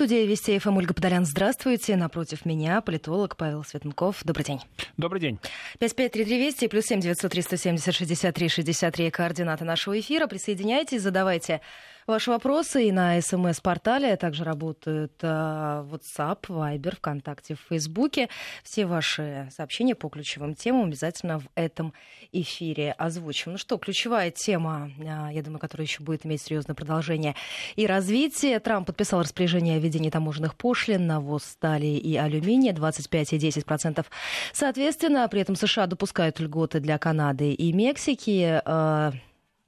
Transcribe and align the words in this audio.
студии 0.00 0.24
Вести 0.24 0.58
ФМ 0.58 0.78
Ольга 0.78 0.94
Подолян. 0.94 1.26
Здравствуйте. 1.26 1.94
Напротив 1.94 2.46
меня 2.46 2.80
политолог 2.80 3.36
Павел 3.36 3.64
Светенков. 3.64 4.24
Добрый 4.24 4.46
день. 4.46 4.60
Добрый 4.96 5.20
день. 5.20 5.38
5533 5.78 6.38
Вести 6.38 6.68
плюс 6.68 6.86
7 6.86 7.00
903 7.00 7.42
170 7.42 7.94
63 7.94 8.48
63 8.48 9.10
координаты 9.10 9.66
нашего 9.66 10.00
эфира. 10.00 10.26
Присоединяйтесь, 10.26 11.02
задавайте 11.02 11.60
ваши 12.10 12.30
вопросы 12.30 12.88
и 12.88 12.92
на 12.92 13.20
смс-портале. 13.20 14.16
Также 14.16 14.44
работают 14.44 15.12
э, 15.22 15.26
WhatsApp, 15.26 16.46
Viber, 16.48 16.96
ВКонтакте, 16.96 17.54
в 17.54 17.60
Фейсбуке. 17.68 18.28
Все 18.62 18.84
ваши 18.84 19.48
сообщения 19.50 19.94
по 19.94 20.08
ключевым 20.08 20.54
темам 20.54 20.86
обязательно 20.86 21.38
в 21.38 21.48
этом 21.54 21.94
эфире 22.32 22.92
озвучим. 22.92 23.52
Ну 23.52 23.58
что, 23.58 23.78
ключевая 23.78 24.30
тема, 24.30 24.90
э, 24.98 25.32
я 25.32 25.42
думаю, 25.42 25.58
которая 25.58 25.86
еще 25.86 26.02
будет 26.02 26.26
иметь 26.26 26.42
серьезное 26.42 26.74
продолжение 26.74 27.34
и 27.76 27.86
развитие. 27.86 28.58
Трамп 28.60 28.88
подписал 28.88 29.20
распоряжение 29.20 29.76
о 29.76 29.78
введении 29.78 30.10
таможенных 30.10 30.56
пошлин 30.56 31.06
на 31.06 31.20
ввоз 31.20 31.44
стали 31.44 31.86
и 31.86 32.16
алюминия 32.16 32.72
25 32.72 33.32
и 33.32 33.38
10%. 33.38 34.04
Соответственно, 34.52 35.28
при 35.28 35.40
этом 35.40 35.56
США 35.56 35.86
допускают 35.86 36.40
льготы 36.40 36.80
для 36.80 36.98
Канады 36.98 37.52
и 37.52 37.72
Мексики. 37.72 38.60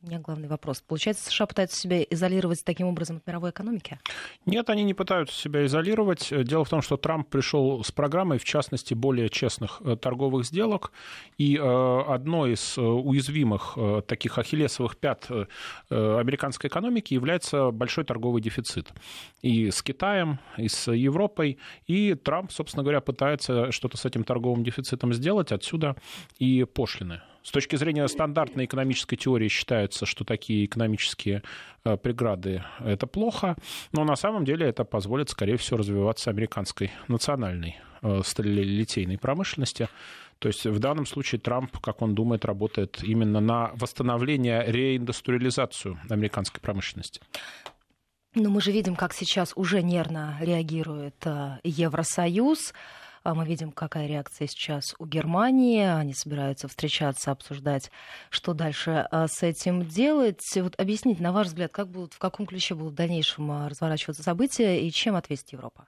У 0.03 0.09
меня 0.09 0.19
главный 0.19 0.49
вопрос. 0.49 0.81
Получается, 0.81 1.31
США 1.31 1.47
пытаются 1.47 1.79
себя 1.79 2.03
изолировать 2.03 2.65
таким 2.65 2.89
образом 2.89 3.19
от 3.19 3.27
мировой 3.29 3.51
экономики? 3.51 4.01
Нет, 4.47 4.69
они 4.69 4.83
не 4.83 4.95
пытаются 4.95 5.41
себя 5.41 5.65
изолировать. 5.65 6.33
Дело 6.45 6.65
в 6.65 6.69
том, 6.69 6.83
что 6.83 6.97
Трамп 6.97 7.29
пришел 7.29 7.85
с 7.85 7.93
программой, 7.93 8.39
в 8.39 8.45
частности, 8.45 8.95
более 8.95 9.29
честных 9.29 9.81
э, 9.85 9.95
торговых 9.95 10.45
сделок. 10.45 10.91
И 11.39 11.57
э, 11.57 12.01
одно 12.09 12.49
из 12.49 12.77
э, 12.77 12.81
уязвимых 12.81 13.79
таких 14.09 14.39
ахиллесовых 14.39 14.97
пят 14.97 15.29
американской 15.89 16.69
экономики 16.69 17.15
является 17.15 17.71
большой 17.71 18.05
торговый 18.05 18.43
дефицит. 18.43 18.91
И 19.41 19.71
с 19.71 19.83
Китаем, 19.83 20.41
и 20.57 20.67
с 20.67 20.91
Европой. 20.91 21.59
И 21.87 22.15
Трамп, 22.15 22.51
собственно 22.51 22.83
говоря, 22.83 23.01
пытается 23.01 23.71
что-то 23.71 23.97
с 23.97 24.05
этим 24.05 24.25
торговым 24.25 24.65
дефицитом 24.65 25.13
сделать. 25.13 25.53
Отсюда 25.53 25.95
и 26.39 26.65
пошлины 26.65 27.23
с 27.43 27.51
точки 27.51 27.77
зрения 27.77 28.07
стандартной 28.09 28.67
экономической 28.67 29.17
теории 29.17 29.49
считается, 29.49 30.07
что 30.07 30.25
такие 30.25 30.65
экономические 30.65 31.43
э, 31.85 31.97
преграды– 31.97 32.63
это 32.81 33.07
плохо, 33.07 33.57
но 33.93 34.05
на 34.05 34.17
самом 34.17 34.45
деле 34.45 34.67
это 34.67 34.85
позволит, 34.85 35.31
скорее 35.31 35.57
всего, 35.57 35.79
развиваться 35.79 36.31
американской 36.31 36.91
национальной 37.09 37.81
э, 38.03 38.21
сталелитейной 38.25 39.19
промышленности. 39.19 39.89
То 40.39 40.49
есть 40.49 40.67
в 40.67 40.79
данном 40.79 41.07
случае 41.07 41.41
Трамп, 41.41 41.79
как 41.79 42.03
он 42.03 42.15
думает, 42.15 42.45
работает 42.45 43.03
именно 43.05 43.41
на 43.41 43.71
восстановление, 43.75 44.65
реиндустриализацию 44.67 45.99
американской 46.11 46.61
промышленности. 46.61 47.21
Но 48.35 48.49
мы 48.49 48.61
же 48.61 48.73
видим, 48.73 48.97
как 48.97 49.13
сейчас 49.13 49.53
уже 49.57 49.83
нервно 49.83 50.39
реагирует 50.41 51.15
э, 51.27 51.59
Евросоюз. 51.65 52.73
А 53.25 53.35
мы 53.35 53.45
видим, 53.45 53.71
какая 53.71 54.07
реакция 54.07 54.49
сейчас 54.49 54.97
у 54.99 55.07
Германии. 55.07 55.85
Они 55.85 56.13
собираются 56.13 56.67
встречаться, 56.67 57.31
обсуждать, 57.31 57.91
что 58.31 58.53
дальше 58.53 59.07
а, 59.11 59.29
с 59.29 59.45
этим 59.45 59.87
делать. 59.87 60.43
Вот 60.57 60.79
объясните, 60.79 61.23
на 61.23 61.33
ваш 61.33 61.49
взгляд, 61.49 61.73
как 61.73 61.89
будут, 61.89 62.15
в 62.15 62.19
каком 62.19 62.47
ключе 62.47 62.75
будут 62.75 62.95
в 62.95 62.97
дальнейшем 62.97 63.51
а, 63.53 63.69
разворачиваться 63.69 64.25
события 64.25 64.81
и 64.81 64.91
чем 64.91 65.15
ответит 65.15 65.53
Европа? 65.53 65.87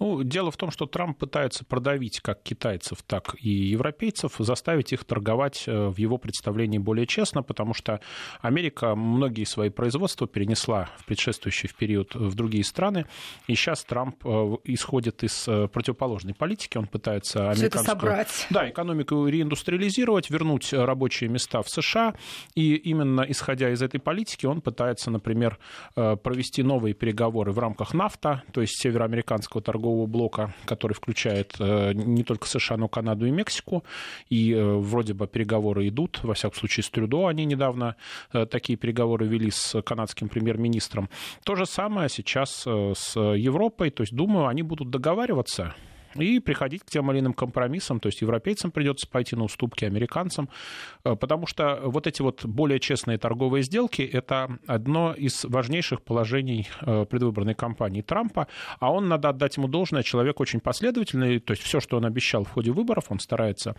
Ну, 0.00 0.22
дело 0.22 0.50
в 0.50 0.56
том, 0.56 0.70
что 0.70 0.86
Трамп 0.86 1.18
пытается 1.18 1.64
продавить 1.64 2.20
как 2.20 2.42
китайцев, 2.42 3.02
так 3.06 3.36
и 3.38 3.50
европейцев, 3.50 4.34
заставить 4.38 4.92
их 4.92 5.04
торговать 5.04 5.64
э, 5.66 5.88
в 5.88 5.98
его 5.98 6.16
представлении 6.16 6.78
более 6.78 7.06
честно, 7.06 7.42
потому 7.42 7.74
что 7.74 8.00
Америка 8.40 8.94
многие 8.94 9.44
свои 9.44 9.68
производства 9.68 10.26
перенесла 10.26 10.88
в 10.96 11.04
предшествующий 11.04 11.68
в 11.68 11.76
период 11.76 12.14
в 12.14 12.34
другие 12.34 12.64
страны, 12.64 13.04
и 13.46 13.54
сейчас 13.54 13.84
Трамп 13.84 14.16
э, 14.24 14.56
исходит 14.64 15.22
из 15.24 15.46
э, 15.46 15.68
противоположной 15.68 16.34
политики, 16.34 16.78
он 16.78 16.86
пытается 16.86 17.50
американскую 17.50 18.26
да, 18.50 18.70
экономику 18.70 19.26
реиндустриализировать, 19.26 20.30
вернуть 20.30 20.72
рабочие 20.72 21.28
места 21.28 21.60
в 21.60 21.68
США, 21.68 22.14
и 22.54 22.76
именно 22.76 23.26
исходя 23.28 23.70
из 23.70 23.82
этой 23.82 24.00
политики 24.00 24.46
он 24.46 24.62
пытается, 24.62 25.10
например, 25.10 25.58
провести 25.94 26.62
новые 26.62 26.94
переговоры 26.94 27.52
в 27.52 27.58
рамках 27.58 27.94
НАФТА, 27.94 28.42
то 28.52 28.60
есть 28.60 28.80
североамериканского 28.80 29.62
торгового 29.62 29.81
торгового 29.82 30.06
блока, 30.06 30.54
который 30.64 30.92
включает 30.92 31.54
э, 31.58 31.92
не 31.94 32.22
только 32.22 32.46
США, 32.46 32.76
но 32.76 32.86
и 32.86 32.88
Канаду 32.88 33.26
и 33.26 33.30
Мексику. 33.30 33.84
И 34.30 34.52
э, 34.52 34.76
вроде 34.76 35.12
бы 35.12 35.26
переговоры 35.26 35.88
идут. 35.88 36.20
Во 36.22 36.34
всяком 36.34 36.58
случае, 36.58 36.84
с 36.84 36.90
Трюдо 36.90 37.26
они 37.26 37.44
недавно 37.44 37.96
э, 38.32 38.46
такие 38.46 38.76
переговоры 38.76 39.26
вели 39.26 39.50
с 39.50 39.82
канадским 39.82 40.28
премьер-министром. 40.28 41.08
То 41.44 41.56
же 41.56 41.66
самое 41.66 42.08
сейчас 42.08 42.64
с 42.66 43.16
Европой. 43.16 43.90
То 43.90 44.02
есть, 44.02 44.14
думаю, 44.14 44.46
они 44.46 44.62
будут 44.62 44.90
договариваться 44.90 45.74
и 46.14 46.40
приходить 46.40 46.82
к 46.84 46.90
тем 46.90 47.10
или 47.10 47.20
иным 47.20 47.32
компромиссам. 47.32 48.00
То 48.00 48.08
есть 48.08 48.20
европейцам 48.20 48.70
придется 48.70 49.08
пойти 49.08 49.36
на 49.36 49.44
уступки 49.44 49.84
американцам, 49.84 50.48
э, 51.04 51.16
потому 51.16 51.46
что 51.46 51.80
вот 51.84 52.06
эти 52.06 52.22
вот 52.22 52.44
более 52.44 52.80
честные 52.80 53.18
торговые 53.18 53.62
сделки– 53.62 54.02
это 54.12 54.58
одно 54.66 55.14
из 55.14 55.44
важнейших 55.44 56.02
положений 56.02 56.68
э, 56.80 57.04
предвыборной 57.04 57.54
кампании 57.54 58.02
Трампа, 58.02 58.48
а 58.78 58.92
он, 58.92 59.08
надо 59.08 59.28
отдать 59.28 59.56
ему 59.56 59.68
должное, 59.68 60.02
человек 60.02 60.40
очень 60.40 60.60
последовательный, 60.60 61.38
то 61.38 61.52
есть 61.52 61.62
все, 61.62 61.80
что 61.80 61.96
он 61.96 62.04
обещал 62.04 62.44
в 62.44 62.50
ходе 62.50 62.72
выборов, 62.72 63.06
он 63.08 63.18
старается 63.18 63.76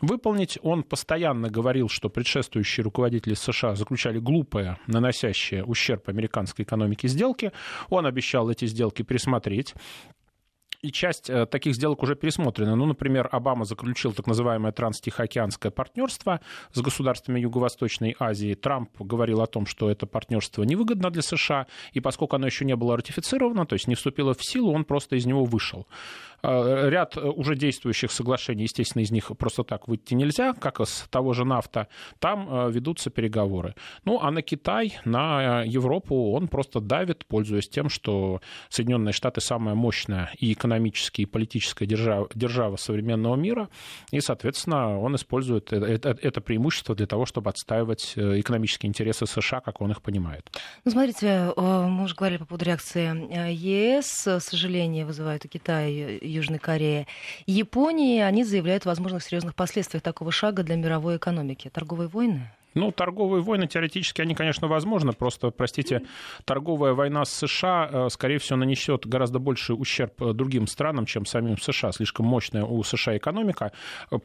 выполнить. 0.00 0.58
Он 0.62 0.82
постоянно 0.82 1.50
говорил, 1.50 1.88
что 1.88 2.08
предшествующие 2.08 2.84
руководители 2.84 3.34
США 3.34 3.74
заключали 3.74 4.18
глупые, 4.18 4.78
наносящие 4.86 5.64
ущерб 5.64 6.08
американской 6.08 6.64
экономике 6.64 7.08
сделки. 7.08 7.52
Он 7.88 8.06
обещал 8.06 8.50
эти 8.50 8.66
сделки 8.66 9.02
пересмотреть 9.02 9.74
и 10.82 10.90
часть 10.90 11.30
э, 11.30 11.46
таких 11.46 11.74
сделок 11.74 12.02
уже 12.02 12.14
пересмотрена. 12.14 12.76
Ну, 12.76 12.86
например, 12.86 13.28
Обама 13.32 13.64
заключил 13.64 14.12
так 14.12 14.26
называемое 14.26 14.72
транстихоокеанское 14.72 15.70
партнерство 15.70 16.40
с 16.72 16.80
государствами 16.80 17.40
Юго-Восточной 17.40 18.16
Азии. 18.18 18.54
Трамп 18.54 18.90
говорил 19.00 19.40
о 19.40 19.46
том, 19.46 19.66
что 19.66 19.90
это 19.90 20.06
партнерство 20.06 20.62
невыгодно 20.62 21.10
для 21.10 21.22
США, 21.22 21.66
и 21.92 22.00
поскольку 22.00 22.36
оно 22.36 22.46
еще 22.46 22.64
не 22.64 22.76
было 22.76 22.96
ратифицировано, 22.96 23.66
то 23.66 23.74
есть 23.74 23.88
не 23.88 23.94
вступило 23.94 24.34
в 24.34 24.44
силу, 24.44 24.72
он 24.72 24.84
просто 24.84 25.16
из 25.16 25.26
него 25.26 25.44
вышел. 25.44 25.86
Э, 26.46 26.88
ряд 26.90 27.16
э, 27.16 27.20
уже 27.20 27.56
действующих 27.56 28.12
соглашений, 28.12 28.64
естественно, 28.64 29.02
из 29.02 29.10
них 29.10 29.36
просто 29.36 29.64
так 29.64 29.88
выйти 29.88 30.14
нельзя, 30.14 30.52
как 30.52 30.80
из 30.80 31.06
того 31.10 31.32
же 31.32 31.44
нафта, 31.44 31.88
там 32.20 32.48
э, 32.48 32.70
ведутся 32.70 33.10
переговоры. 33.10 33.74
Ну, 34.04 34.20
а 34.20 34.30
на 34.30 34.42
Китай, 34.42 34.96
на 35.04 35.62
Европу 35.62 36.32
он 36.32 36.46
просто 36.46 36.80
давит, 36.80 37.26
пользуясь 37.26 37.68
тем, 37.68 37.88
что 37.88 38.40
Соединенные 38.68 39.12
Штаты 39.12 39.40
самая 39.40 39.74
мощная 39.74 40.30
и 40.38 40.52
экономически, 40.52 41.22
и 41.22 41.26
политическая 41.26 41.86
держава, 41.86 42.28
держава 42.34 42.76
современного 42.76 43.34
мира, 43.34 43.68
и, 44.12 44.20
соответственно, 44.20 45.00
он 45.00 45.16
использует 45.16 45.72
это, 45.72 46.10
это 46.10 46.40
преимущество 46.40 46.94
для 46.94 47.06
того, 47.06 47.26
чтобы 47.26 47.50
отстаивать 47.50 48.12
экономические 48.16 48.88
интересы 48.88 49.26
США, 49.26 49.60
как 49.60 49.80
он 49.80 49.90
их 49.90 50.00
понимает. 50.00 50.48
Ну, 50.84 50.92
смотрите, 50.92 51.52
мы 51.56 52.04
уже 52.04 52.14
говорили 52.14 52.38
по 52.38 52.46
поводу 52.46 52.66
реакции 52.66 53.52
ЕС, 53.52 54.28
сожаление 54.44 55.04
вызывает 55.04 55.44
у 55.44 55.48
Китая 55.48 56.18
Южной 56.36 56.58
Кореи. 56.58 57.06
Японии 57.46 58.20
они 58.20 58.44
заявляют 58.44 58.86
о 58.86 58.90
возможных 58.90 59.22
серьезных 59.22 59.54
последствиях 59.54 60.02
такого 60.02 60.30
шага 60.30 60.62
для 60.62 60.76
мировой 60.76 61.16
экономики. 61.16 61.70
Торговые 61.72 62.08
войны? 62.08 62.50
Ну, 62.76 62.92
торговые 62.92 63.42
войны 63.42 63.66
теоретически, 63.66 64.20
они, 64.20 64.34
конечно, 64.34 64.68
возможны. 64.68 65.14
Просто, 65.14 65.50
простите, 65.50 66.02
торговая 66.44 66.92
война 66.92 67.24
с 67.24 67.32
США, 67.32 67.88
э, 67.90 68.08
скорее 68.10 68.38
всего, 68.38 68.58
нанесет 68.58 69.06
гораздо 69.06 69.38
больше 69.38 69.72
ущерб 69.72 70.20
э, 70.20 70.34
другим 70.34 70.66
странам, 70.66 71.06
чем 71.06 71.24
самим 71.24 71.56
США. 71.56 71.92
Слишком 71.92 72.26
мощная 72.26 72.64
у 72.64 72.82
США 72.82 73.16
экономика. 73.16 73.72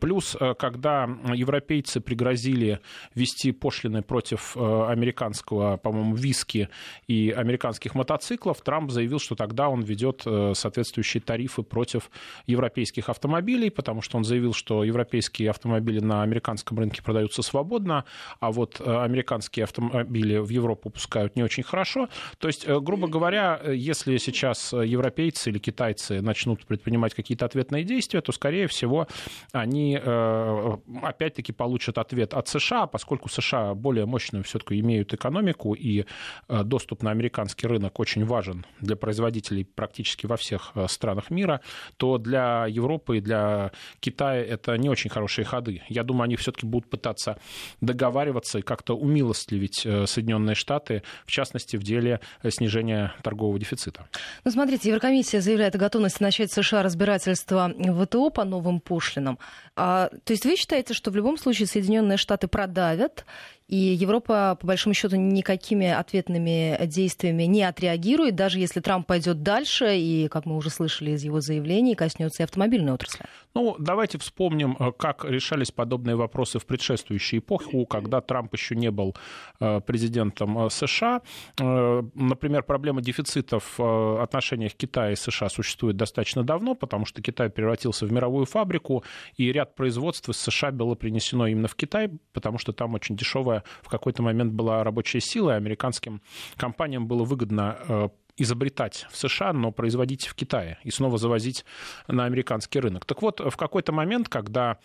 Плюс, 0.01 0.35
э, 0.37 0.53
когда 0.55 1.07
европейцы 1.33 2.01
пригрозили 2.01 2.81
ввести 3.15 3.53
пошлины 3.53 4.01
против 4.01 4.57
американского, 4.57 5.77
по-моему, 5.77 6.15
виски 6.15 6.67
и 7.07 7.31
американских 7.31 7.95
мотоциклов, 7.95 8.61
Трамп 8.61 8.91
заявил, 8.91 9.19
что 9.19 9.35
тогда 9.35 9.69
он 9.69 9.81
ведет 9.81 10.23
соответствующие 10.53 11.21
тарифы 11.21 11.63
против 11.63 12.11
европейских 12.47 13.07
автомобилей, 13.07 13.69
потому 13.69 14.01
что 14.01 14.17
он 14.17 14.25
заявил, 14.25 14.53
что 14.53 14.83
европейские 14.83 15.51
автомобили 15.51 15.99
на 15.99 16.23
американском 16.23 16.77
рынке 16.79 17.01
продаются 17.01 17.41
свободно, 17.43 18.03
а 18.41 18.51
вот 18.51 18.81
э, 18.81 19.03
американские 19.03 19.65
автомобили 19.65 20.37
в 20.37 20.49
Европу 20.49 20.89
пускают 20.89 21.35
не 21.35 21.43
очень 21.43 21.61
хорошо. 21.61 22.09
То 22.39 22.47
есть, 22.47 22.65
э, 22.67 22.79
грубо 22.79 23.07
говоря, 23.07 23.61
если 23.71 24.17
сейчас 24.17 24.73
европейцы 24.73 25.51
или 25.51 25.59
китайцы 25.59 26.21
начнут 26.21 26.65
предпринимать 26.65 27.13
какие-то 27.13 27.45
ответные 27.45 27.83
действия, 27.83 28.19
то, 28.21 28.31
скорее 28.31 28.65
всего, 28.65 29.07
они 29.51 29.99
э, 30.01 30.77
опять-таки 31.03 31.53
получат 31.53 31.99
ответ 31.99 32.33
от 32.33 32.47
США, 32.47 32.87
поскольку 32.87 33.29
США 33.29 33.75
более 33.75 34.07
мощную 34.07 34.43
все-таки 34.43 34.79
имеют 34.79 35.13
экономику, 35.13 35.75
и 35.75 36.05
доступ 36.49 37.03
на 37.03 37.11
американский 37.11 37.67
рынок 37.67 37.99
очень 37.99 38.25
важен 38.25 38.65
для 38.79 38.95
производителей 38.95 39.65
практически 39.65 40.25
во 40.25 40.37
всех 40.37 40.73
странах 40.87 41.29
мира, 41.29 41.61
то 41.97 42.17
для 42.17 42.65
Европы 42.65 43.17
и 43.17 43.21
для 43.21 43.71
Китая 43.99 44.43
это 44.43 44.77
не 44.77 44.89
очень 44.89 45.11
хорошие 45.11 45.45
ходы. 45.45 45.83
Я 45.89 46.03
думаю, 46.03 46.23
они 46.23 46.35
все-таки 46.37 46.65
будут 46.65 46.89
пытаться 46.89 47.37
договариваться 47.81 48.30
договариваться 48.31 48.59
и 48.59 48.61
как-то 48.61 48.95
умилостливить 48.95 49.75
Соединенные 50.05 50.55
Штаты, 50.55 51.03
в 51.25 51.31
частности, 51.31 51.75
в 51.77 51.83
деле 51.83 52.19
снижения 52.49 53.13
торгового 53.23 53.59
дефицита. 53.59 54.07
Ну, 54.43 54.51
смотрите, 54.51 54.89
Еврокомиссия 54.89 55.41
заявляет 55.41 55.75
о 55.75 55.77
готовности 55.77 56.23
начать 56.23 56.51
США 56.51 56.83
разбирательство 56.83 57.71
ВТО 57.77 58.29
по 58.29 58.43
новым 58.43 58.79
пошлинам. 58.79 59.37
А, 59.75 60.09
то 60.23 60.33
есть 60.33 60.45
вы 60.45 60.55
считаете, 60.55 60.93
что 60.93 61.11
в 61.11 61.15
любом 61.15 61.37
случае 61.37 61.67
Соединенные 61.67 62.17
Штаты 62.17 62.47
продавят 62.47 63.25
и 63.71 63.77
Европа, 63.77 64.57
по 64.59 64.67
большому 64.67 64.93
счету, 64.93 65.15
никакими 65.15 65.87
ответными 65.87 66.77
действиями 66.87 67.43
не 67.43 67.63
отреагирует, 67.63 68.35
даже 68.35 68.59
если 68.59 68.81
Трамп 68.81 69.07
пойдет 69.07 69.43
дальше 69.43 69.97
и, 69.97 70.27
как 70.27 70.45
мы 70.45 70.57
уже 70.57 70.69
слышали 70.69 71.11
из 71.11 71.23
его 71.23 71.39
заявлений, 71.39 71.95
коснется 71.95 72.43
и 72.43 72.45
автомобильной 72.45 72.91
отрасли. 72.91 73.25
Ну, 73.53 73.77
давайте 73.79 74.17
вспомним, 74.17 74.75
э, 74.77 74.91
как 74.97 75.23
решались 75.23 75.71
подобные 75.71 76.17
вопросы 76.17 76.59
в 76.59 76.65
предшествующую 76.65 77.39
эпоху, 77.39 77.85
когда 77.85 78.19
Трамп 78.19 78.53
еще 78.53 78.75
не 78.75 78.91
был 78.91 79.15
э, 79.61 79.79
президентом 79.79 80.65
э, 80.65 80.69
США. 80.69 81.21
Например, 81.57 82.63
проблема 82.63 83.01
дефицита 83.01 83.59
в 83.59 84.21
отношениях 84.21 84.73
Китая 84.73 85.11
и 85.11 85.15
США 85.15 85.47
существует 85.47 85.95
достаточно 85.95 86.43
давно, 86.43 86.75
потому 86.75 87.05
что 87.05 87.21
Китай 87.21 87.49
превратился 87.49 88.05
в 88.05 88.11
мировую 88.11 88.45
фабрику, 88.45 89.05
и 89.37 89.49
ряд 89.53 89.75
производств 89.75 90.27
из 90.27 90.37
США 90.37 90.71
было 90.71 90.95
принесено 90.95 91.47
именно 91.47 91.69
в 91.69 91.75
Китай, 91.75 92.09
потому 92.33 92.57
что 92.57 92.73
там 92.73 92.95
очень 92.95 93.15
дешевая 93.15 93.60
в 93.81 93.89
какой-то 93.89 94.23
момент 94.23 94.53
была 94.53 94.83
рабочая 94.83 95.21
сила, 95.21 95.51
и 95.51 95.55
американским 95.55 96.21
компаниям 96.57 97.07
было 97.07 97.23
выгодно 97.23 97.77
э, 97.87 98.09
изобретать 98.37 99.05
в 99.11 99.17
США, 99.17 99.53
но 99.53 99.71
производить 99.71 100.25
в 100.27 100.35
Китае 100.35 100.77
и 100.83 100.91
снова 100.91 101.17
завозить 101.17 101.65
на 102.07 102.25
американский 102.25 102.79
рынок. 102.79 103.05
Так 103.05 103.21
вот, 103.21 103.39
в 103.39 103.55
какой-то 103.57 103.91
момент, 103.91 104.29
когда 104.29 104.77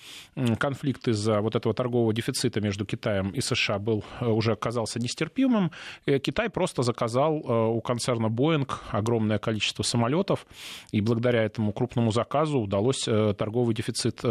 конфликт 0.59 1.09
из-за 1.09 1.41
вот 1.41 1.57
этого 1.57 1.75
торгового 1.75 2.13
дефицита 2.13 2.61
между 2.61 2.85
Китаем 2.85 3.31
и 3.31 3.41
США 3.41 3.79
был 3.79 4.05
э, 4.21 4.27
уже 4.27 4.53
оказался 4.53 4.99
нестерпимым, 4.99 5.71
э, 6.07 6.19
Китай 6.19 6.51
просто 6.51 6.83
заказал 6.83 7.37
у 7.37 7.81
концерна 7.81 8.27
Boeing 8.27 8.71
огромное 8.91 9.39
количество 9.39 9.83
самолетов, 9.83 10.47
и 10.93 11.01
благодаря 11.01 11.43
этому 11.43 11.73
крупному 11.73 12.11
заказу 12.11 12.61
удалось 12.61 13.05
торговый 13.05 13.75
дефицит 13.75 14.23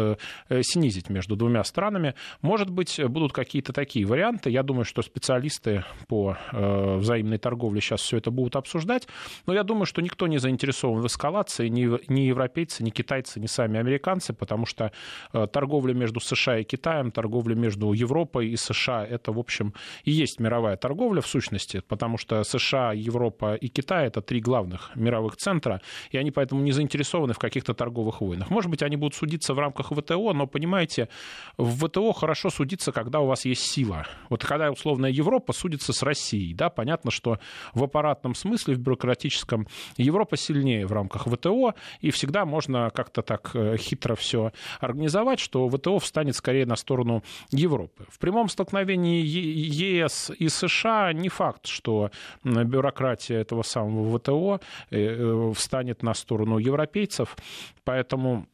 снизить 0.62 1.10
между 1.10 1.36
двумя 1.36 1.64
странами. 1.64 2.14
Может 2.42 2.70
быть, 2.70 3.00
будут 3.04 3.32
какие-то 3.32 3.72
такие 3.72 4.06
варианты. 4.06 4.50
Я 4.50 4.62
думаю, 4.62 4.84
что 4.84 5.02
специалисты 5.02 5.84
по 6.08 6.36
взаимной 6.52 7.38
торговле 7.38 7.80
сейчас 7.80 8.00
все 8.00 8.18
это 8.18 8.30
будут 8.30 8.56
обсуждать. 8.56 9.05
Но 9.46 9.54
я 9.54 9.62
думаю, 9.62 9.86
что 9.86 10.02
никто 10.02 10.26
не 10.26 10.38
заинтересован 10.38 11.00
в 11.00 11.06
эскалации, 11.06 11.68
ни, 11.68 11.88
ни 12.12 12.20
европейцы, 12.20 12.82
ни 12.82 12.90
китайцы, 12.90 13.40
ни 13.40 13.46
сами 13.46 13.78
американцы, 13.78 14.32
потому 14.32 14.66
что 14.66 14.92
э, 15.32 15.46
торговля 15.46 15.94
между 15.94 16.20
США 16.20 16.58
и 16.58 16.64
Китаем, 16.64 17.10
торговля 17.10 17.54
между 17.54 17.92
Европой 17.92 18.48
и 18.48 18.56
США, 18.56 19.04
это, 19.04 19.32
в 19.32 19.38
общем, 19.38 19.74
и 20.04 20.10
есть 20.10 20.40
мировая 20.40 20.76
торговля 20.76 21.20
в 21.20 21.26
сущности, 21.26 21.82
потому 21.88 22.18
что 22.18 22.42
США, 22.44 22.92
Европа 22.92 23.54
и 23.54 23.68
Китай— 23.68 24.06
это 24.08 24.20
три 24.20 24.40
главных 24.40 24.90
мировых 24.94 25.36
центра, 25.36 25.80
и 26.10 26.18
они 26.18 26.30
поэтому 26.30 26.62
не 26.62 26.72
заинтересованы 26.72 27.34
в 27.34 27.38
каких-то 27.38 27.74
торговых 27.74 28.20
войнах. 28.20 28.50
Может 28.50 28.70
быть, 28.70 28.82
они 28.82 28.96
будут 28.96 29.14
судиться 29.14 29.54
в 29.54 29.58
рамках 29.58 29.92
ВТО, 29.92 30.32
но, 30.32 30.46
понимаете, 30.46 31.08
в 31.56 31.86
ВТО 31.86 32.12
хорошо 32.12 32.50
судиться, 32.50 32.92
когда 32.92 33.20
у 33.20 33.26
вас 33.26 33.44
есть 33.44 33.62
сила. 33.62 34.06
Вот 34.28 34.44
когда, 34.44 34.70
условная 34.70 35.10
Европа 35.10 35.52
судится 35.52 35.92
с 35.92 36.02
Россией, 36.02 36.54
да, 36.54 36.70
понятно, 36.70 37.10
что 37.10 37.38
в 37.74 37.84
аппаратном 37.84 38.34
смысле, 38.34 38.74
в 38.74 38.78
бюрократии 38.78 38.95
бюрократическом. 38.96 39.66
Европа 39.96 40.36
сильнее 40.36 40.86
в 40.86 40.92
рамках 40.92 41.26
ВТО, 41.26 41.74
и 42.00 42.10
всегда 42.10 42.44
можно 42.44 42.90
как-то 42.90 43.22
так 43.22 43.50
э, 43.54 43.76
хитро 43.76 44.14
все 44.14 44.52
организовать, 44.80 45.38
что 45.38 45.68
ВТО 45.68 45.98
встанет 45.98 46.34
скорее 46.36 46.66
на 46.66 46.76
сторону 46.76 47.22
Европы. 47.50 48.06
В 48.08 48.18
прямом 48.18 48.48
столкновении 48.48 49.22
ЕС 49.22 50.30
и 50.38 50.48
США 50.48 51.12
не 51.12 51.28
факт, 51.28 51.66
что 51.66 52.10
бюрократия 52.44 53.36
этого 53.36 53.62
самого 53.62 54.18
ВТО 54.18 54.60
э, 54.90 54.98
э, 54.98 55.52
встанет 55.54 56.02
на 56.02 56.14
сторону 56.14 56.58
европейцев, 56.58 57.36
поэтому 57.84 58.46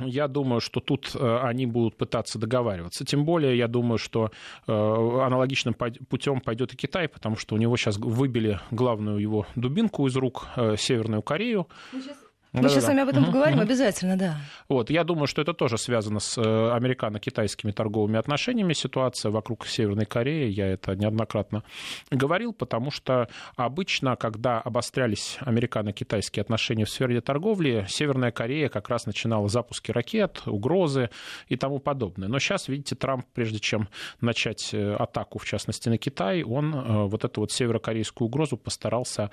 я 0.00 0.28
думаю, 0.28 0.60
что 0.60 0.80
тут 0.80 1.14
э, 1.14 1.38
они 1.42 1.66
будут 1.66 1.96
пытаться 1.96 2.38
договариваться. 2.38 3.04
Тем 3.04 3.24
более, 3.24 3.56
я 3.56 3.68
думаю, 3.68 3.98
что 3.98 4.30
э, 4.66 4.72
аналогичным 4.72 5.74
путем 5.74 6.40
пойдет 6.40 6.72
и 6.74 6.76
Китай, 6.76 7.08
потому 7.08 7.36
что 7.36 7.54
у 7.54 7.58
него 7.58 7.76
сейчас 7.76 7.98
выбили 7.98 8.60
главную 8.70 9.18
его 9.18 9.46
дубинку 9.56 10.06
из 10.06 10.16
рук, 10.16 10.46
э, 10.56 10.76
Северную 10.76 11.22
Корею. 11.22 11.66
Мы 11.92 12.00
сейчас 12.00 12.16
мы 12.52 12.62
да, 12.62 12.68
сейчас 12.68 12.84
да, 12.84 12.86
с 12.86 12.88
вами 12.88 13.02
об 13.02 13.08
этом 13.10 13.24
угу, 13.24 13.32
поговорим 13.32 13.58
угу. 13.58 13.64
обязательно, 13.64 14.16
да. 14.16 14.36
Вот, 14.68 14.88
я 14.88 15.04
думаю, 15.04 15.26
что 15.26 15.42
это 15.42 15.52
тоже 15.52 15.76
связано 15.76 16.18
с 16.18 16.38
э, 16.38 16.70
американо-китайскими 16.72 17.72
торговыми 17.72 18.18
отношениями. 18.18 18.72
Ситуация 18.72 19.30
вокруг 19.30 19.66
Северной 19.66 20.06
Кореи, 20.06 20.48
я 20.48 20.66
это 20.66 20.96
неоднократно 20.96 21.62
говорил, 22.10 22.54
потому 22.54 22.90
что 22.90 23.28
обычно, 23.56 24.16
когда 24.16 24.60
обострялись 24.60 25.36
американо-китайские 25.40 26.40
отношения 26.40 26.86
в 26.86 26.90
сфере 26.90 27.20
торговли, 27.20 27.84
Северная 27.88 28.30
Корея 28.30 28.70
как 28.70 28.88
раз 28.88 29.04
начинала 29.04 29.48
запуски 29.48 29.90
ракет, 29.90 30.42
угрозы 30.46 31.10
и 31.48 31.56
тому 31.56 31.80
подобное. 31.80 32.28
Но 32.28 32.38
сейчас, 32.38 32.68
видите, 32.68 32.94
Трамп, 32.94 33.26
прежде 33.34 33.58
чем 33.58 33.88
начать 34.22 34.70
э, 34.72 34.94
атаку, 34.94 35.38
в 35.38 35.44
частности, 35.44 35.90
на 35.90 35.98
Китай, 35.98 36.42
он 36.42 36.74
э, 36.74 37.04
вот 37.04 37.24
эту 37.24 37.42
вот 37.42 37.52
северокорейскую 37.52 38.26
угрозу 38.26 38.56
постарался, 38.56 39.30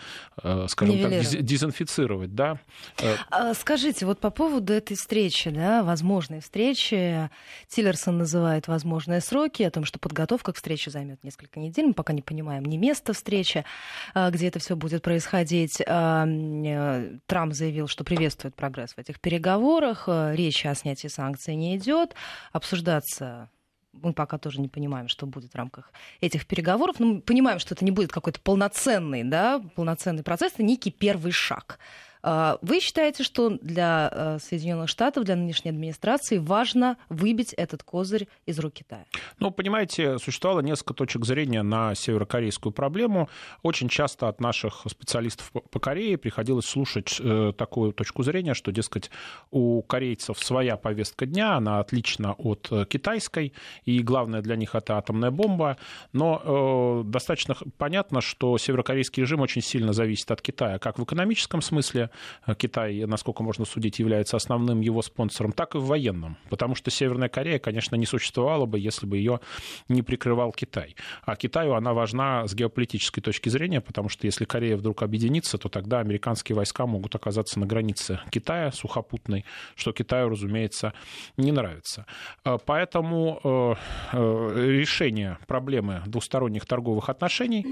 скажем 0.67 1.01
так, 1.01 1.11
дезинфицировать, 1.41 2.35
да, 2.35 2.59
скажите, 3.53 4.05
вот 4.05 4.19
по 4.19 4.29
поводу 4.29 4.73
этой 4.73 4.95
встречи, 4.95 5.49
да, 5.49 5.83
возможной 5.83 6.41
встречи, 6.41 7.29
Тиллерсон 7.67 8.17
называет 8.17 8.67
возможные 8.67 9.21
сроки, 9.21 9.63
о 9.63 9.71
том, 9.71 9.85
что 9.85 9.99
подготовка 9.99 10.53
к 10.53 10.55
встрече 10.55 10.91
займет 10.91 11.23
несколько 11.23 11.59
недель, 11.59 11.87
мы 11.87 11.93
пока 11.93 12.13
не 12.13 12.21
понимаем 12.21 12.63
ни 12.65 12.77
место 12.77 13.13
встречи, 13.13 13.65
а, 14.13 14.29
где 14.31 14.47
это 14.47 14.59
все 14.59 14.75
будет 14.75 15.01
происходить. 15.01 15.81
А, 15.87 16.25
э, 16.27 17.17
Трамп 17.25 17.53
заявил, 17.53 17.87
что 17.87 18.03
приветствует 18.03 18.55
прогресс 18.55 18.93
в 18.93 18.97
этих 18.97 19.19
переговорах, 19.19 20.07
речи 20.07 20.67
о 20.67 20.75
снятии 20.75 21.07
санкций 21.07 21.55
не 21.55 21.77
идет, 21.77 22.15
обсуждаться 22.51 23.49
мы 24.01 24.13
пока 24.13 24.37
тоже 24.37 24.61
не 24.61 24.67
понимаем, 24.67 25.07
что 25.07 25.25
будет 25.25 25.53
в 25.53 25.55
рамках 25.55 25.91
этих 26.21 26.45
переговоров. 26.45 26.99
Но 26.99 27.07
мы 27.07 27.21
понимаем, 27.21 27.59
что 27.59 27.73
это 27.73 27.85
не 27.85 27.91
будет 27.91 28.11
какой-то 28.11 28.39
полноценный, 28.41 29.23
да, 29.23 29.61
полноценный 29.75 30.23
процесс, 30.23 30.53
это 30.53 30.63
некий 30.63 30.91
первый 30.91 31.31
шаг. 31.31 31.79
А, 32.27 32.57
вы 32.63 32.79
считаете, 32.79 33.23
что 33.23 33.51
для 33.61 34.09
э, 34.11 34.39
Соединенных 34.39 34.89
Штатов, 34.89 35.25
для 35.25 35.35
нынешней 35.35 35.69
администрации 35.69 36.39
важно 36.39 36.97
выбить 37.07 37.53
этот 37.53 37.83
козырь 37.83 38.27
из 38.47 38.57
рук 38.57 38.73
Китая? 38.73 39.05
Ну, 39.37 39.51
понимаете, 39.51 40.17
существовало 40.17 40.61
несколько 40.61 40.95
точек 40.95 41.23
зрения 41.23 41.61
на 41.61 41.93
северокорейскую 41.93 42.73
проблему. 42.73 43.29
Очень 43.61 43.89
часто 43.89 44.27
от 44.27 44.41
наших 44.41 44.87
специалистов 44.89 45.51
по 45.51 45.79
Корее 45.79 46.17
приходилось 46.17 46.65
слушать 46.65 47.15
э, 47.19 47.53
такую 47.55 47.93
точку 47.93 48.23
зрения, 48.23 48.55
что, 48.55 48.71
дескать, 48.71 49.11
у 49.51 49.83
корейцев 49.83 50.39
своя 50.39 50.77
повестка 50.77 51.27
дня, 51.27 51.53
она 51.53 51.77
отлична 51.79 52.33
от 52.33 52.69
э, 52.71 52.85
китайской, 52.89 53.53
и 53.83 53.99
главное 53.99 54.41
для 54.41 54.55
них 54.55 54.73
это 54.73 54.97
атомная 54.97 55.29
бомба. 55.29 55.77
Но 56.11 57.03
достаточно 57.05 57.55
понятно, 57.77 58.21
что 58.21 58.57
северокорейский 58.57 59.21
режим 59.21 59.41
очень 59.41 59.61
сильно 59.61 59.93
зависит 59.93 60.31
от 60.31 60.41
Китая, 60.41 60.79
как 60.79 60.97
в 60.97 61.03
экономическом 61.03 61.61
смысле, 61.61 62.09
Китай, 62.57 63.05
насколько 63.05 63.43
можно 63.43 63.65
судить, 63.65 63.99
является 63.99 64.37
основным 64.37 64.81
его 64.81 65.01
спонсором, 65.01 65.51
так 65.51 65.75
и 65.75 65.77
в 65.77 65.85
военном. 65.85 66.37
Потому 66.49 66.75
что 66.75 66.91
Северная 66.91 67.29
Корея, 67.29 67.59
конечно, 67.59 67.95
не 67.95 68.05
существовала 68.05 68.65
бы, 68.65 68.79
если 68.79 69.05
бы 69.05 69.17
ее 69.17 69.39
не 69.89 70.01
прикрывал 70.01 70.51
Китай. 70.51 70.95
А 71.23 71.35
Китаю 71.35 71.73
она 71.73 71.93
важна 71.93 72.47
с 72.47 72.53
геополитической 72.53 73.21
точки 73.21 73.49
зрения, 73.49 73.81
потому 73.81 74.09
что 74.09 74.27
если 74.27 74.45
Корея 74.45 74.77
вдруг 74.77 75.03
объединится, 75.03 75.57
то 75.57 75.69
тогда 75.69 75.99
американские 75.99 76.55
войска 76.55 76.85
могут 76.85 77.15
оказаться 77.15 77.59
на 77.59 77.65
границе 77.65 78.19
Китая 78.29 78.71
сухопутной, 78.71 79.45
что 79.75 79.91
Китаю, 79.91 80.29
разумеется, 80.29 80.93
не 81.37 81.51
нравится. 81.51 82.05
Э, 82.43 82.57
поэтому 82.63 83.39
э, 83.43 83.75
э, 84.13 84.77
решение 84.79 85.37
проблемы 85.47 86.01
двусторонних 86.05 86.65
торговых 86.65 87.09
отношений 87.09 87.65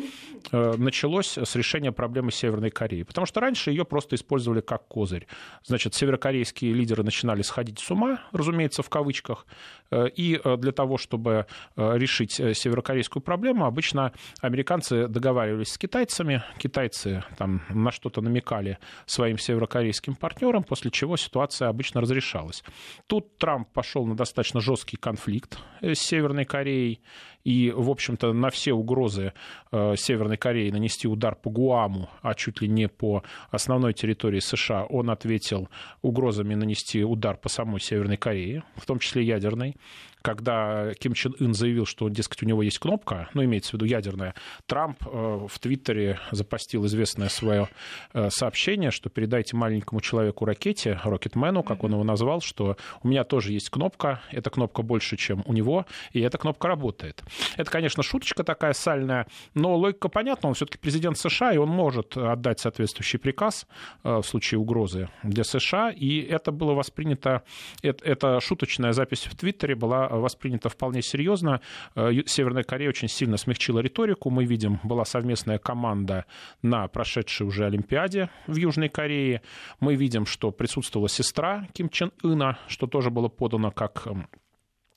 началось 0.51 1.37
с 1.37 1.55
решения 1.55 1.91
проблемы 1.91 2.31
Северной 2.31 2.69
Кореи. 2.69 3.03
Потому 3.03 3.25
что 3.25 3.39
раньше 3.39 3.71
ее 3.71 3.85
просто 3.85 4.15
использовали 4.15 4.32
использовали 4.33 4.61
как 4.61 4.87
козырь. 4.87 5.27
Значит, 5.63 5.93
северокорейские 5.93 6.73
лидеры 6.73 7.03
начинали 7.03 7.41
сходить 7.43 7.79
с 7.79 7.91
ума, 7.91 8.19
разумеется, 8.31 8.81
в 8.81 8.89
кавычках, 8.89 9.45
э, 9.91 10.07
и 10.09 10.39
э, 10.43 10.57
для 10.57 10.71
того, 10.71 10.97
чтобы 10.97 11.45
э, 11.75 11.97
решить 11.97 12.33
северокорейскую 12.33 13.21
проблему, 13.21 13.65
обычно 13.65 14.11
американцы 14.41 15.07
договаривались 15.07 15.73
с 15.73 15.77
китайцами, 15.77 16.43
китайцы 16.57 17.23
там 17.37 17.61
на 17.69 17.91
что-то 17.91 18.21
намекали 18.21 18.79
своим 19.05 19.37
северокорейским 19.37 20.15
партнерам, 20.15 20.63
после 20.63 20.89
чего 20.89 21.17
ситуация 21.17 21.69
обычно 21.69 22.01
разрешалась. 22.01 22.63
Тут 23.07 23.37
Трамп 23.37 23.69
пошел 23.71 24.05
на 24.05 24.15
достаточно 24.15 24.61
жесткий 24.61 24.97
конфликт 24.97 25.59
с 25.81 25.99
Северной 25.99 26.45
Кореей, 26.45 27.01
и, 27.43 27.71
в 27.75 27.89
общем-то, 27.89 28.33
на 28.33 28.49
все 28.49 28.73
угрозы 28.73 29.33
э, 29.71 29.95
Северной 29.97 30.37
Кореи 30.37 30.69
нанести 30.69 31.07
удар 31.07 31.35
по 31.35 31.49
Гуаму, 31.49 32.09
а 32.21 32.33
чуть 32.35 32.61
ли 32.61 32.67
не 32.67 32.87
по 32.87 33.23
основной 33.51 33.93
территории 33.93 34.39
США, 34.39 34.85
он 34.85 35.09
ответил 35.09 35.69
угрозами 36.01 36.55
нанести 36.55 37.03
удар 37.03 37.35
по 37.37 37.49
самой 37.49 37.81
Северной 37.81 38.17
Корее, 38.17 38.63
в 38.75 38.85
том 38.85 38.99
числе 38.99 39.23
ядерной. 39.23 39.75
Когда 40.23 40.93
Ким 40.95 41.13
Чен 41.13 41.35
Ын 41.39 41.53
заявил, 41.53 41.85
что, 41.85 42.07
дескать, 42.07 42.41
у 42.43 42.45
него 42.45 42.63
есть 42.63 42.79
кнопка, 42.79 43.29
ну, 43.33 43.43
имеется 43.43 43.71
в 43.71 43.73
виду 43.73 43.85
ядерная, 43.85 44.33
Трамп 44.65 44.97
э, 45.05 45.47
в 45.47 45.59
Твиттере 45.59 46.17
запостил 46.31 46.85
известное 46.85 47.27
свое 47.27 47.67
э, 48.13 48.29
сообщение, 48.29 48.89
что 48.89 49.09
передайте 49.09 49.57
маленькому 49.57 49.99
человеку 49.99 50.45
ракете, 50.45 50.99
Рокетмену, 51.03 51.61
как 51.61 51.83
он 51.83 51.91
его 51.91 52.05
назвал, 52.05 52.39
что 52.39 52.77
у 53.03 53.09
меня 53.09 53.25
тоже 53.25 53.51
есть 53.51 53.69
кнопка, 53.69 54.21
эта 54.31 54.49
кнопка 54.49 54.81
больше, 54.81 55.17
чем 55.17 55.43
у 55.45 55.51
него, 55.51 55.85
и 56.13 56.21
эта 56.21 56.37
кнопка 56.37 56.69
работает. 56.69 57.21
Это, 57.57 57.69
конечно, 57.69 58.01
шуточка 58.01 58.45
такая 58.45 58.73
сальная, 58.73 59.27
но 59.53 59.75
логика 59.75 60.07
понятна, 60.07 60.47
он 60.49 60.55
все-таки 60.55 60.77
президент 60.77 61.17
США, 61.17 61.53
и 61.53 61.57
он 61.57 61.67
может 61.67 62.15
отдать 62.15 62.61
соответствующий 62.61 63.19
приказ 63.19 63.67
э, 64.05 64.15
в 64.15 64.23
случае 64.23 64.59
угрозы 64.59 65.09
для 65.21 65.43
США, 65.43 65.91
и 65.91 66.21
это 66.21 66.53
было 66.53 66.73
воспринято, 66.73 67.43
эта 67.81 68.39
шуточная 68.39 68.93
запись 68.93 69.23
в 69.25 69.35
Твиттере 69.35 69.75
была 69.75 70.12
воспринята 70.19 70.69
вполне 70.69 71.01
серьезно. 71.01 71.61
Э, 71.95 72.11
Северная 72.25 72.63
Корея 72.63 72.89
очень 72.89 73.07
сильно 73.07 73.37
смягчила 73.37 73.79
риторику. 73.79 74.29
Мы 74.29 74.45
видим, 74.45 74.79
была 74.83 75.05
совместная 75.05 75.57
команда 75.57 76.25
на 76.61 76.87
прошедшей 76.87 77.47
уже 77.47 77.65
Олимпиаде 77.65 78.29
в 78.47 78.55
Южной 78.55 78.89
Корее. 78.89 79.41
Мы 79.79 79.95
видим, 79.95 80.25
что 80.25 80.51
присутствовала 80.51 81.09
сестра 81.09 81.67
Ким 81.73 81.89
Чен 81.89 82.11
Ына, 82.23 82.59
что 82.67 82.87
тоже 82.87 83.09
было 83.09 83.27
подано 83.27 83.71
как 83.71 84.07
эм, 84.07 84.27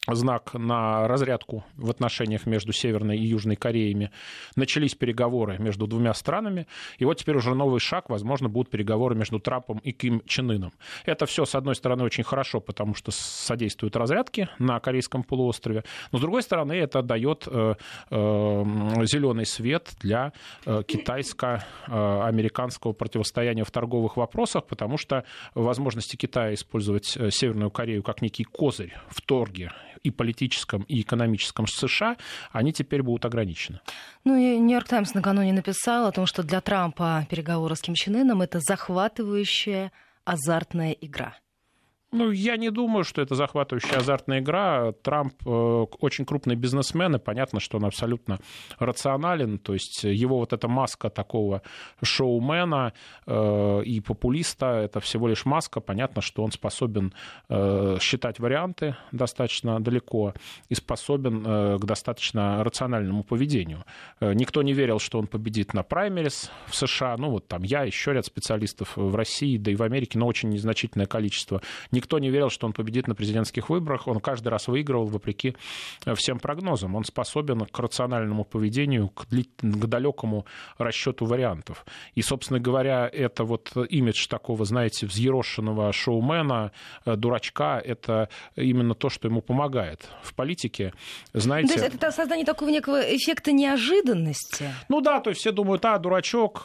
знак 0.07 0.55
на 0.55 1.09
разрядку 1.09 1.65
в 1.77 1.91
отношениях 1.91 2.47
между 2.47 2.73
Северной 2.73 3.19
и 3.19 3.27
Южной 3.27 3.57
Кореями. 3.57 4.11
Начались 4.55 4.95
переговоры 4.95 5.59
между 5.59 5.87
двумя 5.87 6.15
странами, 6.15 6.67
и 6.99 7.05
вот 7.05 7.19
теперь 7.19 7.37
уже 7.37 7.55
новый 7.55 7.81
шаг, 7.81 8.11
возможно, 8.11 8.49
будут 8.49 8.71
переговоры 8.71 9.15
между 9.15 9.41
Трампом 9.41 9.79
и 9.79 9.93
Ким 9.93 10.23
Чен 10.27 10.51
Ыном. 10.51 10.73
Это 11.05 11.27
все, 11.27 11.45
с 11.45 11.55
одной 11.55 11.75
стороны, 11.75 12.05
очень 12.05 12.25
хорошо, 12.25 12.61
потому 12.61 12.95
что 12.95 13.11
содействует 13.11 13.97
разрядке 13.97 14.49
на 14.59 14.81
Корейском 14.81 15.23
полуострове, 15.23 15.85
но, 16.13 16.19
с 16.19 16.21
другой 16.21 16.43
стороны, 16.43 16.73
это 16.73 17.03
дает 17.03 17.45
э, 17.47 17.75
э, 18.11 18.65
зеленый 19.05 19.47
свет 19.47 19.95
для 20.01 20.33
э, 20.65 20.83
китайско-американского 20.87 22.93
противостояния 22.93 23.65
в 23.65 23.71
торговых 23.71 24.17
вопросах, 24.17 24.67
потому 24.67 24.99
что 24.99 25.25
возможности 25.55 26.17
Китая 26.17 26.55
использовать 26.55 27.07
Северную 27.07 27.71
Корею 27.71 28.03
как 28.03 28.23
некий 28.23 28.45
козырь 28.45 28.97
в 29.09 29.21
торге 29.23 29.71
и 30.03 30.11
политическом, 30.11 30.83
и 30.83 31.01
экономическом 31.03 31.67
США, 31.67 32.17
они 32.53 32.73
теперь 32.73 33.03
будут 33.03 33.25
ограничены. 33.25 33.81
Ну 34.25 34.37
и 34.37 34.59
Нью-Йорк 34.59 34.89
Таймс 34.89 35.15
накануне 35.15 35.53
написал 35.53 36.07
о 36.07 36.13
том, 36.13 36.27
что 36.27 36.43
для 36.43 36.61
Трампа 36.61 37.27
переговоры 37.31 37.77
с 37.77 37.81
Ким 37.81 37.95
Чен 37.95 38.17
Ыном 38.17 38.43
это 38.43 38.61
захватывающая 38.61 39.93
азартная 40.25 40.93
игра. 40.93 41.35
Ну, 42.13 42.31
я 42.31 42.57
не 42.57 42.71
думаю, 42.71 43.03
что 43.03 43.21
это 43.21 43.35
захватывающая 43.35 43.99
азартная 43.99 44.39
игра. 44.39 44.93
Трамп 45.03 45.35
э, 45.45 45.51
очень 45.51 46.25
крупный 46.25 46.55
бизнесмен, 46.55 47.17
и 47.17 47.19
понятно, 47.19 47.59
что 47.59 47.79
он 47.79 47.85
абсолютно 47.85 48.39
рационален. 48.79 49.59
То 49.59 49.73
есть 49.73 50.05
его 50.05 50.39
вот 50.39 50.53
эта 50.53 50.69
маска 50.69 51.11
такого 51.11 51.63
шоумена 52.01 52.93
э, 53.27 53.83
и 53.85 54.01
популиста, 54.01 54.67
это 54.67 55.01
всего 55.01 55.27
лишь 55.27 55.45
маска. 55.45 55.81
Понятно, 55.81 56.23
что 56.23 56.45
он 56.45 56.53
способен 56.53 57.13
э, 57.49 57.99
считать 58.01 58.39
варианты 58.39 58.97
достаточно 59.11 59.81
далеко 59.81 60.33
и 60.69 60.77
способен 60.77 61.43
к 61.79 61.85
достаточно 61.85 62.63
рациональному 62.63 63.25
поведению. 63.25 63.85
Никто 64.21 64.63
не 64.63 64.73
верил, 64.73 65.01
что 65.01 65.19
он 65.19 65.27
победит 65.27 65.75
на 65.75 65.83
праймерис 65.83 66.53
в 66.67 66.77
США. 66.77 67.17
Ну, 67.17 67.31
вот 67.31 67.49
там 67.49 67.65
я, 67.65 67.83
еще 67.83 68.13
ряд 68.13 68.27
специалистов 68.27 68.97
в 68.97 69.15
России, 69.17 69.59
да 69.59 69.73
и 69.73 69.75
в 69.75 69.83
Америке, 69.83 70.19
но 70.19 70.27
очень 70.27 70.51
незначительное 70.51 71.07
количество 71.07 71.63
Никто 71.97 72.19
не 72.19 72.29
верил, 72.29 72.51
что 72.51 72.67
он 72.67 72.75
победит 72.75 73.09
на 73.09 73.15
президентских 73.15 73.71
выборах. 73.71 74.07
Он 74.07 74.21
каждый 74.21 74.49
раз 74.49 74.69
выигрывал 74.69 75.07
вопреки 75.07 75.57
э, 76.05 76.15
всем 76.15 76.39
прогнозам. 76.39 76.95
Он 76.95 77.05
способен 77.05 77.61
к 77.65 77.79
рациональному 77.79 78.45
поведению, 78.45 79.09
к, 79.09 79.25
к 79.25 79.87
далекому 79.87 80.45
расчету 80.77 81.25
вариантов. 81.25 81.87
И, 82.15 82.21
собственно 82.21 82.61
говоря, 82.61 83.09
это 83.11 83.45
вот 83.45 83.73
имидж 83.89 84.29
такого, 84.29 84.67
знаете, 84.67 85.07
взъерошенного 85.07 85.91
шоумена, 85.93 86.71
э, 87.07 87.17
дурачка, 87.17 87.81
это 87.83 88.29
именно 88.57 88.95
то, 88.95 89.09
что 89.09 89.29
ему 89.29 89.41
помогает 89.41 90.07
в 90.23 90.35
политике. 90.35 90.93
Знаете... 91.33 91.75
То 91.75 91.81
есть 91.81 91.95
это 91.95 92.11
создание 92.11 92.45
такого 92.45 92.69
некого 92.69 93.01
эффекта 93.01 93.53
неожиданности? 93.53 94.71
Ну 94.91 95.01
да, 95.01 95.21
то 95.21 95.31
есть 95.31 95.41
все 95.41 95.51
думают, 95.51 95.83
а, 95.87 95.99
дурачок, 95.99 96.61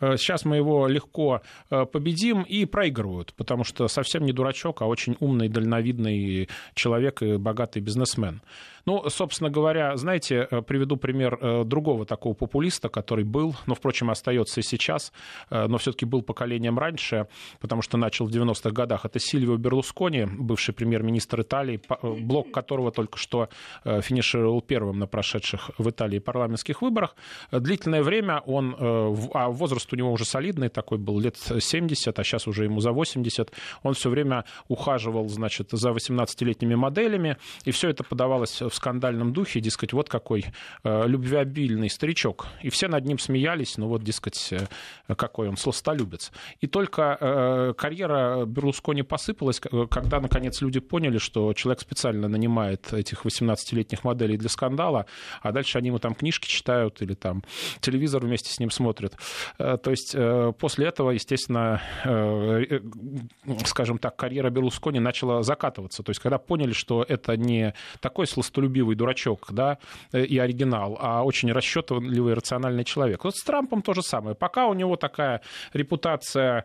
сейчас 0.00 0.44
э, 0.44 0.48
мы 0.48 0.56
его 0.56 0.88
легко 0.88 1.42
победим, 1.68 2.42
и 2.42 2.64
проигрывают, 2.64 3.34
потому 3.34 3.62
что 3.62 3.86
совсем 3.86 4.24
не 4.24 4.32
дурачок 4.32 4.63
дурачок, 4.64 4.82
а 4.82 4.86
очень 4.86 5.16
умный, 5.20 5.48
дальновидный 5.48 6.48
человек 6.74 7.22
и 7.22 7.36
богатый 7.36 7.80
бизнесмен. 7.80 8.40
Ну, 8.86 9.08
собственно 9.08 9.50
говоря, 9.50 9.96
знаете, 9.96 10.46
э, 10.50 10.62
приведу 10.62 10.96
пример 10.96 11.38
э, 11.40 11.64
другого 11.64 12.04
такого 12.04 12.34
популиста, 12.34 12.88
который 12.88 13.24
был, 13.24 13.56
но, 13.66 13.74
впрочем, 13.74 14.10
остается 14.10 14.60
и 14.60 14.62
сейчас, 14.62 15.12
э, 15.50 15.66
но 15.66 15.78
все-таки 15.78 16.04
был 16.04 16.22
поколением 16.22 16.78
раньше, 16.78 17.26
потому 17.60 17.80
что 17.80 17.96
начал 17.96 18.26
в 18.26 18.30
90-х 18.30 18.70
годах. 18.70 19.06
Это 19.06 19.18
Сильвио 19.18 19.56
Берлускони, 19.56 20.26
бывший 20.26 20.74
премьер-министр 20.74 21.40
Италии, 21.40 21.80
блок 22.02 22.52
которого 22.52 22.90
только 22.90 23.18
что 23.18 23.48
финишировал 23.84 24.60
первым 24.60 24.98
на 24.98 25.06
прошедших 25.06 25.70
в 25.78 25.88
Италии 25.88 26.18
парламентских 26.18 26.82
выборах. 26.82 27.16
Длительное 27.50 28.02
время 28.02 28.40
он, 28.46 28.76
а 28.78 29.48
возраст 29.48 29.92
у 29.92 29.96
него 29.96 30.12
уже 30.12 30.24
солидный, 30.24 30.68
такой 30.68 30.98
был 30.98 31.18
лет 31.20 31.36
70, 31.36 32.18
а 32.18 32.24
сейчас 32.24 32.46
уже 32.46 32.64
ему 32.64 32.80
за 32.80 32.92
80, 32.92 33.52
он 33.82 33.94
все 33.94 34.10
время 34.10 34.44
ухаживал, 34.68 35.28
значит, 35.28 35.68
за 35.70 35.90
18-летними 35.90 36.74
моделями, 36.74 37.36
и 37.64 37.70
все 37.70 37.88
это 37.88 38.04
подавалось 38.04 38.62
скандальном 38.74 39.32
духе, 39.32 39.60
дескать, 39.60 39.92
вот 39.92 40.08
какой 40.08 40.46
э, 40.82 41.06
любвеобильный 41.06 41.90
старичок. 41.90 42.46
И 42.62 42.70
все 42.70 42.88
над 42.88 43.04
ним 43.04 43.18
смеялись, 43.18 43.78
ну 43.78 43.88
вот, 43.88 44.02
дескать, 44.02 44.52
э, 44.52 45.14
какой 45.14 45.48
он 45.48 45.56
сластолюбец. 45.56 46.32
И 46.60 46.66
только 46.66 47.16
э, 47.20 47.74
карьера 47.76 48.44
Берлускони 48.44 49.02
посыпалась, 49.02 49.60
когда, 49.60 50.20
наконец, 50.20 50.60
люди 50.60 50.80
поняли, 50.80 51.18
что 51.18 51.52
человек 51.54 51.80
специально 51.80 52.28
нанимает 52.28 52.92
этих 52.92 53.24
18-летних 53.24 54.04
моделей 54.04 54.36
для 54.36 54.48
скандала, 54.48 55.06
а 55.42 55.52
дальше 55.52 55.78
они 55.78 55.88
ему 55.88 55.98
там 55.98 56.14
книжки 56.14 56.48
читают 56.48 57.02
или 57.02 57.14
там 57.14 57.42
телевизор 57.80 58.22
вместе 58.22 58.52
с 58.52 58.58
ним 58.58 58.70
смотрят. 58.70 59.16
То 59.58 59.90
есть 59.90 60.16
после 60.58 60.86
этого, 60.86 61.10
естественно, 61.10 61.80
скажем 63.64 63.98
так, 63.98 64.16
карьера 64.16 64.50
Берлускони 64.50 65.00
начала 65.00 65.42
закатываться. 65.42 66.02
То 66.02 66.10
есть 66.10 66.20
когда 66.20 66.38
поняли, 66.38 66.72
что 66.72 67.04
это 67.06 67.36
не 67.36 67.74
такой 68.00 68.26
сластолюбец, 68.26 68.63
честолюбивый 68.64 68.96
дурачок, 68.96 69.46
да, 69.50 69.78
э, 70.12 70.24
и 70.24 70.38
оригинал, 70.38 70.96
а 71.00 71.22
очень 71.22 71.52
расчетливый, 71.52 72.34
рациональный 72.34 72.84
человек. 72.84 73.24
Вот 73.24 73.36
с 73.36 73.44
Трампом 73.44 73.82
то 73.82 73.94
же 73.94 74.02
самое. 74.02 74.34
Пока 74.34 74.66
у 74.66 74.74
него 74.74 74.96
такая 74.96 75.40
репутация 75.72 76.64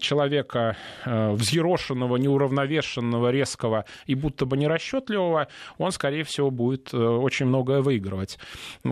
человека 0.00 0.76
э, 1.04 1.32
взъерошенного, 1.32 2.16
неуравновешенного, 2.16 3.30
резкого 3.30 3.84
и 4.06 4.14
будто 4.14 4.46
бы 4.46 4.56
нерасчетливого, 4.56 5.48
он, 5.78 5.92
скорее 5.92 6.24
всего, 6.24 6.50
будет 6.50 6.92
э, 6.92 6.96
очень 6.96 7.46
многое 7.46 7.80
выигрывать. 7.80 8.38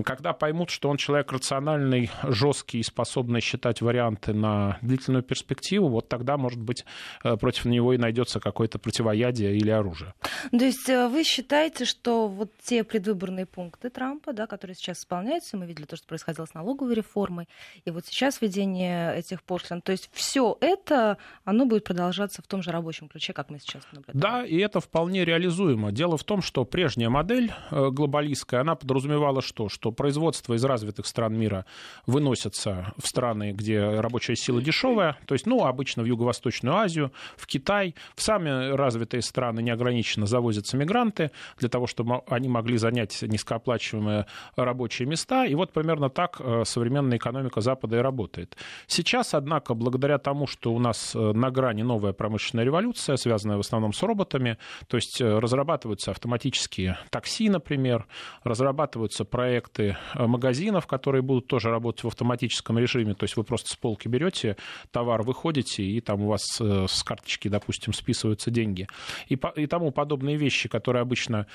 Когда 0.04 0.32
поймут, 0.32 0.70
что 0.70 0.88
он 0.88 0.96
человек 0.96 1.32
рациональный, 1.32 2.10
жесткий 2.22 2.80
и 2.80 2.82
способный 2.82 3.40
считать 3.40 3.82
варианты 3.82 4.32
на 4.32 4.78
длительную 4.82 5.22
перспективу, 5.22 5.88
вот 5.88 6.08
тогда, 6.08 6.36
может 6.36 6.60
быть, 6.60 6.84
против 7.22 7.64
него 7.64 7.92
и 7.92 7.98
найдется 7.98 8.40
какое-то 8.40 8.78
противоядие 8.78 9.56
или 9.56 9.70
оружие. 9.70 10.14
То 10.50 10.64
есть 10.64 10.88
вы 10.88 11.24
считаете, 11.24 11.84
что 11.84 12.28
вот 12.38 12.52
те 12.62 12.84
предвыборные 12.84 13.46
пункты 13.46 13.90
Трампа, 13.90 14.32
да, 14.32 14.46
которые 14.46 14.74
сейчас 14.74 15.00
исполняются, 15.00 15.56
мы 15.56 15.66
видели 15.66 15.84
то, 15.84 15.96
что 15.96 16.06
происходило 16.06 16.46
с 16.46 16.54
налоговой 16.54 16.94
реформой, 16.94 17.48
и 17.84 17.90
вот 17.90 18.06
сейчас 18.06 18.40
введение 18.40 19.16
этих 19.16 19.42
пошлин, 19.42 19.82
то 19.82 19.92
есть 19.92 20.08
все 20.12 20.56
это, 20.60 21.18
оно 21.44 21.66
будет 21.66 21.84
продолжаться 21.84 22.42
в 22.42 22.46
том 22.46 22.62
же 22.62 22.70
рабочем 22.70 23.08
ключе, 23.08 23.32
как 23.32 23.50
мы 23.50 23.58
сейчас 23.58 23.82
наблюдаем. 23.92 24.20
Да, 24.20 24.44
и 24.44 24.56
это 24.58 24.80
вполне 24.80 25.24
реализуемо. 25.24 25.92
Дело 25.92 26.16
в 26.16 26.24
том, 26.24 26.40
что 26.42 26.64
прежняя 26.64 27.10
модель 27.10 27.52
э, 27.70 27.90
глобалистская, 27.90 28.60
она 28.60 28.74
подразумевала 28.74 29.42
что? 29.42 29.68
Что 29.68 29.90
производство 29.90 30.54
из 30.54 30.64
развитых 30.64 31.06
стран 31.06 31.36
мира 31.36 31.66
выносится 32.06 32.92
в 32.96 33.06
страны, 33.06 33.52
где 33.52 34.00
рабочая 34.00 34.36
сила 34.36 34.62
дешевая, 34.62 35.18
то 35.26 35.34
есть, 35.34 35.46
ну, 35.46 35.64
обычно 35.64 36.02
в 36.02 36.06
Юго-Восточную 36.06 36.76
Азию, 36.76 37.12
в 37.36 37.46
Китай, 37.46 37.94
в 38.14 38.22
сами 38.22 38.72
развитые 38.74 39.22
страны 39.22 39.60
неограниченно 39.60 40.26
завозятся 40.26 40.76
мигранты 40.76 41.30
для 41.58 41.68
того, 41.68 41.86
чтобы 41.86 42.22
они 42.30 42.48
могли 42.48 42.76
занять 42.76 43.22
низкооплачиваемые 43.22 44.26
рабочие 44.56 45.08
места. 45.08 45.44
И 45.46 45.54
вот 45.54 45.72
примерно 45.72 46.10
так 46.10 46.40
современная 46.64 47.18
экономика 47.18 47.60
Запада 47.60 47.98
и 47.98 48.00
работает. 48.00 48.56
Сейчас, 48.86 49.34
однако, 49.34 49.74
благодаря 49.74 50.18
тому, 50.18 50.46
что 50.46 50.72
у 50.72 50.78
нас 50.78 51.14
на 51.14 51.50
грани 51.50 51.82
новая 51.82 52.12
промышленная 52.12 52.64
революция, 52.64 53.16
связанная 53.16 53.56
в 53.56 53.60
основном 53.60 53.92
с 53.92 54.02
роботами, 54.02 54.58
то 54.88 54.96
есть 54.96 55.20
разрабатываются 55.20 56.10
автоматические 56.10 56.98
такси, 57.10 57.48
например, 57.48 58.06
разрабатываются 58.44 59.24
проекты 59.24 59.96
магазинов, 60.14 60.86
которые 60.86 61.22
будут 61.22 61.46
тоже 61.46 61.70
работать 61.70 62.04
в 62.04 62.08
автоматическом 62.08 62.78
режиме, 62.78 63.14
то 63.14 63.24
есть 63.24 63.36
вы 63.36 63.44
просто 63.44 63.70
с 63.70 63.76
полки 63.76 64.08
берете 64.08 64.56
товар, 64.90 65.22
выходите, 65.22 65.82
и 65.82 66.00
там 66.00 66.22
у 66.22 66.28
вас 66.28 66.42
с 66.60 67.02
карточки, 67.02 67.48
допустим, 67.48 67.92
списываются 67.92 68.50
деньги. 68.50 68.86
И, 69.28 69.36
по, 69.36 69.48
и 69.48 69.66
тому 69.66 69.90
подобные 69.90 70.36
вещи, 70.36 70.68
которые 70.68 71.02
обычно 71.02 71.46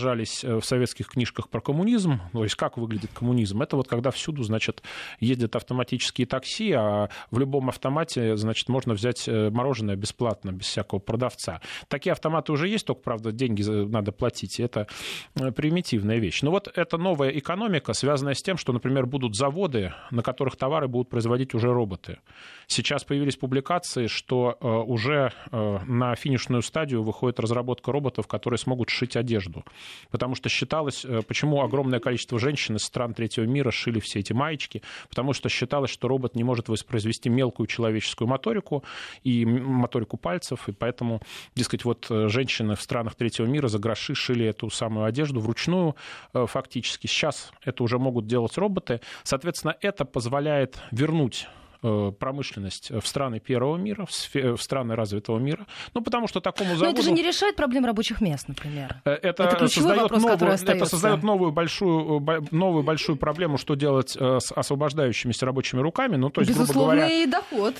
изображались 0.00 0.44
э, 0.44 0.56
в 0.56 0.64
советских 0.64 1.08
книжках 1.08 1.48
про 1.48 1.60
коммунизм, 1.60 2.20
то 2.32 2.42
есть 2.42 2.54
как 2.56 2.78
выглядит 2.78 3.10
коммунизм, 3.12 3.62
это 3.62 3.76
вот 3.76 3.88
когда 3.88 4.10
всюду, 4.10 4.42
значит, 4.42 4.82
ездят 5.20 5.56
автоматические 5.56 6.26
такси, 6.26 6.72
а 6.72 7.08
в 7.30 7.38
любом 7.38 7.68
автомате, 7.68 8.36
значит, 8.36 8.68
можно 8.68 8.94
взять 8.94 9.28
э, 9.28 9.50
мороженое 9.50 9.96
бесплатно, 9.96 10.52
без 10.52 10.66
всякого 10.66 10.98
продавца. 10.98 11.60
Такие 11.88 12.12
автоматы 12.12 12.52
уже 12.52 12.68
есть, 12.68 12.86
только, 12.86 13.02
правда, 13.02 13.32
деньги 13.32 13.62
надо 13.62 14.12
платить. 14.12 14.60
Это 14.60 14.86
э, 15.34 15.52
примитивная 15.52 16.18
вещь. 16.18 16.42
Но 16.42 16.50
вот 16.50 16.70
эта 16.74 16.96
новая 16.96 17.30
экономика, 17.30 17.92
связанная 17.92 18.34
с 18.34 18.42
тем, 18.42 18.56
что, 18.56 18.72
например, 18.72 19.06
будут 19.06 19.36
заводы, 19.36 19.92
на 20.10 20.22
которых 20.22 20.56
товары 20.56 20.88
будут 20.88 21.08
производить 21.08 21.54
уже 21.54 21.72
роботы. 21.72 22.18
Сейчас 22.66 23.04
появились 23.04 23.36
публикации, 23.36 24.06
что 24.06 24.56
уже 24.86 25.32
на 25.50 26.14
финишную 26.14 26.62
стадию 26.62 27.02
выходит 27.02 27.40
разработка 27.40 27.92
роботов, 27.92 28.26
которые 28.26 28.58
смогут 28.58 28.90
шить 28.90 29.16
одежду. 29.16 29.64
Потому 30.10 30.34
что 30.34 30.48
считалось, 30.48 31.04
э, 31.04 31.22
почему 31.26 31.62
огромное 31.62 32.00
количество 32.00 32.38
женщин 32.38 32.76
из 32.76 32.82
стран 32.82 33.14
третьего 33.14 33.44
мира 33.44 33.70
шили 33.70 34.00
все 34.00 34.20
эти 34.20 34.32
маечки, 34.32 34.82
потому 35.08 35.32
что 35.32 35.48
считалось, 35.48 35.90
что 35.90 36.08
робот 36.08 36.34
не 36.34 36.44
может 36.44 36.68
воспроизвести 36.68 37.28
мелкую 37.28 37.66
человеческую 37.66 38.28
моторику 38.28 38.84
и 39.22 39.44
моторику 39.44 40.16
пальцев, 40.16 40.68
и 40.68 40.72
поэтому, 40.72 41.20
дескать, 41.54 41.84
вот 41.84 42.06
э, 42.10 42.28
женщины 42.28 42.76
в 42.76 42.82
странах 42.82 43.14
третьего 43.14 43.46
мира 43.46 43.68
за 43.68 43.78
гроши 43.78 44.14
шили 44.14 44.46
эту 44.46 44.70
самую 44.70 45.06
одежду 45.06 45.40
вручную 45.40 45.96
э, 46.34 46.46
фактически. 46.46 47.06
Сейчас 47.06 47.52
это 47.64 47.82
уже 47.82 47.98
могут 47.98 48.26
делать 48.26 48.56
роботы. 48.58 49.00
Соответственно, 49.22 49.76
это 49.80 50.04
позволяет 50.04 50.78
вернуть 50.90 51.48
промышленность 51.80 52.90
в 52.90 53.06
страны 53.06 53.40
первого 53.40 53.76
мира, 53.76 54.06
в 54.06 54.62
страны 54.62 54.94
развитого 54.94 55.38
мира. 55.38 55.66
Ну, 55.94 56.02
потому 56.02 56.28
что 56.28 56.40
такому 56.40 56.70
заводу... 56.70 56.84
Но 56.84 56.90
это 56.90 57.02
же 57.02 57.12
не 57.12 57.22
решает 57.22 57.56
проблем 57.56 57.84
рабочих 57.84 58.20
мест, 58.20 58.48
например. 58.48 59.00
Э, 59.04 59.12
это, 59.12 59.44
это 59.44 59.68
создает, 59.68 60.02
вопрос, 60.02 60.22
новую, 60.22 60.52
это 60.52 60.84
создает 60.84 61.22
новую 61.22 61.52
большую, 61.52 62.26
новую 62.50 62.82
большую 62.82 63.16
проблему, 63.16 63.58
что 63.58 63.74
делать 63.74 64.16
э, 64.18 64.38
с 64.40 64.52
освобождающимися 64.52 65.46
рабочими 65.46 65.80
руками. 65.80 66.16
Ну, 66.16 66.30
то 66.30 66.40
есть, 66.40 66.50
Безусловно, 66.50 66.94
грубо 66.94 66.96
говоря, 66.96 67.22
и 67.22 67.26
доход. 67.26 67.74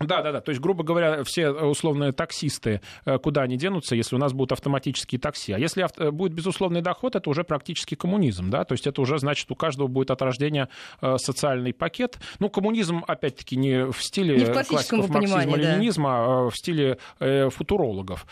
Да, 0.00 0.22
да, 0.22 0.32
да. 0.32 0.40
То 0.40 0.50
есть, 0.50 0.62
грубо 0.62 0.82
говоря, 0.82 1.22
все 1.24 1.50
условные 1.50 2.12
таксисты, 2.12 2.80
э, 3.04 3.18
куда 3.18 3.42
они 3.42 3.58
денутся, 3.58 3.94
если 3.94 4.16
у 4.16 4.18
нас 4.18 4.32
будут 4.32 4.52
автоматические 4.52 5.20
такси. 5.20 5.52
А 5.52 5.58
если 5.58 5.82
авто, 5.82 6.10
будет 6.10 6.32
безусловный 6.32 6.80
доход, 6.80 7.16
это 7.16 7.28
уже 7.28 7.44
практически 7.44 7.96
коммунизм, 7.96 8.48
да. 8.48 8.64
То 8.64 8.72
есть 8.72 8.86
это 8.86 9.02
уже 9.02 9.18
значит, 9.18 9.50
у 9.50 9.54
каждого 9.54 9.88
будет 9.88 10.10
от 10.10 10.22
рождения 10.22 10.70
э, 11.02 11.16
социальный 11.18 11.74
пакет. 11.74 12.18
Ну, 12.38 12.48
коммунизм, 12.48 13.04
опять-таки, 13.06 13.56
не 13.56 13.90
в 13.90 14.02
стиле 14.02 14.36
не 14.36 14.44
в 14.44 14.52
классиков 14.52 15.10
марксизма-ленинизма, 15.10 16.08
да. 16.08 16.46
а 16.46 16.50
в 16.50 16.56
стиле 16.56 16.96
э, 17.18 17.50
футурологов. 17.50 18.26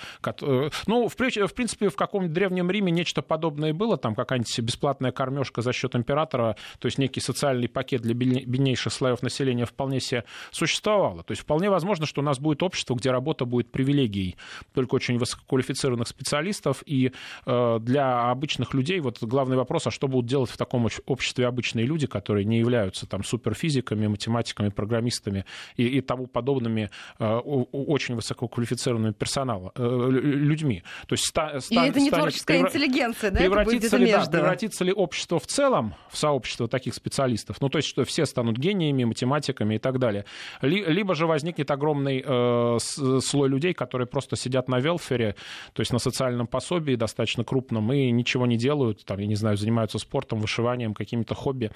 Ну, 0.86 1.08
в 1.08 1.16
принципе, 1.16 1.90
в 1.90 1.96
каком-нибудь 1.96 2.32
древнем 2.32 2.70
Риме 2.70 2.90
нечто 2.92 3.20
подобное 3.20 3.74
было, 3.74 3.98
там 3.98 4.14
какая-нибудь 4.14 4.58
бесплатная 4.60 5.12
кормежка 5.12 5.60
за 5.60 5.74
счет 5.74 5.94
императора, 5.94 6.56
то 6.78 6.86
есть 6.86 6.96
некий 6.96 7.20
социальный 7.20 7.68
пакет 7.68 8.00
для 8.00 8.14
беднейших 8.14 8.90
слоев 8.90 9.22
населения 9.22 9.66
вполне 9.66 10.00
себе 10.00 10.24
существовало. 10.50 11.22
То 11.24 11.32
есть 11.32 11.42
вполне 11.42 11.57
вполне 11.58 11.70
возможно, 11.70 12.06
что 12.06 12.20
у 12.20 12.24
нас 12.24 12.38
будет 12.38 12.62
общество, 12.62 12.94
где 12.94 13.10
работа 13.10 13.44
будет 13.44 13.72
привилегией 13.72 14.36
только 14.74 14.94
очень 14.94 15.18
высококвалифицированных 15.18 16.06
специалистов, 16.06 16.84
и 16.86 17.10
э, 17.46 17.78
для 17.80 18.30
обычных 18.30 18.74
людей 18.74 19.00
вот 19.00 19.20
главный 19.22 19.56
вопрос, 19.56 19.88
а 19.88 19.90
что 19.90 20.06
будут 20.06 20.26
делать 20.26 20.50
в 20.50 20.56
таком 20.56 20.86
обществе 21.06 21.46
обычные 21.48 21.84
люди, 21.84 22.06
которые 22.06 22.44
не 22.44 22.60
являются 22.60 23.06
там 23.06 23.24
суперфизиками, 23.24 24.06
математиками, 24.06 24.68
программистами 24.68 25.44
и, 25.76 25.98
и 25.98 26.00
тому 26.00 26.28
подобными 26.28 26.90
э, 27.18 27.26
очень 27.26 28.14
высококвалифицированными 28.14 29.14
персоналом, 29.14 29.72
э, 29.74 30.08
людьми. 30.12 30.84
То 31.08 31.14
есть 31.14 31.24
ста, 31.26 31.58
ста, 31.58 31.86
и 31.86 31.88
это 31.88 31.98
не 31.98 32.10
творческая 32.10 32.60
превра... 32.60 32.68
интеллигенция, 32.68 33.30
да? 33.32 33.40
Превратится 33.40 33.96
ли, 33.96 34.12
да, 34.12 34.26
превратится 34.26 34.84
ли 34.84 34.92
общество 34.92 35.40
в 35.40 35.46
целом 35.48 35.96
в 36.08 36.18
сообщество 36.18 36.68
таких 36.68 36.94
специалистов? 36.94 37.56
Ну, 37.60 37.68
то 37.68 37.78
есть, 37.78 37.88
что 37.88 38.04
все 38.04 38.26
станут 38.26 38.58
гениями, 38.58 39.02
математиками 39.02 39.74
и 39.74 39.78
так 39.78 39.98
далее. 39.98 40.24
Либо 40.62 41.16
же 41.16 41.26
возникнет 41.26 41.47
возникнет 41.48 41.70
огромный 41.70 42.22
э, 42.24 42.78
слой 43.20 43.48
людей, 43.48 43.72
которые 43.72 44.06
просто 44.06 44.36
сидят 44.36 44.68
на 44.68 44.80
велфере, 44.80 45.34
то 45.72 45.80
есть 45.80 45.92
на 45.92 45.98
социальном 45.98 46.46
пособии 46.46 46.96
достаточно 46.96 47.44
крупном, 47.44 47.92
и 47.92 48.10
ничего 48.10 48.46
не 48.46 48.56
делают, 48.56 49.04
там, 49.04 49.18
я 49.18 49.26
не 49.26 49.36
знаю, 49.36 49.56
занимаются 49.56 49.98
спортом, 49.98 50.40
вышиванием, 50.40 50.94
какими-то 50.94 51.34
хобби 51.34 51.70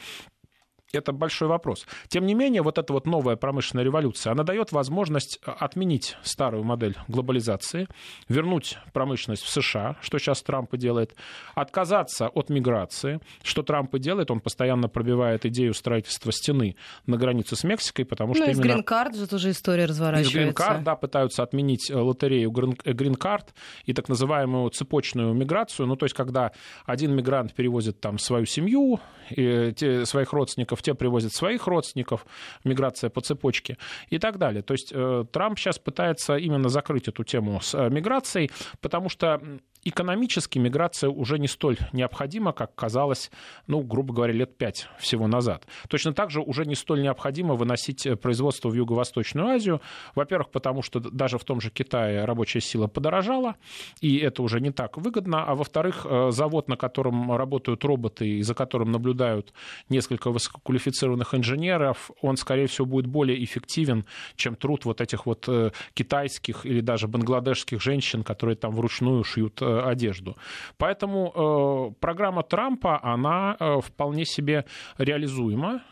это 0.92 1.12
большой 1.12 1.48
вопрос. 1.48 1.86
Тем 2.08 2.26
не 2.26 2.34
менее, 2.34 2.62
вот 2.62 2.78
эта 2.78 2.92
вот 2.92 3.06
новая 3.06 3.36
промышленная 3.36 3.84
революция, 3.84 4.32
она 4.32 4.44
дает 4.44 4.72
возможность 4.72 5.40
э, 5.44 5.50
отменить 5.50 6.16
старую 6.22 6.64
модель 6.64 6.96
глобализации, 7.08 7.88
вернуть 8.28 8.78
промышленность 8.92 9.42
в 9.42 9.48
США, 9.48 9.96
что 10.02 10.18
сейчас 10.18 10.42
Трамп 10.42 10.74
и 10.74 10.78
делает, 10.78 11.14
отказаться 11.54 12.28
от 12.28 12.50
миграции, 12.50 13.20
что 13.42 13.62
Трамп 13.62 13.94
и 13.94 13.98
делает, 13.98 14.30
он 14.30 14.40
постоянно 14.40 14.88
пробивает 14.88 15.46
идею 15.46 15.72
строительства 15.72 16.30
стены 16.30 16.76
на 17.06 17.16
границе 17.16 17.56
с 17.56 17.64
Мексикой, 17.64 18.04
потому 18.04 18.34
что 18.34 18.44
ну, 18.44 18.50
именно... 18.50 18.62
грин-карт 18.62 19.16
же 19.16 19.26
тоже 19.26 19.50
история 19.50 19.86
разворачивается. 19.86 20.38
Из 20.38 20.42
грин-карт, 20.42 20.84
да, 20.84 20.94
пытаются 20.96 21.42
отменить 21.42 21.90
э, 21.90 21.96
лотерею 21.96 22.50
грин-карт 22.50 23.54
и 23.86 23.94
так 23.94 24.10
называемую 24.10 24.68
цепочную 24.70 25.32
миграцию, 25.32 25.86
ну, 25.86 25.96
то 25.96 26.04
есть, 26.04 26.14
когда 26.14 26.52
один 26.84 27.14
мигрант 27.14 27.54
перевозит 27.54 28.00
там 28.00 28.18
свою 28.18 28.44
семью, 28.44 29.00
и 29.30 29.72
те, 29.74 30.04
своих 30.04 30.32
родственников 30.32 30.81
те 30.82 30.94
привозят 30.94 31.32
своих 31.32 31.66
родственников, 31.66 32.26
миграция 32.64 33.10
по 33.10 33.20
цепочке 33.20 33.78
и 34.08 34.18
так 34.18 34.38
далее. 34.38 34.62
То 34.62 34.74
есть 34.74 34.92
э, 34.94 35.24
Трамп 35.30 35.58
сейчас 35.58 35.78
пытается 35.78 36.36
именно 36.36 36.68
закрыть 36.68 37.08
эту 37.08 37.24
тему 37.24 37.60
с 37.60 37.74
э, 37.74 37.88
миграцией, 37.88 38.50
потому 38.80 39.08
что 39.08 39.40
экономически 39.84 40.58
миграция 40.58 41.10
уже 41.10 41.38
не 41.38 41.48
столь 41.48 41.76
необходима, 41.92 42.52
как 42.52 42.74
казалось, 42.74 43.30
ну, 43.66 43.80
грубо 43.80 44.14
говоря, 44.14 44.32
лет 44.32 44.56
пять 44.56 44.86
всего 44.98 45.26
назад. 45.26 45.66
Точно 45.88 46.12
так 46.12 46.30
же 46.30 46.40
уже 46.40 46.64
не 46.64 46.74
столь 46.74 47.02
необходимо 47.02 47.54
выносить 47.54 48.06
э, 48.06 48.16
производство 48.16 48.68
в 48.68 48.74
Юго-Восточную 48.74 49.48
Азию. 49.48 49.80
Во-первых, 50.14 50.50
потому 50.50 50.82
что 50.82 51.00
даже 51.00 51.38
в 51.38 51.44
том 51.44 51.60
же 51.60 51.70
Китае 51.70 52.24
рабочая 52.24 52.60
сила 52.60 52.86
подорожала, 52.86 53.56
и 54.00 54.18
это 54.18 54.42
уже 54.42 54.60
не 54.60 54.70
так 54.70 54.98
выгодно. 54.98 55.44
А 55.44 55.54
во-вторых, 55.54 56.06
завод, 56.30 56.68
на 56.68 56.76
котором 56.76 57.32
работают 57.32 57.84
роботы 57.84 58.28
и 58.28 58.42
за 58.42 58.54
которым 58.54 58.92
наблюдают 58.92 59.52
несколько 59.88 60.30
высококвалифицированных 60.72 61.34
инженеров, 61.34 62.10
он, 62.20 62.36
скорее 62.36 62.66
всего, 62.66 62.86
будет 62.86 63.06
более 63.06 63.42
эффективен, 63.44 64.04
чем 64.36 64.56
труд 64.56 64.84
вот 64.84 65.00
этих 65.00 65.26
вот 65.26 65.48
э, 65.48 65.70
китайских 65.94 66.66
или 66.66 66.80
даже 66.80 67.08
бангладешских 67.08 67.80
женщин, 67.80 68.22
которые 68.22 68.56
там 68.56 68.74
вручную 68.74 69.24
шьют 69.24 69.62
Э, 69.62 69.82
одежду. 69.92 70.36
Поэтому 70.78 71.32
э, 71.34 72.00
программа 72.00 72.42
Трампа, 72.42 73.00
она 73.02 73.56
вполне 73.80 74.24
себе 74.24 74.64
реализуема 74.98 75.82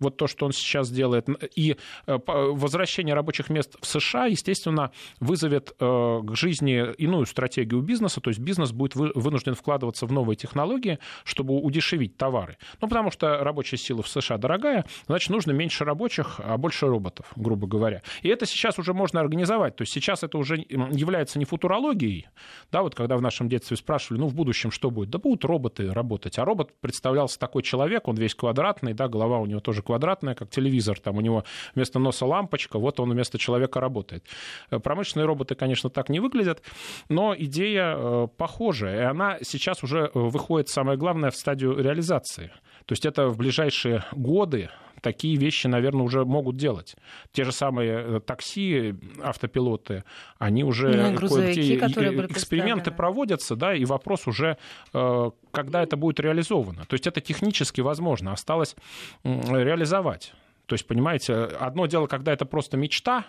вот 0.00 0.16
то, 0.16 0.26
что 0.26 0.46
он 0.46 0.52
сейчас 0.52 0.90
делает, 0.90 1.28
и 1.54 1.76
э, 2.06 2.18
возвращение 2.26 3.14
рабочих 3.14 3.50
мест 3.50 3.76
в 3.80 3.86
США, 3.86 4.26
естественно, 4.26 4.90
вызовет 5.20 5.74
э, 5.78 6.20
к 6.24 6.34
жизни 6.34 6.92
иную 6.98 7.26
стратегию 7.26 7.82
бизнеса, 7.82 8.20
то 8.20 8.30
есть 8.30 8.40
бизнес 8.40 8.72
будет 8.72 8.94
вынужден 8.94 9.54
вкладываться 9.54 10.06
в 10.06 10.12
новые 10.12 10.36
технологии, 10.36 10.98
чтобы 11.24 11.54
удешевить 11.58 12.16
товары. 12.16 12.56
Ну, 12.80 12.88
потому 12.88 13.10
что 13.10 13.38
рабочая 13.44 13.76
сила 13.76 14.02
в 14.02 14.08
США 14.08 14.38
дорогая, 14.38 14.84
значит, 15.06 15.30
нужно 15.30 15.52
меньше 15.52 15.84
рабочих, 15.84 16.40
а 16.42 16.56
больше 16.56 16.86
роботов, 16.86 17.30
грубо 17.36 17.66
говоря. 17.66 18.02
И 18.22 18.28
это 18.28 18.46
сейчас 18.46 18.78
уже 18.78 18.94
можно 18.94 19.20
организовать. 19.20 19.76
То 19.76 19.82
есть 19.82 19.92
сейчас 19.92 20.22
это 20.22 20.38
уже 20.38 20.56
является 20.56 21.38
не 21.38 21.44
футурологией, 21.44 22.28
да, 22.72 22.82
вот 22.82 22.94
когда 22.94 23.16
в 23.16 23.22
нашем 23.22 23.48
детстве 23.48 23.76
спрашивали, 23.76 24.20
ну, 24.20 24.26
в 24.26 24.34
будущем 24.34 24.70
что 24.70 24.90
будет? 24.90 25.10
Да 25.10 25.18
будут 25.18 25.44
роботы 25.44 25.92
работать. 25.92 26.38
А 26.38 26.44
робот 26.44 26.72
представлялся 26.80 27.38
такой 27.38 27.62
человек, 27.62 28.08
он 28.08 28.16
весь 28.16 28.34
квадратный, 28.34 28.94
да, 28.94 29.08
голова 29.08 29.38
у 29.38 29.46
него 29.46 29.60
тоже 29.60 29.82
квадратная, 29.90 30.34
как 30.34 30.50
телевизор, 30.50 31.00
там 31.00 31.16
у 31.16 31.20
него 31.20 31.42
вместо 31.74 31.98
носа 31.98 32.24
лампочка, 32.24 32.78
вот 32.78 33.00
он 33.00 33.10
вместо 33.10 33.38
человека 33.38 33.80
работает. 33.80 34.24
Э, 34.70 34.78
промышленные 34.78 35.26
роботы, 35.26 35.56
конечно, 35.56 35.90
так 35.90 36.10
не 36.10 36.20
выглядят, 36.20 36.62
но 37.08 37.34
идея 37.36 37.96
э, 37.96 38.28
похожая, 38.36 39.00
и 39.00 39.04
она 39.04 39.38
сейчас 39.42 39.82
уже 39.82 39.98
э, 39.98 40.10
выходит, 40.14 40.68
самое 40.68 40.96
главное, 40.96 41.30
в 41.30 41.36
стадию 41.36 41.76
реализации. 41.76 42.52
То 42.86 42.92
есть 42.92 43.06
это 43.06 43.28
в 43.28 43.36
ближайшие 43.36 44.04
годы 44.12 44.70
такие 45.00 45.36
вещи, 45.36 45.66
наверное, 45.66 46.02
уже 46.02 46.24
могут 46.24 46.56
делать. 46.56 46.94
Те 47.32 47.44
же 47.44 47.52
самые 47.52 48.20
такси, 48.20 48.94
автопилоты, 49.22 50.04
они 50.38 50.62
уже 50.62 50.90
ну, 50.90 51.14
грузовики, 51.14 51.76
эксперименты 51.78 52.90
проводятся, 52.90 53.56
да, 53.56 53.74
и 53.74 53.84
вопрос 53.86 54.26
уже, 54.26 54.58
когда 54.92 55.82
это 55.82 55.96
будет 55.96 56.20
реализовано. 56.20 56.84
То 56.86 56.94
есть 56.94 57.06
это 57.06 57.20
технически 57.20 57.80
возможно, 57.80 58.32
осталось 58.32 58.76
реализовать. 59.24 60.34
То 60.66 60.74
есть, 60.74 60.86
понимаете, 60.86 61.34
одно 61.34 61.86
дело, 61.86 62.06
когда 62.06 62.32
это 62.32 62.44
просто 62.44 62.76
мечта, 62.76 63.24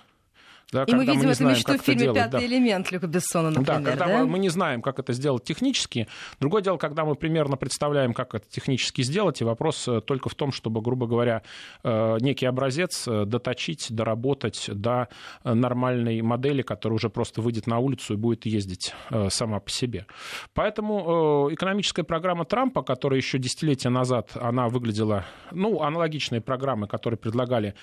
да, 0.72 0.84
и 0.84 0.94
мы 0.94 1.06
видим 1.06 1.20
мы 1.20 1.26
эту 1.26 1.34
знаем, 1.36 1.58
мечту 1.58 1.78
в 1.78 1.82
фильме 1.82 2.04
делать, 2.04 2.18
«Пятый 2.18 2.40
да. 2.40 2.46
элемент» 2.46 2.92
Люка 2.92 3.08
Бессона, 3.08 3.50
например. 3.50 3.82
Да, 3.82 3.90
когда 3.90 4.06
да? 4.08 4.20
Мы, 4.20 4.28
мы 4.28 4.40
не 4.40 4.48
знаем, 4.48 4.82
как 4.82 5.00
это 5.00 5.12
сделать 5.12 5.44
технически. 5.44 6.08
Другое 6.40 6.62
дело, 6.62 6.78
когда 6.78 7.04
мы 7.04 7.16
примерно 7.16 7.58
представляем, 7.58 8.14
как 8.14 8.36
это 8.36 8.46
технически 8.50 9.02
сделать, 9.02 9.42
и 9.42 9.44
вопрос 9.44 9.86
э, 9.88 10.00
только 10.00 10.30
в 10.30 10.36
том, 10.36 10.54
чтобы, 10.54 10.82
грубо 10.82 11.08
говоря, 11.08 11.44
э, 11.84 12.18
некий 12.22 12.46
образец 12.46 13.06
э, 13.06 13.26
доточить, 13.26 13.88
доработать 13.90 14.70
до 14.74 15.10
нормальной 15.44 16.22
модели, 16.22 16.62
которая 16.62 16.96
уже 16.96 17.10
просто 17.10 17.42
выйдет 17.42 17.68
на 17.68 17.80
улицу 17.80 18.14
и 18.14 18.18
будет 18.18 18.46
ездить 18.46 18.94
сама 19.30 19.60
по 19.60 19.70
себе. 19.70 20.06
Поэтому 20.54 21.50
экономическая 21.52 22.04
программа 22.04 22.46
Трампа, 22.46 22.82
которая 22.82 23.18
еще 23.18 23.38
десятилетия 23.38 23.90
назад, 23.90 24.32
она 24.36 24.68
выглядела, 24.70 25.26
ну, 25.52 25.82
аналогичные 25.82 26.42
программы, 26.42 26.88
которые 26.88 27.18
предлагали 27.18 27.74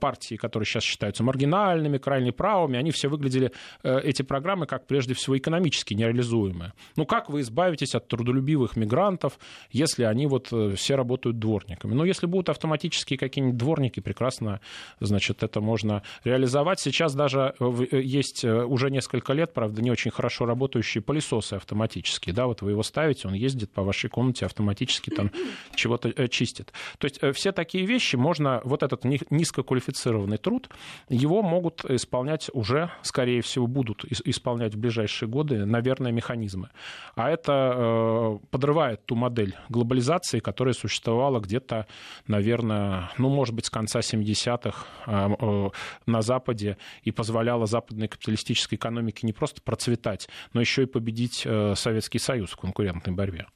партии, 0.00 0.36
которые 0.36 0.66
сейчас 0.66 0.82
считаются 0.82 1.22
маргинальными, 1.22 1.98
крайне 1.98 2.33
правыми, 2.34 2.78
они 2.78 2.90
все 2.90 3.08
выглядели, 3.08 3.52
э, 3.82 4.00
эти 4.00 4.22
программы, 4.22 4.66
как 4.66 4.86
прежде 4.86 5.14
всего 5.14 5.36
экономически 5.38 5.94
нереализуемые. 5.94 6.72
Ну 6.96 7.06
как 7.06 7.30
вы 7.30 7.40
избавитесь 7.40 7.94
от 7.94 8.08
трудолюбивых 8.08 8.76
мигрантов, 8.76 9.38
если 9.70 10.04
они 10.04 10.26
вот 10.26 10.48
э, 10.52 10.74
все 10.76 10.96
работают 10.96 11.38
дворниками? 11.38 11.94
Ну 11.94 12.04
если 12.04 12.26
будут 12.26 12.48
автоматические 12.48 13.18
какие-нибудь 13.18 13.56
дворники, 13.56 14.00
прекрасно, 14.00 14.60
значит, 15.00 15.42
это 15.42 15.60
можно 15.60 16.02
реализовать. 16.24 16.80
Сейчас 16.80 17.14
даже 17.14 17.54
э, 17.58 18.00
есть 18.00 18.44
уже 18.44 18.90
несколько 18.90 19.32
лет, 19.32 19.54
правда, 19.54 19.82
не 19.82 19.90
очень 19.90 20.10
хорошо 20.10 20.46
работающие 20.46 21.02
пылесосы 21.02 21.54
автоматические, 21.54 22.34
да, 22.34 22.46
вот 22.46 22.62
вы 22.62 22.72
его 22.72 22.82
ставите, 22.82 23.28
он 23.28 23.34
ездит 23.34 23.70
по 23.72 23.82
вашей 23.82 24.10
комнате 24.10 24.46
автоматически 24.46 25.10
там 25.10 25.30
чего-то 25.74 26.28
чистит. 26.28 26.72
То 26.98 27.06
есть 27.06 27.20
все 27.34 27.52
такие 27.52 27.86
вещи 27.86 28.16
можно, 28.16 28.60
вот 28.64 28.82
этот 28.82 29.04
низкоквалифицированный 29.04 30.38
труд, 30.38 30.68
его 31.08 31.42
могут 31.42 31.84
исполнять 31.84 32.23
исполнять 32.24 32.50
уже, 32.52 32.90
скорее 33.02 33.42
всего, 33.42 33.66
будут 33.66 34.04
исполнять 34.24 34.74
в 34.74 34.78
ближайшие 34.78 35.28
годы, 35.28 35.64
наверное, 35.66 36.12
механизмы. 36.12 36.70
А 37.16 37.30
это 37.30 37.74
э, 37.76 38.38
подрывает 38.50 39.04
ту 39.06 39.14
модель 39.14 39.54
глобализации, 39.68 40.40
которая 40.40 40.74
существовала 40.74 41.40
где-то, 41.40 41.86
наверное, 42.26 43.10
ну, 43.18 43.28
может 43.28 43.54
быть, 43.54 43.66
с 43.66 43.70
конца 43.70 44.00
70-х 44.00 44.86
э, 45.06 45.34
э, 45.38 45.70
на 46.06 46.22
Западе 46.22 46.76
и 47.02 47.10
позволяла 47.10 47.66
западной 47.66 48.08
капиталистической 48.08 48.76
экономике 48.76 49.26
не 49.26 49.32
просто 49.32 49.60
процветать, 49.60 50.28
но 50.54 50.60
еще 50.60 50.84
и 50.84 50.86
победить 50.86 51.46
Советский 51.74 52.18
Союз 52.18 52.50
в 52.50 52.56
конкурентной 52.56 53.12
борьбе. 53.12 53.46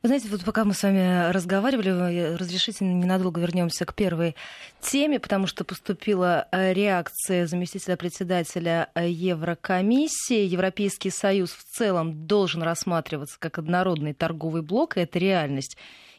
Вы 0.00 0.10
знаете, 0.10 0.28
вот 0.28 0.44
пока 0.44 0.64
мы 0.64 0.74
с 0.74 0.84
вами 0.84 1.32
разговаривали, 1.32 2.36
разрешите 2.36 2.84
ненадолго 2.84 3.40
вернемся 3.40 3.84
к 3.84 3.94
первой 3.94 4.36
теме, 4.80 5.18
потому 5.18 5.48
что 5.48 5.64
поступила 5.64 6.46
э, 6.52 6.72
реакция 6.72 7.48
заместителя 7.48 7.96
председателя 7.96 8.90
э, 8.94 9.10
Еврокомиссии. 9.10 10.44
Европейский 10.44 11.10
Союз 11.10 11.50
в 11.50 11.64
целом 11.64 12.28
должен 12.28 12.62
рассматриваться 12.62 13.40
как 13.40 13.58
однородный 13.58 14.14
торговый 14.14 14.62
блок, 14.62 14.96
и 14.96 15.00
это 15.00 15.18
реальность. 15.18 15.76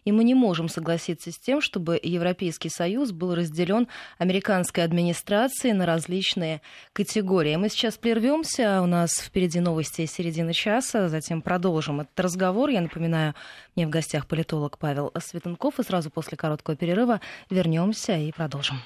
И 0.09 0.11
мы 0.11 0.23
не 0.23 0.33
можем 0.33 0.69
согласиться 0.69 1.31
с 1.31 1.37
тем, 1.37 1.61
чтобы 1.61 1.99
Европейский 2.01 2.69
Союз 2.69 3.11
был 3.11 3.35
разделен 3.35 3.87
американской 4.17 4.83
администрацией 4.83 5.75
на 5.75 5.85
различные 5.85 6.63
категории. 6.93 7.55
Мы 7.57 7.69
сейчас 7.69 7.95
прервемся. 7.95 8.81
У 8.81 8.87
нас 8.87 9.11
впереди 9.11 9.59
новости 9.59 10.07
середины 10.07 10.53
часа. 10.53 11.09
Затем 11.09 11.43
продолжим 11.43 12.01
этот 12.01 12.19
разговор. 12.19 12.69
Я 12.69 12.81
напоминаю, 12.81 13.35
мне 13.75 13.85
в 13.85 13.91
гостях 13.91 14.25
политолог 14.25 14.79
Павел 14.79 15.11
Светенков. 15.19 15.79
И 15.79 15.83
сразу 15.83 16.09
после 16.09 16.39
короткого 16.39 16.75
перерыва 16.75 17.21
вернемся 17.51 18.17
и 18.17 18.31
продолжим. 18.31 18.77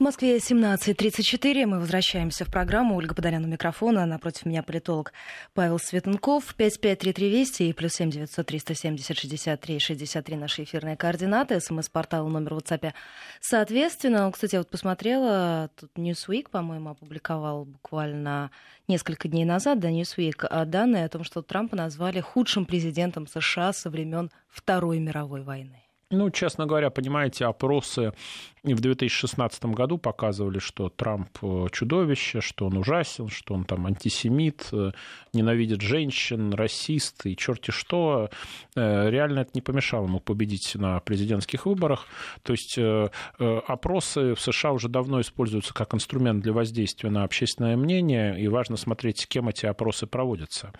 В 0.00 0.02
Москве 0.02 0.38
17.34. 0.38 1.66
Мы 1.66 1.78
возвращаемся 1.78 2.46
в 2.46 2.50
программу. 2.50 2.96
Ольга 2.96 3.14
Подолян 3.14 3.44
у 3.44 3.48
микрофона. 3.48 4.06
Напротив 4.06 4.46
меня 4.46 4.62
политолог 4.62 5.12
Павел 5.52 5.78
Светенков. 5.78 6.54
5533 6.54 7.28
Вести 7.28 7.68
и 7.68 7.74
плюс 7.74 7.92
7 7.96 8.10
900 8.10 8.46
370 8.46 9.18
63 9.18 9.78
63 9.78 10.36
наши 10.36 10.62
эфирные 10.62 10.96
координаты. 10.96 11.60
СМС-портал 11.60 12.26
номер 12.28 12.54
в 12.54 12.56
WhatsApp. 12.56 12.94
Соответственно, 13.42 14.32
кстати, 14.32 14.54
я 14.54 14.60
вот 14.60 14.70
посмотрела, 14.70 15.68
тут 15.78 15.90
Newsweek, 15.96 16.48
по-моему, 16.50 16.88
опубликовал 16.88 17.66
буквально 17.66 18.50
несколько 18.88 19.28
дней 19.28 19.44
назад, 19.44 19.80
да, 19.80 19.90
Newsweek, 19.90 20.46
а, 20.48 20.64
данные 20.64 21.04
о 21.04 21.10
том, 21.10 21.24
что 21.24 21.42
Трампа 21.42 21.76
назвали 21.76 22.20
худшим 22.20 22.64
президентом 22.64 23.26
США 23.26 23.74
со 23.74 23.90
времен 23.90 24.30
Второй 24.48 24.98
мировой 24.98 25.42
войны. 25.42 25.89
Ну, 26.12 26.28
честно 26.30 26.66
говоря, 26.66 26.90
понимаете, 26.90 27.44
опросы 27.44 28.12
в 28.64 28.80
2016 28.80 29.64
году 29.66 29.96
показывали, 29.96 30.58
что 30.58 30.88
Трамп 30.88 31.28
э, 31.40 31.66
чудовище, 31.70 32.40
что 32.40 32.66
он 32.66 32.78
ужасен, 32.78 33.28
что 33.28 33.54
он 33.54 33.64
там 33.64 33.86
антисемит, 33.86 34.68
э, 34.72 34.90
ненавидит 35.32 35.82
женщин, 35.82 36.52
расист 36.52 37.26
и 37.26 37.36
черти 37.36 37.70
что. 37.70 38.28
Э, 38.74 39.08
реально 39.08 39.40
это 39.40 39.52
не 39.54 39.60
помешало 39.60 40.06
ему 40.06 40.18
победить 40.18 40.74
на 40.74 40.98
президентских 40.98 41.64
выборах. 41.64 42.06
То 42.42 42.54
есть 42.54 42.76
опросы 43.38 44.34
в 44.34 44.40
США 44.40 44.72
уже 44.72 44.88
давно 44.88 45.20
используются 45.20 45.72
как 45.72 45.94
инструмент 45.94 46.42
для 46.42 46.52
воздействия 46.52 47.10
на 47.10 47.22
общественное 47.22 47.76
мнение, 47.76 48.40
и 48.40 48.48
важно 48.48 48.76
смотреть, 48.76 49.20
с 49.20 49.26
кем 49.26 49.48
эти 49.48 49.66
опросы 49.66 50.08
проводятся. 50.08 50.72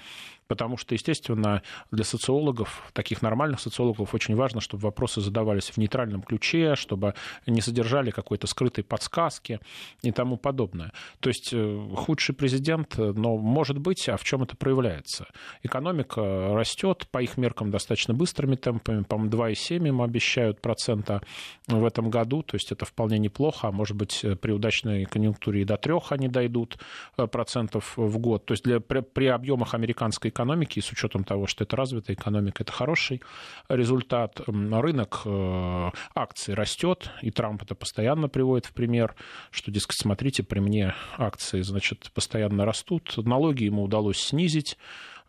Потому 0.51 0.77
что, 0.77 0.95
естественно, 0.97 1.63
для 1.93 2.03
социологов, 2.03 2.91
таких 2.93 3.23
нормальных 3.23 3.61
социологов, 3.61 4.15
очень 4.15 4.35
важно, 4.35 4.61
чтобы 4.61 4.83
вопросы 4.83 5.21
задавались 5.21 5.71
в 5.71 5.77
нейтральном 5.77 6.23
ключе, 6.23 6.75
чтобы 6.75 7.15
не 7.47 7.61
содержали 7.61 8.11
какой-то 8.11 8.49
скрытой 8.49 8.83
подсказки 8.83 9.61
и 10.03 10.11
тому 10.11 10.37
подобное. 10.37 10.91
То 11.21 11.29
есть 11.29 11.51
э, 11.53 11.89
худший 11.95 12.35
президент, 12.35 12.99
но 12.99 13.37
может 13.37 13.79
быть, 13.79 14.09
а 14.09 14.17
в 14.17 14.25
чем 14.25 14.43
это 14.43 14.57
проявляется? 14.57 15.29
Экономика 15.63 16.53
растет 16.53 17.07
по 17.13 17.23
их 17.23 17.37
меркам 17.37 17.71
достаточно 17.71 18.13
быстрыми 18.13 18.57
темпами, 18.57 19.05
по-моему, 19.05 19.31
2,7 19.31 19.87
им 19.87 20.03
обещают 20.03 20.61
процента 20.61 21.23
в 21.69 21.85
этом 21.85 22.11
году, 22.11 22.43
то 22.43 22.57
есть 22.57 22.73
это 22.73 22.85
вполне 22.85 23.19
неплохо, 23.19 23.69
а 23.69 23.71
может 23.71 23.97
быть, 23.97 24.25
при 24.41 24.51
удачной 24.51 25.05
конъюнктуре 25.05 25.63
и 25.63 25.65
до 25.65 25.77
трех 25.77 26.11
они 26.11 26.27
дойдут 26.27 26.77
э, 27.17 27.29
процентов 27.29 27.93
в 27.97 28.19
год. 28.19 28.47
То 28.47 28.55
есть 28.55 28.65
для, 28.65 28.81
при, 28.81 28.99
при 28.99 29.27
объемах 29.27 29.75
американской 29.75 30.31
экономики, 30.31 30.40
и 30.79 30.83
с 30.83 30.93
учетом 30.93 31.25
того, 31.25 31.47
что 31.47 31.65
это 31.65 31.77
развитая 31.77 32.17
экономика, 32.17 32.63
это 32.63 32.73
хороший 32.73 33.23
результат. 33.69 34.41
Рынок 34.47 35.23
э, 35.25 35.91
акций 36.15 36.55
растет, 36.55 37.11
и 37.23 37.31
Трамп 37.31 37.63
это 37.63 37.75
постоянно 37.75 38.29
приводит 38.29 38.67
в 38.67 38.73
пример, 38.73 39.15
что, 39.51 39.71
дескать, 39.71 39.99
смотрите, 39.99 40.43
при 40.43 40.61
мне 40.61 40.95
акции, 41.17 41.61
значит, 41.63 42.11
постоянно 42.15 42.65
растут, 42.65 43.17
налоги 43.17 43.65
ему 43.65 43.83
удалось 43.83 44.19
снизить, 44.19 44.77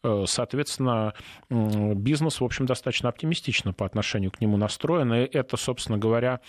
э, 0.03 0.23
Соответственно, 0.27 1.13
бизнес, 1.49 2.41
в 2.41 2.43
общем, 2.43 2.65
достаточно 2.65 3.09
оптимистично 3.09 3.73
по 3.73 3.85
отношению 3.85 4.31
к 4.31 4.41
нему 4.41 4.57
настроен. 4.57 5.13
И 5.13 5.19
это, 5.19 5.57
собственно 5.57 5.97
говоря, 5.97 6.39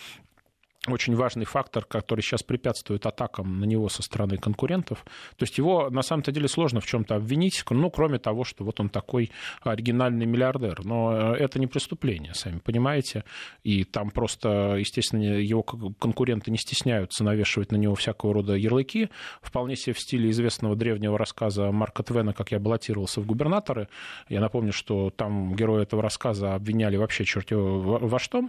очень 0.88 1.14
важный 1.14 1.44
фактор, 1.44 1.84
который 1.84 2.22
сейчас 2.22 2.42
препятствует 2.42 3.06
атакам 3.06 3.60
на 3.60 3.64
него 3.64 3.88
со 3.88 4.02
стороны 4.02 4.36
конкурентов. 4.36 5.04
То 5.36 5.44
есть 5.44 5.56
его 5.56 5.90
на 5.90 6.02
самом-то 6.02 6.32
деле 6.32 6.48
сложно 6.48 6.80
в 6.80 6.86
чем-то 6.86 7.14
обвинить, 7.14 7.62
ну, 7.70 7.88
кроме 7.88 8.18
того, 8.18 8.42
что 8.42 8.64
вот 8.64 8.80
он 8.80 8.88
такой 8.88 9.30
оригинальный 9.62 10.26
миллиардер. 10.26 10.84
Но 10.84 11.34
э, 11.34 11.36
это 11.36 11.60
не 11.60 11.68
преступление, 11.68 12.34
сами 12.34 12.58
понимаете. 12.58 13.24
И 13.62 13.84
там 13.84 14.10
просто, 14.10 14.76
естественно, 14.76 15.22
его 15.22 15.62
конкуренты 15.62 16.50
не 16.50 16.58
стесняются 16.58 17.22
навешивать 17.22 17.70
на 17.70 17.76
него 17.76 17.94
всякого 17.94 18.34
рода 18.34 18.54
ярлыки. 18.54 19.08
Вполне 19.40 19.76
себе 19.76 19.92
в 19.92 20.00
стиле 20.00 20.30
известного 20.30 20.74
древнего 20.74 21.16
рассказа 21.16 21.70
Марка 21.70 22.02
Твена 22.02 22.32
«Как 22.32 22.50
я 22.50 22.58
баллотировался 22.58 23.20
в 23.20 23.26
губернаторы». 23.26 23.86
Я 24.28 24.40
напомню, 24.40 24.72
что 24.72 25.10
там 25.10 25.54
герои 25.54 25.82
этого 25.84 26.02
рассказа 26.02 26.54
обвиняли 26.54 26.96
вообще 26.96 27.24
черт 27.24 27.46
во 27.52 28.18
что. 28.18 28.48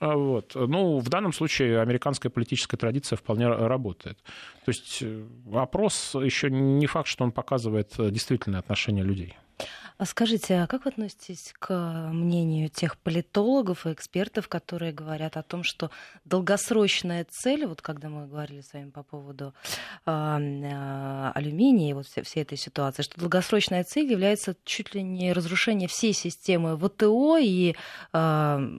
А 0.00 0.16
вот. 0.16 0.52
Ну, 0.54 0.98
в 0.98 1.08
данном 1.08 1.32
случае 1.32 1.67
американская 1.76 2.30
политическая 2.30 2.76
традиция 2.76 3.16
вполне 3.16 3.48
работает. 3.48 4.18
То 4.64 4.70
есть 4.70 4.98
э, 5.02 5.24
опрос 5.54 6.14
еще 6.14 6.50
не 6.50 6.86
факт, 6.86 7.08
что 7.08 7.24
он 7.24 7.32
показывает 7.32 7.92
э, 7.98 8.10
действительное 8.10 8.60
отношение 8.60 9.04
людей. 9.04 9.36
А 9.98 10.04
скажите, 10.04 10.60
а 10.60 10.68
как 10.68 10.84
вы 10.84 10.92
относитесь 10.92 11.52
к 11.58 11.74
мнению 12.12 12.68
тех 12.68 12.96
политологов 12.98 13.84
и 13.84 13.92
экспертов, 13.92 14.46
которые 14.46 14.92
говорят 14.92 15.36
о 15.36 15.42
том, 15.42 15.64
что 15.64 15.90
долгосрочная 16.24 17.26
цель, 17.28 17.66
вот 17.66 17.82
когда 17.82 18.08
мы 18.08 18.28
говорили 18.28 18.60
с 18.60 18.72
вами 18.72 18.90
по 18.90 19.02
поводу 19.02 19.54
э, 20.06 20.10
э, 20.10 21.30
алюминия 21.34 21.90
и 21.90 21.92
вот 21.94 22.06
всей, 22.06 22.22
всей 22.22 22.42
этой 22.44 22.56
ситуации, 22.56 23.02
что 23.02 23.18
долгосрочная 23.18 23.82
цель 23.82 24.08
является 24.08 24.54
чуть 24.64 24.94
ли 24.94 25.02
не 25.02 25.32
разрушение 25.32 25.88
всей 25.88 26.12
системы 26.12 26.78
ВТО 26.78 27.36
и 27.38 27.74
э, 28.12 28.70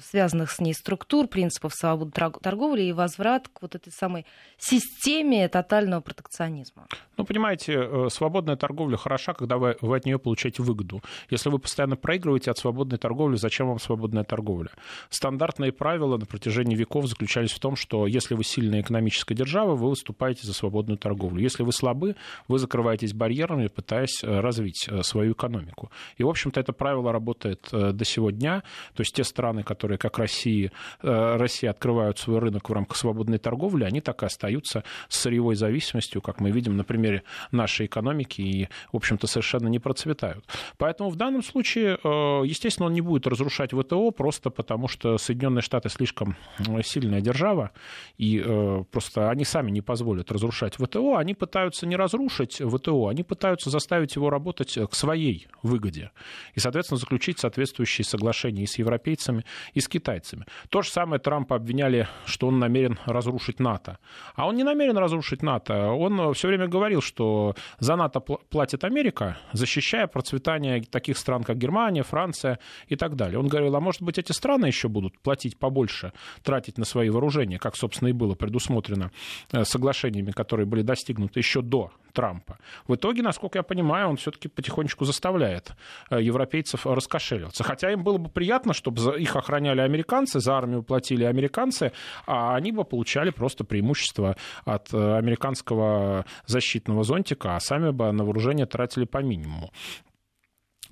связанных 0.00 0.50
с 0.50 0.58
ней 0.58 0.72
структур, 0.72 1.28
принципов 1.28 1.74
свободы 1.74 2.12
торговли 2.12 2.84
и 2.84 2.92
возврат 2.92 3.48
к 3.48 3.60
вот 3.60 3.74
этой 3.74 3.92
самой 3.92 4.24
системе 4.56 5.50
тотального 5.50 6.00
протекционизма? 6.00 6.86
Ну, 7.18 7.26
понимаете, 7.26 7.74
э, 7.74 8.08
свободная 8.10 8.56
торговля 8.56 8.96
хороша, 8.96 9.34
когда 9.34 9.58
вы, 9.58 9.76
вы 9.82 9.98
от 9.98 10.06
нее 10.06 10.18
получаете 10.18 10.45
получать 10.46 10.58
выгоду. 10.58 11.02
Если 11.30 11.50
вы 11.50 11.58
постоянно 11.58 11.96
проигрываете 11.96 12.50
от 12.50 12.58
свободной 12.58 12.98
торговли, 12.98 13.36
зачем 13.36 13.68
вам 13.68 13.78
свободная 13.78 14.24
торговля? 14.24 14.70
Стандартные 15.10 15.72
правила 15.72 16.16
на 16.16 16.26
протяжении 16.26 16.76
веков 16.76 17.06
заключались 17.06 17.52
в 17.52 17.58
том, 17.58 17.76
что 17.76 18.06
если 18.06 18.34
вы 18.34 18.44
сильная 18.44 18.80
экономическая 18.80 19.34
держава, 19.34 19.74
вы 19.74 19.88
выступаете 19.88 20.46
за 20.46 20.52
свободную 20.52 20.98
торговлю. 20.98 21.42
Если 21.42 21.64
вы 21.64 21.72
слабы, 21.72 22.16
вы 22.48 22.58
закрываетесь 22.58 23.12
барьерами, 23.12 23.68
пытаясь 23.68 24.22
э, 24.22 24.40
развить 24.40 24.88
э, 24.88 25.02
свою 25.02 25.32
экономику. 25.32 25.90
И, 26.18 26.24
в 26.24 26.28
общем-то, 26.28 26.60
это 26.60 26.72
правило 26.72 27.12
работает 27.12 27.68
э, 27.72 27.92
до 27.92 28.04
сего 28.04 28.30
дня. 28.30 28.62
То 28.94 29.02
есть 29.02 29.14
те 29.14 29.24
страны, 29.24 29.62
которые, 29.62 29.98
как 29.98 30.18
Россия, 30.18 30.70
Россия 31.02 31.70
открывают 31.70 32.18
свой 32.18 32.38
рынок 32.38 32.68
в 32.68 32.72
рамках 32.72 32.96
свободной 32.96 33.38
торговли, 33.38 33.84
они 33.84 34.00
так 34.00 34.22
и 34.22 34.26
остаются 34.26 34.82
с 35.08 35.20
сырьевой 35.20 35.56
зависимостью, 35.56 36.22
как 36.22 36.40
мы 36.40 36.50
видим 36.50 36.76
на 36.76 36.84
примере 36.84 37.22
нашей 37.50 37.86
экономики, 37.86 38.40
и, 38.40 38.68
в 38.92 38.96
общем-то, 38.96 39.26
совершенно 39.26 39.68
не 39.68 39.78
процветают 39.78 40.35
решают. 40.36 40.44
Поэтому 40.78 41.10
в 41.10 41.16
данном 41.16 41.42
случае, 41.42 41.98
э, 42.02 42.42
естественно, 42.46 42.86
он 42.86 42.92
не 42.92 43.00
будет 43.00 43.26
разрушать 43.26 43.72
ВТО 43.72 44.10
просто 44.10 44.50
потому, 44.50 44.88
что 44.88 45.18
Соединенные 45.18 45.62
Штаты 45.62 45.88
слишком 45.88 46.36
э, 46.58 46.82
сильная 46.82 47.20
держава, 47.20 47.70
и 48.18 48.42
э, 48.44 48.84
просто 48.90 49.30
они 49.30 49.44
сами 49.44 49.70
не 49.70 49.82
позволят 49.82 50.32
разрушать 50.32 50.76
ВТО. 50.76 51.16
Они 51.16 51.34
пытаются 51.34 51.86
не 51.86 51.96
разрушить 51.96 52.60
ВТО, 52.60 53.08
они 53.08 53.22
пытаются 53.22 53.70
заставить 53.70 54.16
его 54.16 54.30
работать 54.30 54.78
к 54.90 54.94
своей 54.94 55.48
выгоде. 55.62 56.10
И, 56.54 56.60
соответственно, 56.60 56.98
заключить 56.98 57.38
соответствующие 57.38 58.04
соглашения 58.04 58.62
и 58.62 58.66
с 58.66 58.78
европейцами, 58.78 59.44
и 59.74 59.80
с 59.80 59.88
китайцами. 59.88 60.44
То 60.68 60.82
же 60.82 60.90
самое 60.90 61.20
Трампа 61.20 61.56
обвиняли, 61.56 62.08
что 62.26 62.48
он 62.48 62.58
намерен 62.58 62.98
разрушить 63.06 63.60
НАТО. 63.60 63.98
А 64.34 64.46
он 64.46 64.56
не 64.56 64.64
намерен 64.64 64.98
разрушить 64.98 65.42
НАТО. 65.42 65.90
Он 65.90 66.34
все 66.34 66.48
время 66.48 66.68
говорил, 66.68 67.00
что 67.00 67.54
за 67.78 67.96
НАТО 67.96 68.20
платит 68.20 68.84
Америка, 68.84 69.36
защищая 69.52 70.06
процветания 70.26 70.82
таких 70.90 71.18
стран, 71.18 71.44
как 71.44 71.56
Германия, 71.56 72.02
Франция 72.02 72.58
и 72.88 72.96
так 72.96 73.14
далее. 73.14 73.38
Он 73.38 73.46
говорил, 73.46 73.76
а 73.76 73.80
может 73.80 74.02
быть, 74.02 74.18
эти 74.18 74.32
страны 74.32 74.66
еще 74.66 74.88
будут 74.88 75.18
платить 75.20 75.56
побольше, 75.56 76.12
тратить 76.42 76.78
на 76.78 76.84
свои 76.84 77.10
вооружения, 77.10 77.58
как, 77.58 77.76
собственно, 77.76 78.08
и 78.08 78.12
было 78.12 78.34
предусмотрено 78.34 79.10
э, 79.52 79.64
соглашениями, 79.64 80.32
которые 80.32 80.66
были 80.66 80.82
достигнуты 80.82 81.38
еще 81.38 81.62
до 81.62 81.92
Трампа. 82.12 82.58
В 82.88 82.94
итоге, 82.94 83.22
насколько 83.22 83.58
я 83.58 83.62
понимаю, 83.62 84.08
он 84.08 84.16
все-таки 84.16 84.48
потихонечку 84.48 85.04
заставляет 85.04 85.74
э, 86.10 86.20
европейцев 86.20 86.86
раскошеливаться. 86.86 87.62
Хотя 87.62 87.92
им 87.92 88.02
было 88.02 88.18
бы 88.18 88.28
приятно, 88.28 88.72
чтобы 88.72 89.20
их 89.20 89.36
охраняли 89.36 89.80
американцы, 89.80 90.40
за 90.40 90.54
армию 90.54 90.82
платили 90.82 91.24
американцы, 91.24 91.92
а 92.26 92.56
они 92.56 92.72
бы 92.72 92.84
получали 92.84 93.30
просто 93.30 93.64
преимущество 93.64 94.36
от 94.64 94.92
э, 94.92 95.16
американского 95.18 96.24
защитного 96.46 97.04
зонтика, 97.04 97.54
а 97.54 97.60
сами 97.60 97.90
бы 97.90 98.10
на 98.10 98.24
вооружение 98.24 98.66
тратили 98.66 99.04
по 99.04 99.18
минимуму. 99.22 99.70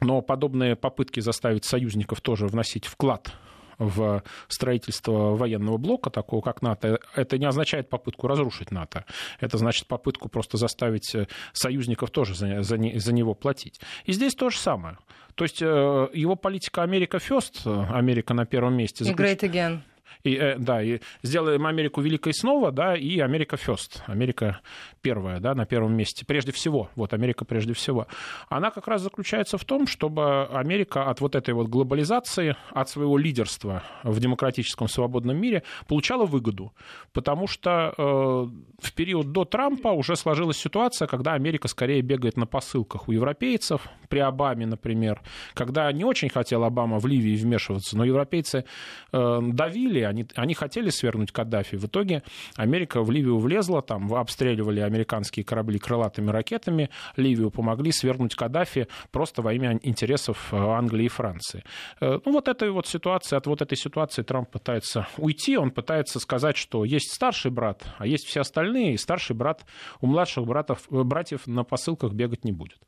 Но 0.04 0.20
подобные 0.20 0.76
попытки 0.76 1.20
заставить 1.20 1.64
союзников 1.64 2.20
тоже 2.20 2.46
вносить 2.46 2.84
вклад 2.84 3.32
в 3.78 4.22
строительство 4.48 5.34
военного 5.34 5.78
блока, 5.78 6.10
такого 6.10 6.40
как 6.42 6.62
НАТО, 6.62 7.00
это 7.14 7.38
не 7.38 7.46
означает 7.46 7.88
попытку 7.88 8.28
разрушить 8.28 8.70
НАТО. 8.70 9.04
Это 9.40 9.58
значит 9.58 9.88
попытку 9.88 10.28
просто 10.28 10.58
заставить 10.58 11.16
союзников 11.52 12.10
тоже 12.10 12.34
за, 12.34 12.62
за, 12.62 12.76
за 12.76 13.12
него 13.12 13.34
платить. 13.34 13.80
И 14.04 14.12
здесь 14.12 14.34
то 14.34 14.50
же 14.50 14.58
самое. 14.58 14.98
То 15.34 15.44
есть 15.44 15.60
э, 15.60 15.66
его 16.12 16.36
политика 16.36 16.82
Америка 16.82 17.16
First, 17.16 17.66
Америка 17.92 18.34
на 18.34 18.46
первом 18.46 18.76
месте. 18.76 19.04
И 19.04 19.12
Great 19.12 19.40
Again. 19.40 19.80
И, 20.22 20.34
э, 20.34 20.56
да, 20.58 20.82
и 20.82 21.00
сделаем 21.22 21.66
Америку 21.66 22.00
великой 22.00 22.34
снова, 22.34 22.70
да, 22.72 22.96
и 22.96 23.18
Америка 23.20 23.56
first, 23.56 24.02
Америка 24.06 24.60
первая, 25.02 25.40
да, 25.40 25.54
на 25.54 25.66
первом 25.66 25.94
месте. 25.96 26.24
Прежде 26.26 26.52
всего, 26.52 26.88
вот 26.96 27.12
Америка 27.12 27.44
прежде 27.44 27.74
всего. 27.74 28.06
Она 28.48 28.70
как 28.70 28.88
раз 28.88 29.02
заключается 29.02 29.58
в 29.58 29.64
том, 29.64 29.86
чтобы 29.86 30.46
Америка 30.46 31.10
от 31.10 31.20
вот 31.20 31.34
этой 31.34 31.54
вот 31.54 31.68
глобализации, 31.68 32.56
от 32.70 32.88
своего 32.88 33.18
лидерства 33.18 33.82
в 34.02 34.18
демократическом 34.18 34.88
свободном 34.88 35.36
мире 35.36 35.62
получала 35.88 36.24
выгоду. 36.24 36.72
Потому 37.12 37.46
что 37.46 37.94
э, 37.96 38.02
в 38.02 38.92
период 38.94 39.32
до 39.32 39.44
Трампа 39.44 39.88
уже 39.88 40.16
сложилась 40.16 40.56
ситуация, 40.56 41.06
когда 41.06 41.34
Америка 41.34 41.68
скорее 41.68 42.00
бегает 42.02 42.36
на 42.36 42.46
посылках 42.46 43.08
у 43.08 43.12
европейцев, 43.12 43.88
при 44.08 44.20
Обаме, 44.20 44.66
например, 44.66 45.20
когда 45.54 45.90
не 45.92 46.04
очень 46.04 46.28
хотел 46.28 46.64
Обама 46.64 46.98
в 46.98 47.06
Ливии 47.06 47.36
вмешиваться, 47.36 47.96
но 47.96 48.04
европейцы 48.04 48.64
э, 49.12 49.38
давили, 49.42 49.93
они, 50.00 50.26
они 50.34 50.54
хотели 50.54 50.90
свергнуть 50.90 51.32
Каддафи. 51.32 51.76
В 51.76 51.86
итоге 51.86 52.22
Америка 52.56 53.02
в 53.02 53.10
Ливию 53.10 53.38
влезла, 53.38 53.82
там 53.82 54.12
обстреливали 54.14 54.80
американские 54.80 55.44
корабли 55.44 55.78
крылатыми 55.78 56.30
ракетами, 56.30 56.90
Ливию 57.16 57.50
помогли 57.50 57.92
свергнуть 57.92 58.34
Каддафи 58.34 58.88
просто 59.10 59.42
во 59.42 59.52
имя 59.52 59.78
интересов 59.82 60.52
э, 60.52 60.56
Англии 60.56 61.06
и 61.06 61.08
Франции. 61.08 61.64
Э, 62.00 62.18
ну, 62.24 62.32
вот 62.32 62.48
этой 62.48 62.70
вот 62.70 62.86
ситуации, 62.86 63.36
от 63.36 63.46
вот 63.46 63.62
этой 63.62 63.76
ситуации 63.76 64.22
Трамп 64.22 64.50
пытается 64.50 65.06
уйти, 65.16 65.56
он 65.56 65.70
пытается 65.70 66.20
сказать, 66.20 66.56
что 66.56 66.84
есть 66.84 67.12
старший 67.12 67.50
брат, 67.50 67.82
а 67.98 68.06
есть 68.06 68.26
все 68.26 68.40
остальные, 68.40 68.94
и 68.94 68.96
старший 68.96 69.36
брат 69.36 69.64
у 70.00 70.06
младших 70.06 70.44
братов, 70.44 70.82
э, 70.90 71.02
братьев 71.02 71.46
на 71.46 71.64
посылках 71.64 72.12
бегать 72.12 72.44
не 72.44 72.52
будет. 72.52 72.78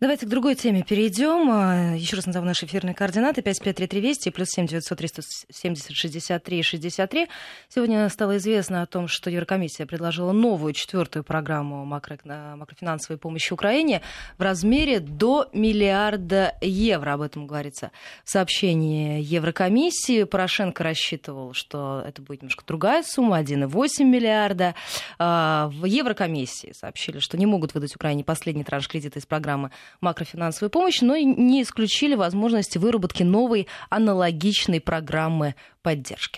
Давайте 0.00 0.26
к 0.26 0.28
другой 0.28 0.54
теме 0.54 0.82
перейдем. 0.82 1.94
Еще 1.94 2.16
раз 2.16 2.26
назову 2.26 2.44
наши 2.44 2.66
эфирные 2.66 2.94
координаты. 2.94 3.40
553320 3.40 4.34
плюс 4.34 4.48
7 4.50 4.66
900 4.66 4.98
370 4.98 6.45
63 6.46 6.96
63. 6.96 7.28
Сегодня 7.68 8.08
стало 8.08 8.36
известно 8.36 8.82
о 8.82 8.86
том, 8.86 9.08
что 9.08 9.30
Еврокомиссия 9.30 9.86
предложила 9.86 10.32
новую 10.32 10.72
четвертую 10.72 11.24
программу 11.24 11.84
макро... 11.84 12.18
макрофинансовой 12.24 13.18
помощи 13.18 13.52
Украине 13.52 14.02
в 14.38 14.42
размере 14.42 15.00
до 15.00 15.48
миллиарда 15.52 16.54
евро. 16.60 17.14
Об 17.14 17.22
этом 17.22 17.46
говорится 17.46 17.90
в 18.24 18.30
сообщении 18.30 19.20
Еврокомиссии. 19.22 20.24
Порошенко 20.24 20.82
рассчитывал, 20.82 21.52
что 21.52 22.02
это 22.06 22.22
будет 22.22 22.42
немножко 22.42 22.64
другая 22.66 23.02
сумма, 23.02 23.40
1,8 23.40 24.04
миллиарда. 24.04 24.74
А, 25.18 25.68
в 25.72 25.84
Еврокомиссии 25.84 26.72
сообщили, 26.72 27.18
что 27.18 27.36
не 27.36 27.46
могут 27.46 27.74
выдать 27.74 27.94
Украине 27.94 28.24
последний 28.24 28.64
транш 28.64 28.88
кредита 28.88 29.18
из 29.18 29.26
программы 29.26 29.70
макрофинансовой 30.00 30.70
помощи, 30.70 31.04
но 31.04 31.16
не 31.16 31.62
исключили 31.62 32.14
возможности 32.14 32.78
выработки 32.78 33.22
новой 33.22 33.66
аналогичной 33.90 34.80
программы 34.80 35.54
поддержки. 35.82 36.35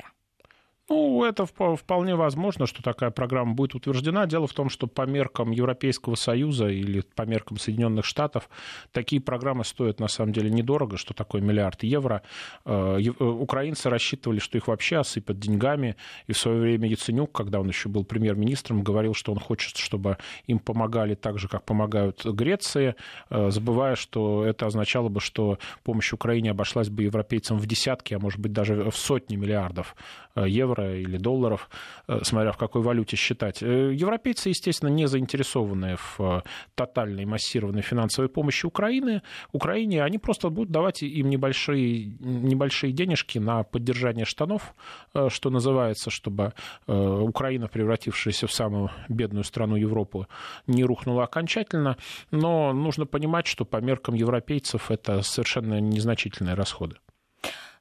Ну, 0.91 1.23
это 1.23 1.45
вполне 1.45 2.15
возможно, 2.15 2.67
что 2.67 2.83
такая 2.83 3.11
программа 3.11 3.53
будет 3.53 3.75
утверждена. 3.75 4.25
Дело 4.27 4.47
в 4.47 4.55
том, 4.55 4.71
что 4.71 4.87
по 4.87 5.03
меркам 5.03 5.51
Европейского 5.51 6.15
Союза 6.15 6.69
или 6.69 7.03
по 7.15 7.23
меркам 7.23 7.59
Соединенных 7.59 8.07
Штатов 8.07 8.49
такие 8.91 9.21
программы 9.21 9.65
стоят 9.65 10.01
на 10.01 10.09
самом 10.09 10.33
деле 10.33 10.49
недорого, 10.49 10.97
что 10.97 11.13
такое 11.13 11.43
миллиард 11.43 11.83
евро. 11.83 12.23
Э, 12.65 12.99
э, 13.01 13.23
украинцы 13.23 13.91
рассчитывали, 13.91 14.39
что 14.39 14.57
их 14.57 14.69
вообще 14.69 14.99
осыпят 14.99 15.39
деньгами. 15.39 15.97
И 16.27 16.33
в 16.33 16.39
свое 16.39 16.59
время 16.59 16.89
Яценюк, 16.89 17.33
когда 17.33 17.61
он 17.61 17.69
еще 17.69 17.91
был 17.91 18.05
премьер-министром, 18.05 18.83
говорил, 18.83 19.13
что 19.13 19.33
он 19.33 19.39
хочет, 19.39 19.77
чтобы 19.77 20.17
им 20.47 20.59
помогали 20.59 21.15
так 21.15 21.39
же, 21.39 21.49
как 21.49 21.65
помогают 21.65 22.25
Греции, 22.25 22.95
э, 23.29 23.51
забывая, 23.51 23.95
что 23.95 24.43
это 24.47 24.67
означало 24.67 25.11
бы, 25.11 25.21
что 25.21 25.59
помощь 25.85 26.15
Украине 26.15 26.53
обошлась 26.53 26.89
бы 26.89 27.03
европейцам 27.03 27.59
в 27.59 27.67
десятки, 27.67 28.15
а 28.15 28.19
может 28.19 28.41
быть 28.41 28.55
даже 28.55 28.91
в 28.91 28.97
сотни 28.97 29.37
миллиардов 29.37 29.95
евро 30.35 30.78
евро 30.79 30.99
или 30.99 31.19
долларов, 31.19 31.69
э, 32.09 32.21
смотря 32.23 32.53
в 32.53 32.57
какой 32.57 32.83
валюте 32.83 33.17
считать. 33.17 33.63
Э, 33.63 33.93
европейцы, 33.95 34.51
естественно, 34.51 34.91
не 34.91 35.07
заинтересованы 35.09 35.97
в 35.97 36.21
э, 36.21 36.43
тотальной 36.75 37.25
массированной 37.25 37.83
финансовой 37.83 38.29
помощи 38.29 38.67
Украины. 38.67 39.23
Украине 39.53 40.05
они 40.05 40.19
просто 40.19 40.51
будут 40.51 40.71
давать 40.71 41.03
им 41.03 41.31
небольшие, 41.31 42.07
небольшие 42.21 42.93
денежки 42.93 43.39
на 43.39 43.63
поддержание 43.63 44.25
штанов, 44.25 44.75
что 45.29 45.51
называется, 45.51 46.11
чтобы 46.11 46.53
Украина, 46.87 47.69
превратившаяся 47.69 48.47
в 48.47 48.53
самую 48.53 48.91
бедную 49.09 49.45
страну 49.45 49.77
Европы, 49.77 50.27
не 50.67 50.85
рухнула 50.85 51.25
окончательно. 51.25 51.97
Но 52.31 52.73
нужно 52.73 53.07
понимать, 53.07 53.47
что 53.47 53.65
по 53.65 53.81
меркам 53.81 54.15
европейцев 54.15 54.91
это 54.91 55.23
совершенно 55.23 55.81
незначительные 55.81 56.55
расходы. 56.55 56.97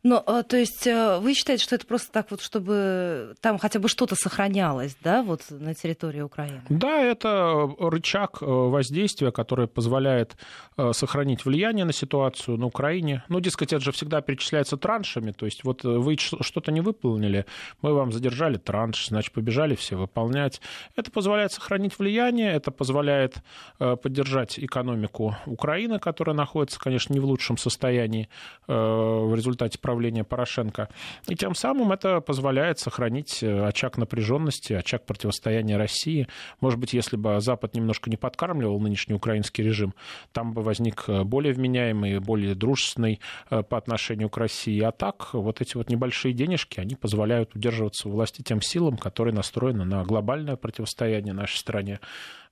Но, 0.04 0.24
а, 0.26 0.44
то 0.44 0.58
есть 0.58 0.86
э, 0.86 1.20
вы 1.20 1.34
считаете, 1.34 1.64
что 1.64 1.76
это 1.76 1.86
просто 1.86 2.12
так 2.12 2.32
вот, 2.32 2.42
чтобы 2.42 3.36
там 3.42 3.58
хотя 3.58 3.80
бы 3.80 3.90
что-то 3.90 4.16
сохранялось, 4.16 4.96
да, 5.04 5.24
вот 5.24 5.42
на 5.50 5.74
территории 5.74 6.22
Украины? 6.22 6.62
Да, 6.70 7.02
это 7.02 7.70
рычаг 7.80 8.38
э, 8.42 8.46
воздействия, 8.46 9.32
который 9.32 9.68
позволяет 9.68 10.38
э, 10.78 10.94
сохранить 10.94 11.46
влияние 11.46 11.86
на 11.86 11.94
ситуацию 11.94 12.58
на 12.58 12.68
Украине. 12.68 13.24
Ну, 13.28 13.40
дескать, 13.40 13.74
это 13.74 13.84
же 13.84 13.92
всегда 13.92 14.22
перечисляется 14.22 14.78
траншами, 14.78 15.32
то 15.32 15.46
есть 15.46 15.64
вот 15.64 15.84
вы 15.84 16.18
что-то 16.18 16.72
не 16.72 16.82
выполнили, 16.82 17.46
мы 17.82 17.94
вам 17.94 18.12
задержали 18.12 18.58
транш, 18.58 19.08
значит, 19.08 19.34
побежали 19.34 19.76
все 19.76 19.96
выполнять. 19.96 20.62
Это 20.96 21.12
позволяет 21.12 21.52
сохранить 21.52 21.98
влияние, 21.98 22.54
это 22.54 22.72
позволяет 22.72 23.38
поддержать 23.78 24.60
экономику 24.60 25.36
Украины, 25.46 26.00
которая 26.00 26.36
находится, 26.36 26.80
конечно, 26.80 27.14
не 27.14 27.20
в 27.20 27.26
лучшем 27.26 27.58
состоянии 27.58 28.30
в 28.68 29.36
результате 29.36 29.80
правления 29.88 30.26
Порошенко. 30.26 30.90
И 31.30 31.36
тем 31.36 31.56
самым 31.56 31.94
это 31.94 32.20
позволяет 32.20 32.78
сохранить 32.78 33.42
э, 33.42 33.68
очаг 33.68 33.98
напряженности, 33.98 34.74
очаг 34.74 35.06
противостояния 35.06 35.78
России. 35.78 36.28
Может 36.60 36.78
быть, 36.78 36.92
если 36.92 37.16
бы 37.16 37.40
Запад 37.40 37.74
немножко 37.74 38.10
не 38.10 38.18
подкармливал 38.18 38.82
нынешний 38.82 39.16
украинский 39.16 39.64
режим, 39.64 39.94
там 40.34 40.54
бы 40.54 40.62
возник 40.62 41.06
э, 41.08 41.24
более 41.24 41.54
вменяемый, 41.54 42.20
более 42.20 42.54
дружественный 42.54 43.22
э, 43.50 43.64
по 43.64 43.78
отношению 43.78 44.30
к 44.30 44.38
России. 44.38 44.82
А 44.82 44.92
так, 44.92 45.34
вот 45.34 45.62
эти 45.62 45.78
вот 45.78 45.90
небольшие 45.90 46.34
денежки, 46.34 46.82
они 46.82 46.96
позволяют 46.96 47.56
удерживаться 47.56 48.10
у 48.10 48.12
власти 48.12 48.42
тем 48.42 48.62
силам, 48.62 48.98
которые 48.98 49.34
настроены 49.34 49.86
на 49.86 50.04
глобальное 50.04 50.58
противостояние 50.58 51.34
нашей 51.34 51.56
стране. 51.56 52.02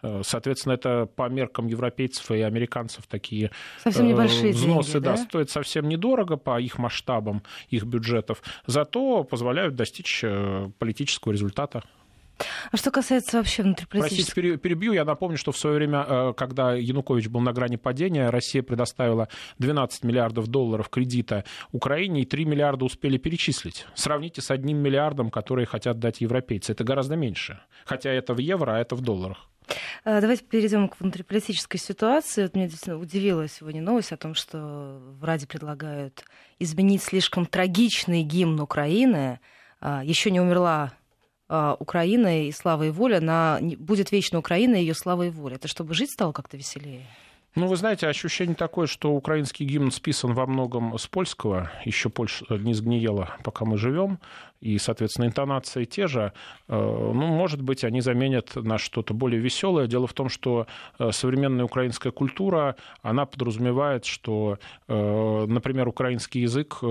Э, 0.02 0.22
соответственно, 0.24 0.74
это 0.74 1.06
по 1.06 1.30
меркам 1.30 1.68
европейцев 1.68 2.32
и 2.32 2.42
американцев 2.42 3.08
такие 3.08 3.52
совсем 3.84 4.08
небольшие 4.08 4.54
взносы 4.54 4.94
деньги, 4.94 5.06
да? 5.06 5.16
Да, 5.16 5.18
стоят 5.18 5.50
совсем 5.50 5.88
недорого 5.88 6.38
по 6.38 6.60
их 6.60 6.78
масштабам, 6.78 7.44
их 7.70 7.84
бюджетов, 7.84 8.42
зато 8.66 9.24
позволяют 9.24 9.76
достичь 9.76 10.22
э, 10.24 10.70
политического 10.80 11.32
результата. 11.32 11.84
А 12.72 12.78
что 12.78 12.92
касается 12.92 13.38
вообще 13.38 13.64
внутриполитического... 13.64 14.42
Простите, 14.42 14.58
перебью. 14.58 14.94
Я 14.94 15.06
напомню, 15.06 15.38
что 15.38 15.52
в 15.52 15.58
свое 15.58 15.78
время, 15.78 16.06
э, 16.08 16.34
когда 16.36 16.74
Янукович 16.74 17.28
был 17.28 17.40
на 17.40 17.54
грани 17.54 17.78
падения, 17.78 18.30
Россия 18.30 18.62
предоставила 18.62 19.30
12 19.60 20.04
миллиардов 20.04 20.48
долларов 20.48 20.90
кредита 20.90 21.46
Украине, 21.72 22.22
и 22.22 22.26
3 22.26 22.46
миллиарда 22.46 22.86
успели 22.86 23.18
перечислить. 23.18 23.88
Сравните 23.96 24.42
с 24.42 24.52
одним 24.52 24.78
миллиардом, 24.78 25.30
которые 25.30 25.66
хотят 25.66 26.00
дать 26.00 26.22
европейцы. 26.22 26.74
Это 26.74 26.84
гораздо 26.84 27.16
меньше. 27.16 27.60
Хотя 27.86 28.12
это 28.12 28.34
в 28.34 28.40
евро, 28.40 28.76
а 28.76 28.80
это 28.80 28.96
в 28.96 29.02
долларах. 29.02 29.50
Э, 30.04 30.22
давайте 30.22 30.44
перейдем 30.44 30.90
к 30.90 31.00
внутриполитической 31.00 31.78
ситуации. 31.78 32.44
Вот 32.44 32.56
меня 32.56 32.68
действительно 32.68 33.00
удивила 33.00 33.48
сегодня 33.48 33.82
новость 33.82 34.12
о 34.12 34.18
том, 34.18 34.36
что 34.36 35.02
в 35.20 35.24
Раде 35.24 35.48
предлагают 35.48 36.24
изменить 36.60 37.04
слишком 37.04 37.46
трагичный 37.46 38.24
гимн 38.24 38.60
Украины. 38.60 39.40
А, 39.82 40.04
Еще 40.04 40.32
не 40.32 40.40
умерла 40.40 40.94
а, 41.48 41.76
Украина 41.80 42.48
и 42.48 42.52
слава 42.52 42.84
и 42.84 42.90
воля, 42.90 43.20
на... 43.22 43.60
будет 43.62 44.12
вечна 44.12 44.40
Украина 44.40 44.76
и 44.76 44.82
ее 44.82 44.94
слава 44.94 45.24
и 45.24 45.30
воля. 45.30 45.56
Это 45.56 45.68
чтобы 45.68 45.94
жить 45.94 46.12
стало 46.12 46.32
как-то 46.32 46.58
веселее? 46.58 47.06
Ну, 47.56 47.68
вы 47.68 47.78
знаете, 47.78 48.08
ощущение 48.08 48.54
такое, 48.54 48.86
что 48.86 49.14
украинский 49.14 49.66
гимн 49.66 49.90
списан 49.90 50.34
во 50.34 50.46
многом 50.46 50.98
с 50.98 51.08
польского. 51.08 51.72
Еще 51.86 52.10
Польша 52.10 52.46
не 52.50 52.74
сгниела, 52.74 53.38
пока 53.46 53.64
мы 53.64 53.78
живем 53.78 54.20
и, 54.62 54.78
соответственно, 54.78 55.26
интонации 55.26 55.86
те 55.86 56.08
же, 56.08 56.32
э, 56.68 56.76
ну, 56.76 57.28
может 57.28 57.62
быть, 57.62 57.84
они 57.84 58.02
заменят 58.02 58.56
на 58.56 58.78
что-то 58.78 59.14
более 59.14 59.40
веселое. 59.40 59.88
Дело 59.88 60.08
в 60.08 60.14
том, 60.14 60.30
что 60.30 60.68
э, 60.98 61.12
современная 61.12 61.66
украинская 61.66 62.12
культура, 62.12 62.76
она 63.02 63.26
подразумевает, 63.26 64.06
что, 64.06 64.58
э, 64.88 65.46
например, 65.48 65.88
украинский 65.88 66.42
язык 66.42 66.84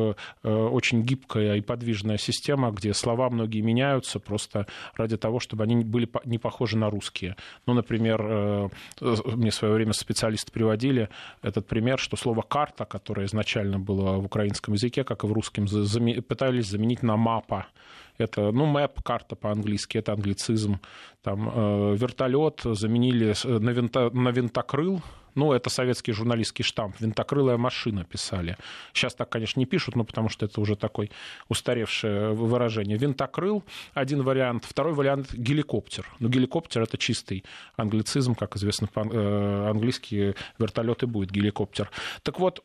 очень 0.42 1.02
гибкая 1.02 1.56
и 1.56 1.60
подвижная 1.60 2.18
система, 2.18 2.70
где 2.70 2.94
слова 2.94 3.30
многие 3.30 3.60
меняются 3.60 4.20
просто 4.20 4.66
ради 4.96 5.16
того, 5.16 5.40
чтобы 5.40 5.64
они 5.64 5.84
были 5.84 6.08
не 6.24 6.38
похожи 6.38 6.76
на 6.76 6.90
русские. 6.90 7.36
Ну, 7.66 7.74
например, 7.74 8.70
мне 9.00 9.50
в 9.50 9.54
свое 9.54 9.74
время 9.74 9.92
специалисты 9.92 10.52
приводили 10.52 11.08
этот 11.42 11.66
пример, 11.66 11.98
что 11.98 12.16
слово 12.16 12.42
«карта», 12.42 12.84
которое 12.84 13.26
изначально 13.26 13.78
было 13.78 14.18
в 14.18 14.26
украинском 14.26 14.74
языке, 14.74 15.04
как 15.04 15.24
и 15.24 15.26
в 15.26 15.32
русском, 15.32 15.66
пытались 16.28 16.66
заменить 16.66 17.02
на 17.02 17.16
«мапа», 17.16 17.53
это, 18.18 18.52
ну, 18.52 18.66
мэп, 18.66 19.02
карта 19.02 19.36
по-английски, 19.36 19.98
это 19.98 20.12
англицизм. 20.12 20.78
Там 21.22 21.50
э, 21.52 21.96
вертолет 21.96 22.60
заменили 22.64 23.34
на, 23.44 23.70
винто, 23.70 24.10
на 24.10 24.28
винтокрыл, 24.28 25.02
ну, 25.34 25.52
это 25.52 25.68
советский 25.68 26.12
журналистский 26.12 26.64
штамп. 26.64 27.00
Винтокрылая 27.00 27.56
машина 27.56 28.04
писали. 28.04 28.56
Сейчас 28.92 29.14
так, 29.14 29.28
конечно, 29.28 29.58
не 29.58 29.66
пишут, 29.66 29.96
но 29.96 30.04
потому 30.04 30.28
что 30.28 30.46
это 30.46 30.60
уже 30.60 30.76
такое 30.76 31.10
устаревшее 31.48 32.32
выражение. 32.32 32.96
Винтокрыл– 32.96 33.64
один 33.94 34.22
вариант. 34.22 34.64
Второй 34.64 34.92
вариант– 34.92 35.32
геликоптер. 35.34 36.06
Но 36.20 36.28
геликоптер– 36.28 36.82
это 36.84 36.98
чистый 36.98 37.44
англицизм. 37.76 38.34
Как 38.34 38.56
известно, 38.56 38.86
по-английски 38.86 40.34
вертолет 40.58 41.02
и 41.02 41.06
будет 41.06 41.30
геликоптер. 41.30 41.90
Так 42.22 42.38
вот, 42.38 42.62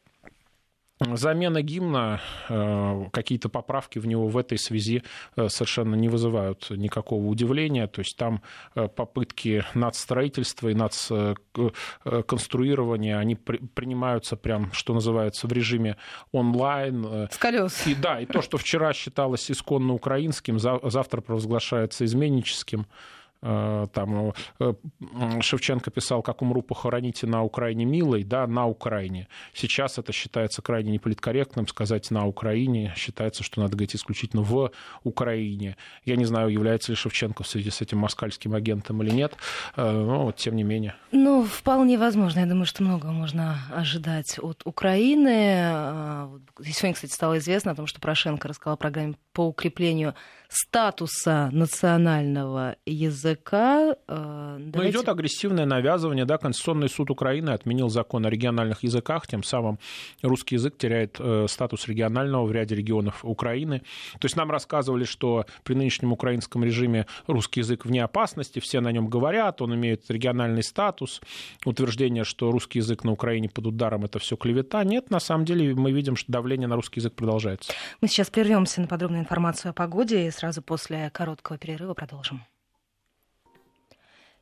Замена 0.99 1.61
гимна, 1.61 2.19
э, 2.49 3.05
какие-то 3.13 3.47
поправки 3.47 3.99
в 3.99 4.05
него 4.05 4.27
в 4.27 4.37
этой 4.37 4.57
связи 4.57 5.03
э, 5.37 5.47
совершенно 5.47 5.95
не 5.95 6.09
вызывают 6.09 6.69
никакого 6.71 7.25
удивления. 7.25 7.87
То 7.87 8.01
есть 8.01 8.17
там 8.17 8.41
э, 8.75 8.89
попытки 8.89 9.63
нацстроительства 9.73 10.67
и 10.67 10.73
нацконструирования, 10.73 13.17
они 13.17 13.35
принимаются 13.35 14.35
прям, 14.35 14.73
что 14.73 14.93
называется, 14.93 15.47
в 15.47 15.53
режиме 15.53 15.95
онлайн. 16.33 17.29
С 17.31 17.37
колес. 17.37 17.87
И 17.87 17.95
да, 17.95 18.19
и 18.19 18.25
то, 18.25 18.41
что 18.41 18.57
вчера 18.57 18.91
считалось 18.91 19.49
исконно 19.49 19.93
украинским, 19.93 20.59
завтра 20.59 21.21
провозглашается 21.21 22.03
изменническим. 22.03 22.87
Э, 23.41 23.87
там 23.93 24.33
э, 24.59 24.73
Шевченко 25.41 25.91
писал, 25.91 26.21
как 26.21 26.41
умру, 26.41 26.61
похороните 26.61 27.25
на 27.25 27.43
Украине 27.43 27.85
милой, 27.85 28.23
да, 28.23 28.45
на 28.47 28.67
Украине. 28.67 29.27
Сейчас 29.53 29.97
это 29.97 30.11
считается 30.11 30.61
крайне 30.61 30.91
неполиткорректным 30.91 31.67
сказать 31.67 32.11
на 32.11 32.25
Украине, 32.25 32.93
считается, 32.97 33.43
что 33.43 33.61
надо 33.61 33.73
говорить 33.77 33.95
исключительно 33.95 34.43
в 34.43 34.71
Украине. 35.03 35.77
Я 36.03 36.17
не 36.17 36.25
знаю, 36.25 36.49
является 36.49 36.91
ли 36.91 36.95
Шевченко 36.97 37.43
в 37.43 37.47
связи 37.47 37.69
с 37.69 37.81
этим 37.81 37.99
москальским 37.99 38.55
агентом 38.55 39.01
или 39.03 39.11
нет, 39.11 39.33
э, 39.77 39.89
но 39.89 40.25
вот 40.25 40.35
тем 40.35 40.55
не 40.55 40.63
менее. 40.63 40.95
Ну, 41.11 41.43
вполне 41.43 41.97
возможно. 41.97 42.39
Я 42.39 42.45
думаю, 42.45 42.65
что 42.65 42.83
многого 42.83 43.11
можно 43.11 43.59
ожидать 43.73 44.37
от 44.39 44.61
Украины. 44.65 46.27
Сегодня, 46.61 46.93
кстати, 46.93 47.11
стало 47.11 47.37
известно 47.37 47.71
о 47.71 47.75
том, 47.75 47.87
что 47.87 48.01
Порошенко 48.01 48.49
рассказал 48.49 48.73
о 48.73 48.77
программе 48.77 49.15
по 49.31 49.47
укреплению 49.47 50.13
статуса 50.49 51.49
национального 51.51 52.75
языка. 52.85 53.95
Э, 54.07 54.57
ну, 54.59 54.71
давайте... 54.71 54.97
Но 54.97 55.01
идет 55.01 55.09
агрессивное 55.09 55.65
навязывание. 55.65 56.25
Да? 56.25 56.37
Конституционный 56.39 56.89
суд 56.89 57.11
Украины 57.11 57.51
отменил 57.51 57.89
закон 57.89 58.25
о 58.25 58.29
региональных 58.29 58.83
языках, 58.83 59.27
тем 59.27 59.43
самым 59.43 59.77
русский 60.23 60.55
язык 60.55 60.77
теряет 60.77 61.17
э, 61.19 61.45
статус 61.47 61.87
регионального 61.87 62.45
в 62.45 62.51
ряде 62.51 62.75
регионов 62.75 63.19
Украины. 63.23 63.81
То 64.19 64.25
есть 64.25 64.35
нам 64.35 64.49
рассказывали, 64.49 65.03
что 65.03 65.45
при 65.63 65.75
нынешнем 65.75 66.13
украинском 66.13 66.63
режиме 66.63 67.05
русский 67.27 67.59
язык 67.59 67.85
вне 67.85 68.03
опасности, 68.03 68.59
все 68.59 68.81
на 68.81 68.91
нем 68.91 69.07
говорят, 69.07 69.61
он 69.61 69.75
имеет 69.75 70.09
региональный 70.09 70.63
статус. 70.63 71.21
Утверждение, 71.63 72.23
что 72.23 72.49
русский 72.49 72.79
язык 72.79 73.03
на 73.03 73.11
Украине 73.11 73.49
под 73.49 73.67
ударом 73.67 74.05
это 74.05 74.17
все 74.17 74.35
клевета. 74.35 74.83
Нет, 74.83 75.11
на 75.11 75.19
самом 75.19 75.45
деле 75.45 75.75
мы 75.75 75.91
видим, 75.91 76.15
что 76.15 76.31
давление 76.31 76.67
на 76.67 76.75
русский 76.75 77.01
язык 77.01 77.13
продолжается. 77.13 77.71
Мы 78.01 78.07
сейчас 78.07 78.31
прервемся 78.31 78.81
на 78.81 78.87
подробную 78.87 79.21
информацию 79.21 79.69
о 79.69 79.73
погоде 79.73 80.27
сразу 80.39 80.61
после 80.61 81.09
короткого 81.09 81.57
перерыва 81.57 81.93
продолжим. 81.93 82.45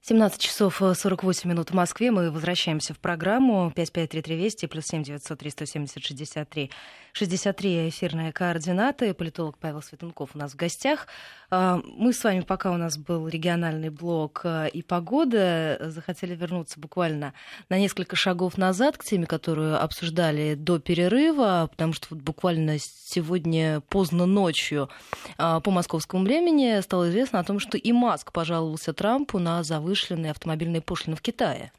17 0.10 0.40
часов 0.40 0.82
48 0.82 1.50
минут 1.50 1.72
в 1.72 1.74
Москве. 1.74 2.12
Мы 2.12 2.32
возвращаемся 2.32 2.94
в 2.94 2.98
программу 2.98 3.74
553320 3.76 4.70
плюс 4.70 4.86
7 4.86 5.04
900 5.04 5.38
370 5.38 6.02
63 6.02 6.72
63 7.12 7.90
эфирные 7.90 8.32
координаты. 8.32 9.14
Политолог 9.14 9.58
Павел 9.58 9.82
Светунков 9.82 10.30
у 10.34 10.38
нас 10.38 10.54
в 10.54 10.56
гостях. 10.56 11.08
А, 11.50 11.82
мы 11.84 12.14
с 12.14 12.24
вами, 12.24 12.42
пока 12.42 12.72
у 12.72 12.78
нас 12.78 12.98
был 12.98 13.28
региональный 13.28 13.90
блок 13.90 14.42
а, 14.44 14.68
и 14.68 14.82
погода, 14.82 15.78
захотели 15.82 16.36
вернуться 16.36 16.80
буквально 16.80 17.34
на 17.70 17.80
несколько 17.80 18.16
шагов 18.16 18.58
назад 18.58 18.98
к 18.98 19.04
теме, 19.04 19.26
которую 19.26 19.82
обсуждали 19.82 20.56
до 20.56 20.80
перерыва, 20.80 21.68
потому 21.72 21.94
что 21.94 22.08
вот 22.12 22.20
буквально 22.20 22.78
сегодня 22.80 23.82
поздно 23.90 24.26
ночью 24.26 24.90
а, 25.38 25.60
по 25.60 25.72
московскому 25.72 26.24
времени 26.24 26.80
стало 26.82 27.10
известно 27.10 27.40
о 27.40 27.44
том, 27.44 27.60
что 27.60 27.78
и 27.78 27.92
Маск 27.92 28.32
пожаловался 28.32 28.94
Трампу 28.94 29.40
на 29.40 29.64
завышенные 29.98 30.32
автомобильные 30.32 30.82
пошлины 30.82 31.16
в 31.16 31.22
Китае. 31.22 31.72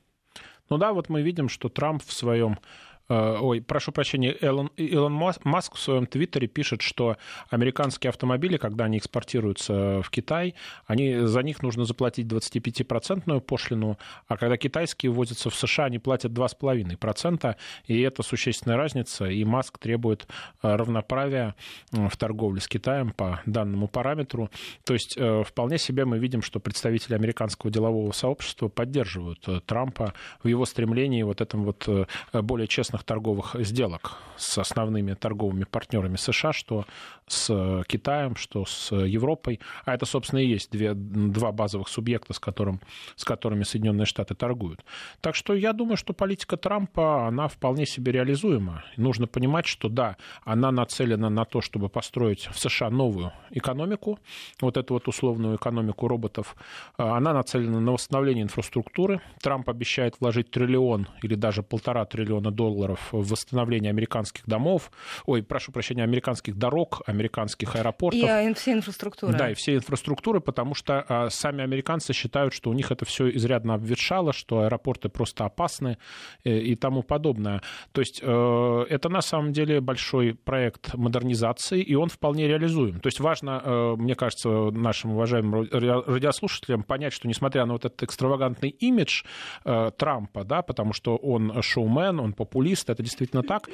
Ну 0.71 0.77
да, 0.77 0.93
вот 0.93 1.09
мы 1.09 1.23
видим, 1.23 1.49
что 1.49 1.69
Трамп 1.69 2.03
в 2.05 2.13
своем 2.13 2.59
ой, 3.09 3.63
прошу 3.63 3.93
прощения, 3.93 4.37
Элон, 4.41 4.71
Илон 4.77 5.13
Маск 5.13 5.75
в 5.75 5.79
своем 5.79 6.07
твиттере 6.07 6.47
пишет, 6.47 6.83
что 6.83 7.17
американские 7.51 8.11
автомобили, 8.11 8.57
когда 8.57 8.85
они 8.85 8.99
экспортируются 8.99 10.03
в 10.03 10.11
Китай, 10.11 10.55
они, 10.87 11.21
за 11.21 11.43
них 11.43 11.63
нужно 11.63 11.85
заплатить 11.85 12.27
25-процентную 12.27 13.41
пошлину, 13.41 13.99
а 14.27 14.37
когда 14.37 14.57
китайские 14.57 15.11
ввозятся 15.13 15.51
в 15.51 15.55
США, 15.55 15.87
они 15.87 15.99
платят 15.99 16.33
2,5%, 16.33 17.57
и 17.87 18.01
это 18.01 18.23
существенная 18.23 18.77
разница, 18.77 19.27
и 19.27 19.45
Маск 19.45 19.79
требует 19.79 20.27
равноправия 20.61 21.55
в 21.91 22.17
торговле 22.17 22.61
с 22.61 22.69
Китаем 22.69 23.13
по 23.13 23.41
данному 23.47 23.89
параметру. 23.89 24.51
То 24.85 24.93
есть 24.95 25.19
вполне 25.47 25.79
себе 25.79 26.05
мы 26.05 26.19
видим, 26.19 26.43
что 26.43 26.61
представители 26.61 27.15
американского 27.15 27.71
делового 27.73 28.13
сообщества 28.13 28.69
поддерживают 28.69 29.47
Трампа 29.67 30.13
в 30.43 30.49
его 30.49 30.67
стремлении 30.67 31.23
вот 31.23 31.41
этом 31.41 31.65
вот 31.65 31.89
более 32.33 32.69
честных 32.99 33.05
торговых 33.05 33.57
сделок 33.61 34.19
с 34.37 34.59
основными 34.59 35.15
торговыми 35.15 35.65
партнерами 35.65 36.17
США, 36.17 36.53
что 36.53 36.85
с 37.27 37.85
Китаем, 37.89 38.37
что 38.37 38.65
с 38.65 38.95
Европой. 38.95 39.61
А 39.85 39.95
это, 39.95 40.07
собственно, 40.07 40.41
и 40.41 40.47
есть 40.47 40.71
две, 40.71 40.95
два 40.95 41.53
базовых 41.53 41.89
субъекта, 41.89 42.33
с, 42.33 42.39
которым, 42.39 42.81
с 43.17 43.25
которыми 43.25 43.65
Соединенные 43.65 44.07
Штаты 44.07 44.35
торгуют. 44.35 44.85
Так 45.21 45.35
что 45.35 45.55
я 45.55 45.73
думаю, 45.73 45.97
что 45.97 46.13
политика 46.13 46.57
Трампа, 46.57 47.27
она 47.27 47.49
вполне 47.49 47.85
себе 47.87 48.13
реализуема. 48.13 48.85
Нужно 48.97 49.27
понимать, 49.27 49.67
что 49.67 49.89
да, 49.89 50.17
она 50.45 50.71
нацелена 50.71 51.31
на 51.31 51.45
то, 51.45 51.61
чтобы 51.61 51.89
построить 51.89 52.49
в 52.53 52.59
США 52.59 52.91
новую 52.91 53.33
экономику, 53.51 54.19
вот 54.61 54.77
эту 54.77 54.95
вот 54.95 55.09
условную 55.09 55.57
экономику 55.57 56.09
роботов. 56.09 56.57
Она 56.97 57.33
нацелена 57.35 57.81
на 57.81 57.93
восстановление 57.93 58.45
инфраструктуры. 58.45 59.21
Трамп 59.43 59.69
обещает 59.69 60.15
вложить 60.21 60.51
триллион 60.51 61.09
или 61.23 61.35
даже 61.35 61.63
полтора 61.63 62.05
триллиона 62.05 62.51
долларов 62.51 62.88
в 62.97 63.13
восстановление 63.13 63.91
американских 63.91 64.47
домов, 64.47 64.91
ой, 65.27 65.43
прошу 65.43 65.73
прощения, 65.73 66.03
американских 66.03 66.57
дорог, 66.57 67.03
американских 67.07 67.77
аэропортов. 67.77 68.21
И 68.21 68.55
все 68.55 68.73
инфраструктуры. 68.73 69.37
Да, 69.37 69.51
и 69.51 69.55
все 69.55 69.77
инфраструктуры, 69.77 70.41
потому 70.41 70.75
что 70.75 71.05
а, 71.09 71.31
сами 71.31 71.63
американцы 71.63 72.13
считают, 72.13 72.53
что 72.55 72.71
у 72.71 72.73
них 72.73 72.91
это 72.91 73.05
все 73.05 73.31
изрядно 73.31 73.75
обветшало, 73.75 74.33
что 74.33 74.61
аэропорты 74.61 75.09
просто 75.09 75.45
опасны 75.45 75.99
и, 76.45 76.51
э, 76.51 76.59
и 76.59 76.75
тому 76.77 77.03
подобное. 77.03 77.63
То 77.93 78.01
есть 78.01 78.21
э, 78.23 78.87
это 78.89 79.09
на 79.09 79.21
самом 79.21 79.53
деле 79.53 79.81
большой 79.81 80.35
проект 80.35 80.95
модернизации, 80.95 81.81
и 81.81 81.95
он 81.95 82.09
вполне 82.09 82.49
реализуем. 82.49 83.01
То 83.01 83.09
есть 83.09 83.21
важно, 83.21 83.63
э, 83.65 83.95
мне 83.97 84.15
кажется, 84.15 84.49
нашим 84.71 85.13
уважаемым 85.13 85.69
радиослушателям 85.71 86.83
понять, 86.83 87.13
что 87.13 87.29
несмотря 87.29 87.67
на 87.67 87.73
вот 87.73 87.85
этот 87.85 88.03
экстравагантный 88.03 88.71
имидж 88.71 89.23
э, 89.65 89.91
Трампа, 89.97 90.45
да, 90.45 90.63
потому 90.63 90.93
что 90.93 91.17
он 91.17 91.63
шоумен, 91.63 92.21
он 92.21 92.33
популист, 92.33 92.78
это 92.87 93.03
действительно 93.03 93.43
так, 93.43 93.69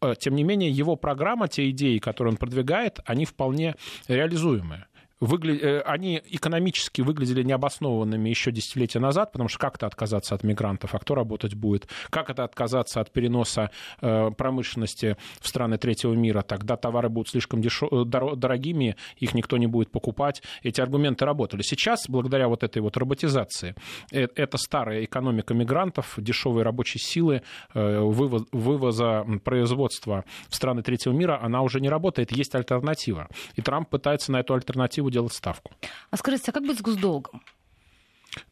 э, 0.00 0.14
тем 0.18 0.34
не 0.34 0.44
менее 0.44 0.70
его 0.70 0.96
программа, 0.96 1.48
те 1.48 1.70
идеи, 1.70 1.98
которые 1.98 2.32
он 2.32 2.36
продвигает, 2.36 3.00
они 3.04 3.24
вполне 3.24 3.74
реализуемые 4.08 4.86
выгля... 5.20 5.54
Э, 5.54 5.80
они 5.80 6.22
экономически 6.26 7.02
выглядели 7.02 7.42
необоснованными 7.42 8.28
еще 8.28 8.50
десятилетия 8.50 9.00
назад, 9.00 9.32
потому 9.32 9.48
что 9.48 9.58
как 9.58 9.76
это 9.76 9.86
отказаться 9.86 10.34
от 10.34 10.44
мигрантов, 10.44 10.94
а 10.94 10.98
кто 10.98 11.14
работать 11.14 11.54
будет? 11.54 11.88
Как 12.10 12.30
это 12.30 12.44
отказаться 12.44 13.00
от 13.00 13.12
переноса 13.12 13.70
э, 14.00 14.30
промышленности 14.36 15.16
в 15.40 15.48
страны 15.48 15.78
третьего 15.78 16.14
мира? 16.14 16.42
Тогда 16.42 16.76
товары 16.76 17.08
будут 17.08 17.28
слишком 17.28 17.60
дешев... 17.60 17.92
Э, 17.92 18.04
дорогими, 18.04 18.96
их 19.16 19.34
никто 19.34 19.56
не 19.56 19.66
будет 19.66 19.90
покупать. 19.90 20.42
Эти 20.62 20.80
аргументы 20.80 21.24
работали. 21.24 21.62
Сейчас, 21.62 22.08
благодаря 22.08 22.48
вот 22.48 22.62
этой 22.62 22.82
вот 22.82 22.96
роботизации, 22.96 23.74
это 24.10 24.58
старая 24.58 25.04
экономика 25.04 25.54
мигрантов, 25.54 26.14
дешевой 26.16 26.62
рабочей 26.62 26.98
силы, 26.98 27.42
вывоза 27.74 29.24
производства 29.44 30.24
в 30.48 30.54
страны 30.54 30.82
третьего 30.82 31.12
мира, 31.12 31.38
она 31.42 31.62
уже 31.62 31.80
не 31.80 31.88
работает, 31.88 32.32
есть 32.32 32.54
альтернатива. 32.54 33.28
И 33.56 33.62
Трамп 33.62 33.88
пытается 33.88 34.32
на 34.32 34.40
эту 34.40 34.54
альтернативу 34.54 35.07
делать 35.10 35.32
ставку. 35.32 35.72
А 36.10 36.16
скажите, 36.16 36.50
а 36.50 36.52
как 36.52 36.64
быть 36.64 36.78
с 36.78 36.82
госдолгом? 36.82 37.42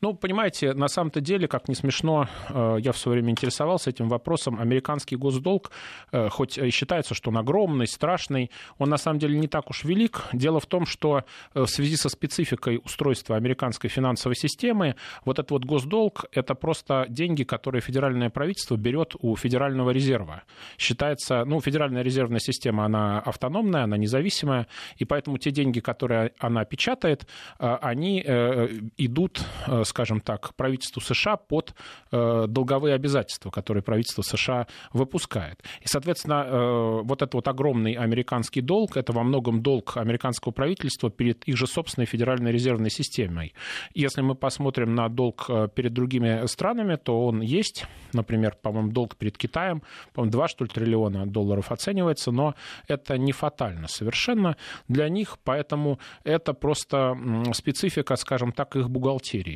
Ну, 0.01 0.15
понимаете, 0.15 0.73
на 0.73 0.89
самом-то 0.89 1.21
деле, 1.21 1.49
как 1.49 1.69
не 1.69 1.75
смешно, 1.75 2.29
э, 2.49 2.77
я 2.81 2.93
в 2.93 2.99
свое 2.99 3.17
время 3.17 3.31
интересовался 3.31 3.91
этим 3.91 4.09
вопросом. 4.09 4.59
Американский 4.61 5.17
госдолг, 5.17 5.71
э, 6.13 6.29
хоть 6.29 6.59
и 6.59 6.71
считается, 6.71 7.15
что 7.15 7.31
он 7.31 7.39
огромный, 7.39 7.87
страшный, 7.87 8.51
он 8.79 8.89
на 8.89 8.97
самом 8.97 9.19
деле 9.19 9.39
не 9.39 9.49
так 9.49 9.71
уж 9.71 9.85
велик. 9.85 10.23
Дело 10.33 10.61
в 10.61 10.67
том, 10.67 10.87
что 10.87 11.25
э, 11.55 11.63
в 11.63 11.67
связи 11.67 11.97
со 11.97 12.09
спецификой 12.09 12.81
устройства 12.85 13.37
американской 13.37 13.91
финансовой 13.91 14.37
системы, 14.37 14.97
вот 15.25 15.39
этот 15.39 15.51
вот 15.51 15.65
госдолг— 15.65 16.25
это 16.33 16.55
просто 16.55 17.07
деньги, 17.09 17.45
которые 17.45 17.83
федеральное 17.83 18.31
правительство 18.31 18.77
берет 18.77 19.15
у 19.21 19.37
Федерального 19.37 19.91
резерва. 19.91 20.43
Считается, 20.79 21.45
ну, 21.45 21.61
Федеральная 21.61 22.03
резервная 22.03 22.41
система, 22.41 22.85
она 22.85 23.21
автономная, 23.21 23.85
она 23.85 23.97
независимая, 23.97 24.67
и 24.97 25.05
поэтому 25.05 25.39
те 25.39 25.51
деньги, 25.51 25.81
которые 25.81 26.33
она 26.39 26.65
печатает, 26.65 27.27
они 27.59 28.21
идут 28.97 29.43
скажем 29.85 30.21
так, 30.21 30.55
правительству 30.55 31.01
США 31.01 31.37
под 31.37 31.75
э, 32.13 32.47
долговые 32.49 32.95
обязательства, 32.95 33.51
которые 33.51 33.83
правительство 33.83 34.23
США 34.23 34.67
выпускает. 34.93 35.63
И, 35.81 35.87
соответственно, 35.87 36.45
э, 36.47 37.01
вот 37.03 37.23
этот 37.23 37.35
вот 37.35 37.49
огромный 37.49 37.93
американский 37.93 38.61
долг, 38.61 38.97
это 38.97 39.13
во 39.13 39.23
многом 39.23 39.63
долг 39.63 39.97
американского 39.97 40.53
правительства 40.53 41.11
перед 41.11 41.45
их 41.45 41.57
же 41.57 41.67
собственной 41.67 42.07
федеральной 42.07 42.53
резервной 42.53 42.91
системой. 42.91 43.55
Если 43.95 44.23
мы 44.23 44.35
посмотрим 44.35 44.95
на 44.95 45.09
долг 45.09 45.49
перед 45.75 45.93
другими 45.93 46.47
странами, 46.47 46.97
то 46.97 47.27
он 47.27 47.41
есть. 47.41 47.87
Например, 48.13 48.57
по-моему, 48.61 48.91
долг 48.93 49.17
перед 49.17 49.37
Китаем, 49.37 49.83
по-моему, 50.13 50.33
2, 50.33 50.49
что 50.49 50.65
ли, 50.65 50.71
триллиона 50.71 51.27
долларов 51.27 51.73
оценивается, 51.73 52.31
но 52.31 52.55
это 52.89 53.19
не 53.19 53.33
фатально 53.33 53.89
совершенно 53.89 54.57
для 54.89 55.09
них, 55.09 55.39
поэтому 55.45 55.99
это 56.25 56.53
просто 56.53 57.17
специфика, 57.53 58.17
скажем 58.17 58.53
так, 58.53 58.77
их 58.77 58.91
бухгалтерии. 58.91 59.56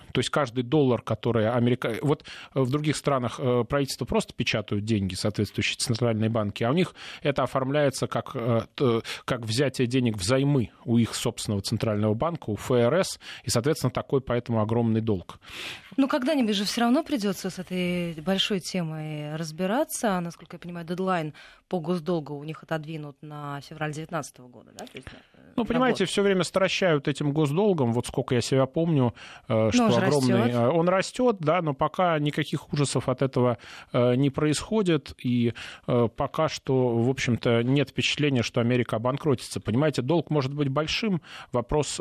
То 0.11 0.19
есть 0.19 0.29
каждый 0.29 0.63
доллар, 0.63 1.01
который 1.01 1.49
Америка... 1.49 1.95
Вот 2.01 2.23
в 2.53 2.69
других 2.69 2.95
странах 2.95 3.39
э, 3.39 3.63
правительство 3.67 4.05
просто 4.05 4.33
печатают 4.33 4.85
деньги, 4.85 5.15
соответствующие 5.15 5.77
центральные 5.77 6.29
банки, 6.29 6.63
а 6.63 6.71
у 6.71 6.73
них 6.73 6.93
это 7.21 7.43
оформляется 7.43 8.07
как, 8.07 8.31
э, 8.35 8.61
как 9.25 9.41
взятие 9.41 9.87
денег 9.87 10.17
взаймы 10.17 10.71
у 10.85 10.97
их 10.97 11.15
собственного 11.15 11.61
центрального 11.61 12.13
банка, 12.13 12.49
у 12.49 12.55
ФРС, 12.55 13.19
и, 13.43 13.49
соответственно, 13.49 13.91
такой 13.91 14.21
поэтому 14.21 14.61
огромный 14.61 15.01
долг. 15.01 15.39
Ну, 15.97 16.07
когда-нибудь 16.07 16.55
же 16.55 16.63
все 16.63 16.81
равно 16.81 17.03
придется 17.03 17.49
с 17.49 17.59
этой 17.59 18.13
большой 18.21 18.59
темой 18.59 19.35
разбираться. 19.35 20.19
Насколько 20.19 20.55
я 20.55 20.59
понимаю, 20.59 20.85
дедлайн 20.85 21.33
по 21.67 21.79
госдолгу 21.79 22.35
у 22.35 22.43
них 22.43 22.63
отодвинут 22.63 23.17
на 23.21 23.61
февраль 23.61 23.93
2019 23.93 24.39
года, 24.39 24.71
да? 24.77 24.85
То 24.85 24.91
есть, 24.95 25.07
э, 25.07 25.39
ну, 25.55 25.65
понимаете, 25.65 26.05
все 26.05 26.21
время 26.21 26.43
стращают 26.43 27.07
этим 27.07 27.31
госдолгом. 27.31 27.93
Вот 27.93 28.07
сколько 28.07 28.35
я 28.35 28.41
себя 28.41 28.65
помню, 28.65 29.13
э, 29.47 29.69
что 29.71 29.87
но 29.87 29.91
огромный... 30.01 30.35
Растет. 30.35 30.55
Э, 30.55 30.69
он 30.69 30.89
растет, 30.89 31.35
да, 31.39 31.61
но 31.61 31.73
пока 31.73 32.19
никаких 32.19 32.71
ужасов 32.73 33.09
от 33.09 33.21
этого 33.21 33.57
не 33.93 34.29
происходит. 34.29 35.13
И 35.23 35.53
пока 35.85 36.49
что, 36.49 36.89
в 36.89 37.09
общем-то, 37.09 37.63
нет 37.63 37.89
впечатления, 37.89 38.43
что 38.43 38.61
Америка 38.61 38.97
обанкротится. 38.97 39.59
Понимаете, 39.59 40.01
долг 40.01 40.29
может 40.29 40.53
быть 40.53 40.69
большим. 40.69 41.21
Вопрос, 41.51 41.99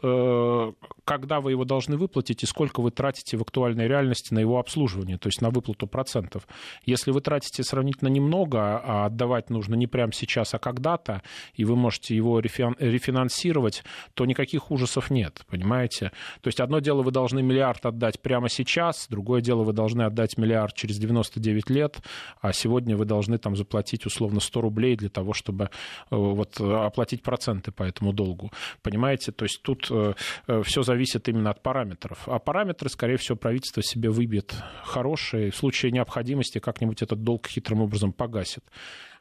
когда 1.04 1.40
вы 1.40 1.50
его 1.52 1.64
должны 1.64 1.96
выплатить 1.96 2.42
и 2.42 2.46
сколько 2.46 2.80
вы 2.80 2.90
тратите 2.90 3.36
в 3.36 3.42
актуальной 3.42 3.88
реальности 3.88 4.34
на 4.34 4.38
его 4.38 4.58
обслуживание, 4.58 5.18
то 5.18 5.28
есть 5.28 5.40
на 5.40 5.50
выплату 5.50 5.86
процентов. 5.86 6.46
Если 6.84 7.10
вы 7.10 7.20
тратите 7.20 7.62
сравнительно 7.62 8.08
немного, 8.08 8.80
а 8.82 9.06
отдавать 9.06 9.50
нужно 9.50 9.74
не 9.74 9.86
прямо 9.86 10.12
сейчас, 10.12 10.54
а 10.54 10.58
когда-то, 10.58 11.22
и 11.54 11.64
вы 11.64 11.76
можете 11.76 12.14
его 12.14 12.40
рефинансировать, 12.40 13.82
то 14.14 14.26
никаких 14.26 14.70
ужасов 14.70 15.10
нет, 15.10 15.42
понимаете? 15.48 16.12
То 16.40 16.48
есть 16.48 16.60
одно 16.60 16.80
дело 16.80 17.02
вы 17.02 17.10
должны 17.10 17.42
миллиард 17.42 17.84
отдать 17.90 18.20
прямо 18.20 18.48
сейчас, 18.48 19.06
другое 19.08 19.40
дело 19.40 19.62
вы 19.62 19.72
должны 19.72 20.02
отдать 20.02 20.38
миллиард 20.38 20.74
через 20.74 20.98
99 20.98 21.70
лет, 21.70 21.98
а 22.40 22.52
сегодня 22.52 22.96
вы 22.96 23.04
должны 23.04 23.38
там 23.38 23.56
заплатить 23.56 24.06
условно 24.06 24.40
100 24.40 24.60
рублей 24.60 24.96
для 24.96 25.08
того, 25.08 25.32
чтобы 25.32 25.64
э, 25.64 25.68
вот, 26.16 26.60
оплатить 26.60 27.22
проценты 27.22 27.72
по 27.72 27.82
этому 27.82 28.12
долгу. 28.12 28.50
Понимаете? 28.82 29.32
То 29.32 29.44
есть 29.44 29.62
тут 29.62 29.88
э, 29.90 30.14
э, 30.46 30.62
все 30.64 30.82
зависит 30.82 31.28
именно 31.28 31.50
от 31.50 31.62
параметров. 31.62 32.22
А 32.26 32.38
параметры, 32.38 32.88
скорее 32.88 33.16
всего, 33.16 33.36
правительство 33.36 33.82
себе 33.82 34.10
выбьет 34.10 34.54
хорошее, 34.84 35.50
в 35.50 35.56
случае 35.56 35.92
необходимости 35.92 36.58
как-нибудь 36.58 37.02
этот 37.02 37.22
долг 37.22 37.46
хитрым 37.46 37.82
образом 37.82 38.12
погасит. 38.12 38.64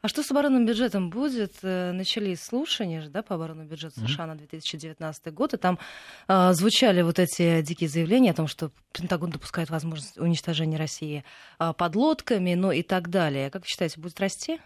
А 0.02 0.08
что 0.08 0.22
с 0.22 0.30
оборонным 0.30 0.64
бюджетом 0.64 1.10
будет? 1.10 1.56
Э, 1.62 1.92
начались 1.92 2.42
слушания 2.42 3.06
да, 3.08 3.22
по 3.22 3.34
оборонному 3.34 3.68
бюджету 3.68 4.00
США 4.00 4.24
mm-hmm. 4.24 4.28
на 4.28 4.34
2019 4.36 5.34
год, 5.34 5.52
и 5.52 5.56
там 5.58 5.78
э, 6.26 6.52
звучали 6.54 7.02
вот 7.02 7.18
эти 7.18 7.60
дикие 7.60 7.90
заявления 7.90 8.30
о 8.30 8.34
том, 8.34 8.46
что 8.46 8.70
Пентагон 8.92 9.30
допускает 9.30 9.68
возможность 9.68 10.16
уничтожения 10.16 10.78
России 10.78 11.22
э, 11.58 11.72
подлодками, 11.76 12.54
ну 12.54 12.72
и 12.72 12.82
так 12.82 13.10
далее. 13.10 13.50
Как 13.50 13.62
вы 13.62 13.68
считаете, 13.68 14.00
будет 14.00 14.18
расти? 14.20 14.58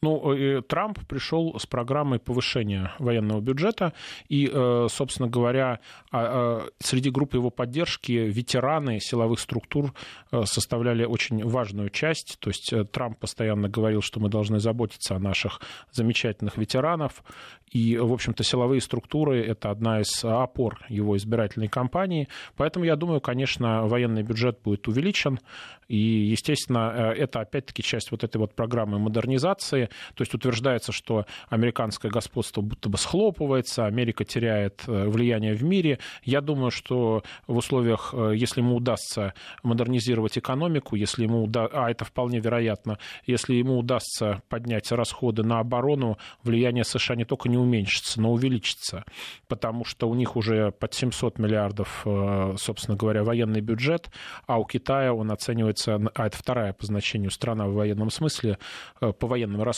Ну, 0.00 0.62
Трамп 0.68 1.00
пришел 1.08 1.58
с 1.58 1.66
программой 1.66 2.20
повышения 2.20 2.92
военного 3.00 3.40
бюджета, 3.40 3.92
и, 4.28 4.48
э, 4.52 4.86
собственно 4.88 5.28
говоря, 5.28 5.80
а, 6.12 6.20
а, 6.20 6.68
среди 6.78 7.10
группы 7.10 7.36
его 7.36 7.50
поддержки 7.50 8.12
ветераны 8.12 9.00
силовых 9.00 9.40
структур 9.40 9.92
э, 10.30 10.44
составляли 10.44 11.04
очень 11.04 11.44
важную 11.44 11.90
часть. 11.90 12.38
То 12.38 12.50
есть 12.50 12.72
э, 12.72 12.84
Трамп 12.84 13.18
постоянно 13.18 13.68
говорил, 13.68 14.00
что 14.00 14.20
мы 14.20 14.28
должны 14.28 14.60
заботиться 14.60 15.16
о 15.16 15.18
наших 15.18 15.60
замечательных 15.90 16.58
ветеранов, 16.58 17.24
и, 17.70 17.98
в 17.98 18.12
общем-то, 18.12 18.44
силовые 18.44 18.80
структуры— 18.80 19.44
это 19.46 19.70
одна 19.70 20.00
из 20.00 20.24
опор 20.24 20.80
его 20.88 21.16
избирательной 21.16 21.68
кампании. 21.68 22.28
Поэтому, 22.56 22.86
я 22.86 22.96
думаю, 22.96 23.20
конечно, 23.20 23.86
военный 23.86 24.22
бюджет 24.22 24.60
будет 24.64 24.88
увеличен. 24.88 25.38
И, 25.86 25.98
естественно, 25.98 27.12
это, 27.14 27.40
опять-таки, 27.40 27.82
часть 27.82 28.10
вот 28.10 28.24
этой 28.24 28.38
вот 28.38 28.54
программы 28.54 28.98
модернизации. 28.98 29.87
То 30.14 30.22
есть 30.22 30.34
утверждается, 30.34 30.92
что 30.92 31.26
американское 31.48 32.10
господство 32.10 32.60
будто 32.60 32.88
бы 32.88 32.98
схлопывается, 32.98 33.86
Америка 33.86 34.24
теряет 34.24 34.84
э, 34.86 35.08
влияние 35.08 35.54
в 35.54 35.62
мире. 35.62 35.98
Я 36.22 36.40
думаю, 36.40 36.70
что 36.70 37.22
в 37.46 37.56
условиях, 37.56 38.12
э, 38.12 38.32
если 38.36 38.60
ему 38.60 38.76
удастся 38.76 39.34
модернизировать 39.62 40.38
экономику, 40.38 40.96
если 40.96 41.24
ему 41.24 41.44
уда... 41.44 41.66
а 41.72 41.90
это 41.90 42.04
вполне 42.04 42.40
вероятно, 42.40 42.98
если 43.26 43.54
ему 43.54 43.78
удастся 43.78 44.42
поднять 44.48 44.90
расходы 44.92 45.42
на 45.42 45.60
оборону, 45.60 46.18
влияние 46.42 46.84
США 46.84 47.16
не 47.16 47.24
только 47.24 47.48
не 47.48 47.56
уменьшится, 47.56 48.20
но 48.20 48.32
увеличится, 48.32 49.04
потому 49.48 49.84
что 49.84 50.08
у 50.08 50.14
них 50.14 50.36
уже 50.36 50.72
под 50.72 50.94
700 50.94 51.38
миллиардов, 51.38 52.02
э, 52.04 52.54
собственно 52.58 52.96
говоря, 52.96 53.24
военный 53.24 53.60
бюджет, 53.60 54.10
а 54.46 54.58
у 54.58 54.64
Китая 54.64 55.12
он 55.12 55.30
оценивается, 55.30 56.00
а 56.14 56.26
это 56.26 56.36
вторая 56.36 56.72
по 56.72 56.86
значению 56.86 57.30
страна 57.30 57.66
в 57.66 57.74
военном 57.74 58.10
смысле, 58.10 58.58
по 59.00 59.26
военным 59.26 59.62
расходам 59.62 59.77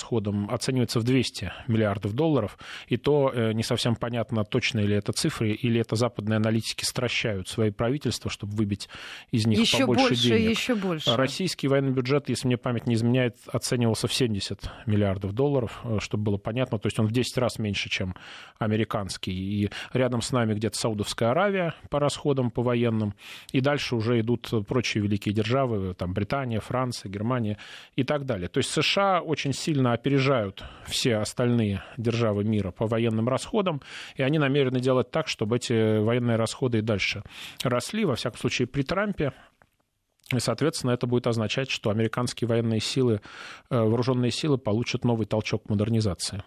оценивается 0.51 1.01
в 1.01 1.05
200 1.05 1.53
миллиардов 1.69 2.13
долларов, 2.15 2.59
и 2.89 2.97
то 2.97 3.33
не 3.53 3.63
совсем 3.63 3.97
понятно, 3.97 4.45
точно 4.45 4.81
ли 4.81 4.95
это 4.95 5.13
цифры, 5.13 5.53
или 5.53 5.81
это 5.81 5.97
западные 5.97 6.37
аналитики 6.37 6.85
стращают 6.85 7.49
свои 7.49 7.71
правительства, 7.71 8.31
чтобы 8.31 8.55
выбить 8.57 8.89
из 9.31 9.47
них 9.47 9.61
еще 9.61 9.81
побольше 9.81 10.09
больше, 10.09 10.29
денег. 10.29 10.51
Еще 10.51 10.75
больше. 10.75 11.17
Российский 11.17 11.69
военный 11.69 11.93
бюджет, 11.93 12.29
если 12.29 12.47
мне 12.47 12.57
память 12.57 12.87
не 12.87 12.95
изменяет, 12.95 13.37
оценивался 13.47 14.07
в 14.07 14.15
70 14.15 14.71
миллиардов 14.87 15.33
долларов, 15.33 15.81
э, 15.85 15.99
чтобы 16.01 16.25
было 16.25 16.37
понятно. 16.37 16.79
То 16.79 16.87
есть 16.87 16.99
он 16.99 17.07
в 17.07 17.13
10 17.13 17.39
раз 17.39 17.59
меньше, 17.59 17.89
чем 17.89 18.15
американский. 18.59 19.33
И 19.33 19.71
рядом 19.93 20.23
с 20.23 20.33
нами 20.33 20.55
где-то 20.55 20.79
Саудовская 20.79 21.31
Аравия 21.31 21.75
по 21.89 21.99
расходам, 21.99 22.51
по 22.51 22.63
военным. 22.63 23.15
И 23.53 23.61
дальше 23.61 23.97
уже 23.97 24.21
идут 24.21 24.51
прочие 24.67 25.03
великие 25.03 25.35
державы, 25.35 25.95
там 25.95 26.13
Британия, 26.13 26.61
Франция, 26.61 27.11
Германия 27.11 27.59
и 27.97 28.05
так 28.05 28.25
далее. 28.25 28.49
То 28.49 28.59
есть 28.59 28.71
США 28.71 29.21
очень 29.21 29.53
сильно 29.53 29.90
опережают 29.93 30.65
все 30.87 31.17
остальные 31.17 31.83
державы 31.97 32.45
мира 32.45 32.71
по 32.71 32.87
военным 32.87 33.29
расходам, 33.29 33.81
и 34.17 34.23
они 34.23 34.39
намерены 34.39 34.81
делать 34.81 35.11
так, 35.11 35.29
чтобы 35.29 35.57
эти 35.57 35.99
военные 35.99 36.37
расходы 36.37 36.79
и 36.79 36.83
дальше 36.83 37.23
росли, 37.63 38.05
во 38.05 38.17
всяком 38.17 38.39
случае 38.39 38.69
при 38.69 38.83
Трампе. 38.83 39.33
И, 40.35 40.39
соответственно, 40.39 40.93
это 40.93 41.07
будет 41.07 41.27
означать, 41.27 41.71
что 41.71 41.91
американские 41.91 42.47
военные 42.47 42.81
силы, 42.81 43.21
э, 43.69 43.77
вооруженные 43.77 44.31
силы 44.31 44.59
получат 44.59 45.05
новый 45.05 45.27
толчок 45.27 45.65
к 45.65 45.69
модернизации. 45.69 46.43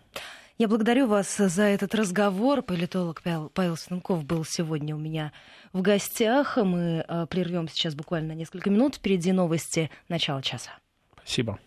Я 0.57 0.67
благодарю 0.67 1.07
вас 1.07 1.35
за 1.35 1.63
этот 1.63 1.95
разговор. 1.95 2.61
Политолог 2.61 3.23
Павел 3.53 3.75
Станков 3.75 4.23
был 4.23 4.45
сегодня 4.45 4.95
у 4.95 4.99
меня 4.99 5.33
в 5.73 5.81
гостях. 5.81 6.57
Мы 6.57 7.03
э, 7.07 7.25
прервем 7.27 7.67
сейчас 7.67 7.95
буквально 7.95 8.33
несколько 8.33 8.69
минут. 8.69 8.95
Впереди 8.95 9.31
новости 9.31 9.89
начала 10.07 10.41
часа. 10.41 10.71
Спасибо. 11.17 11.59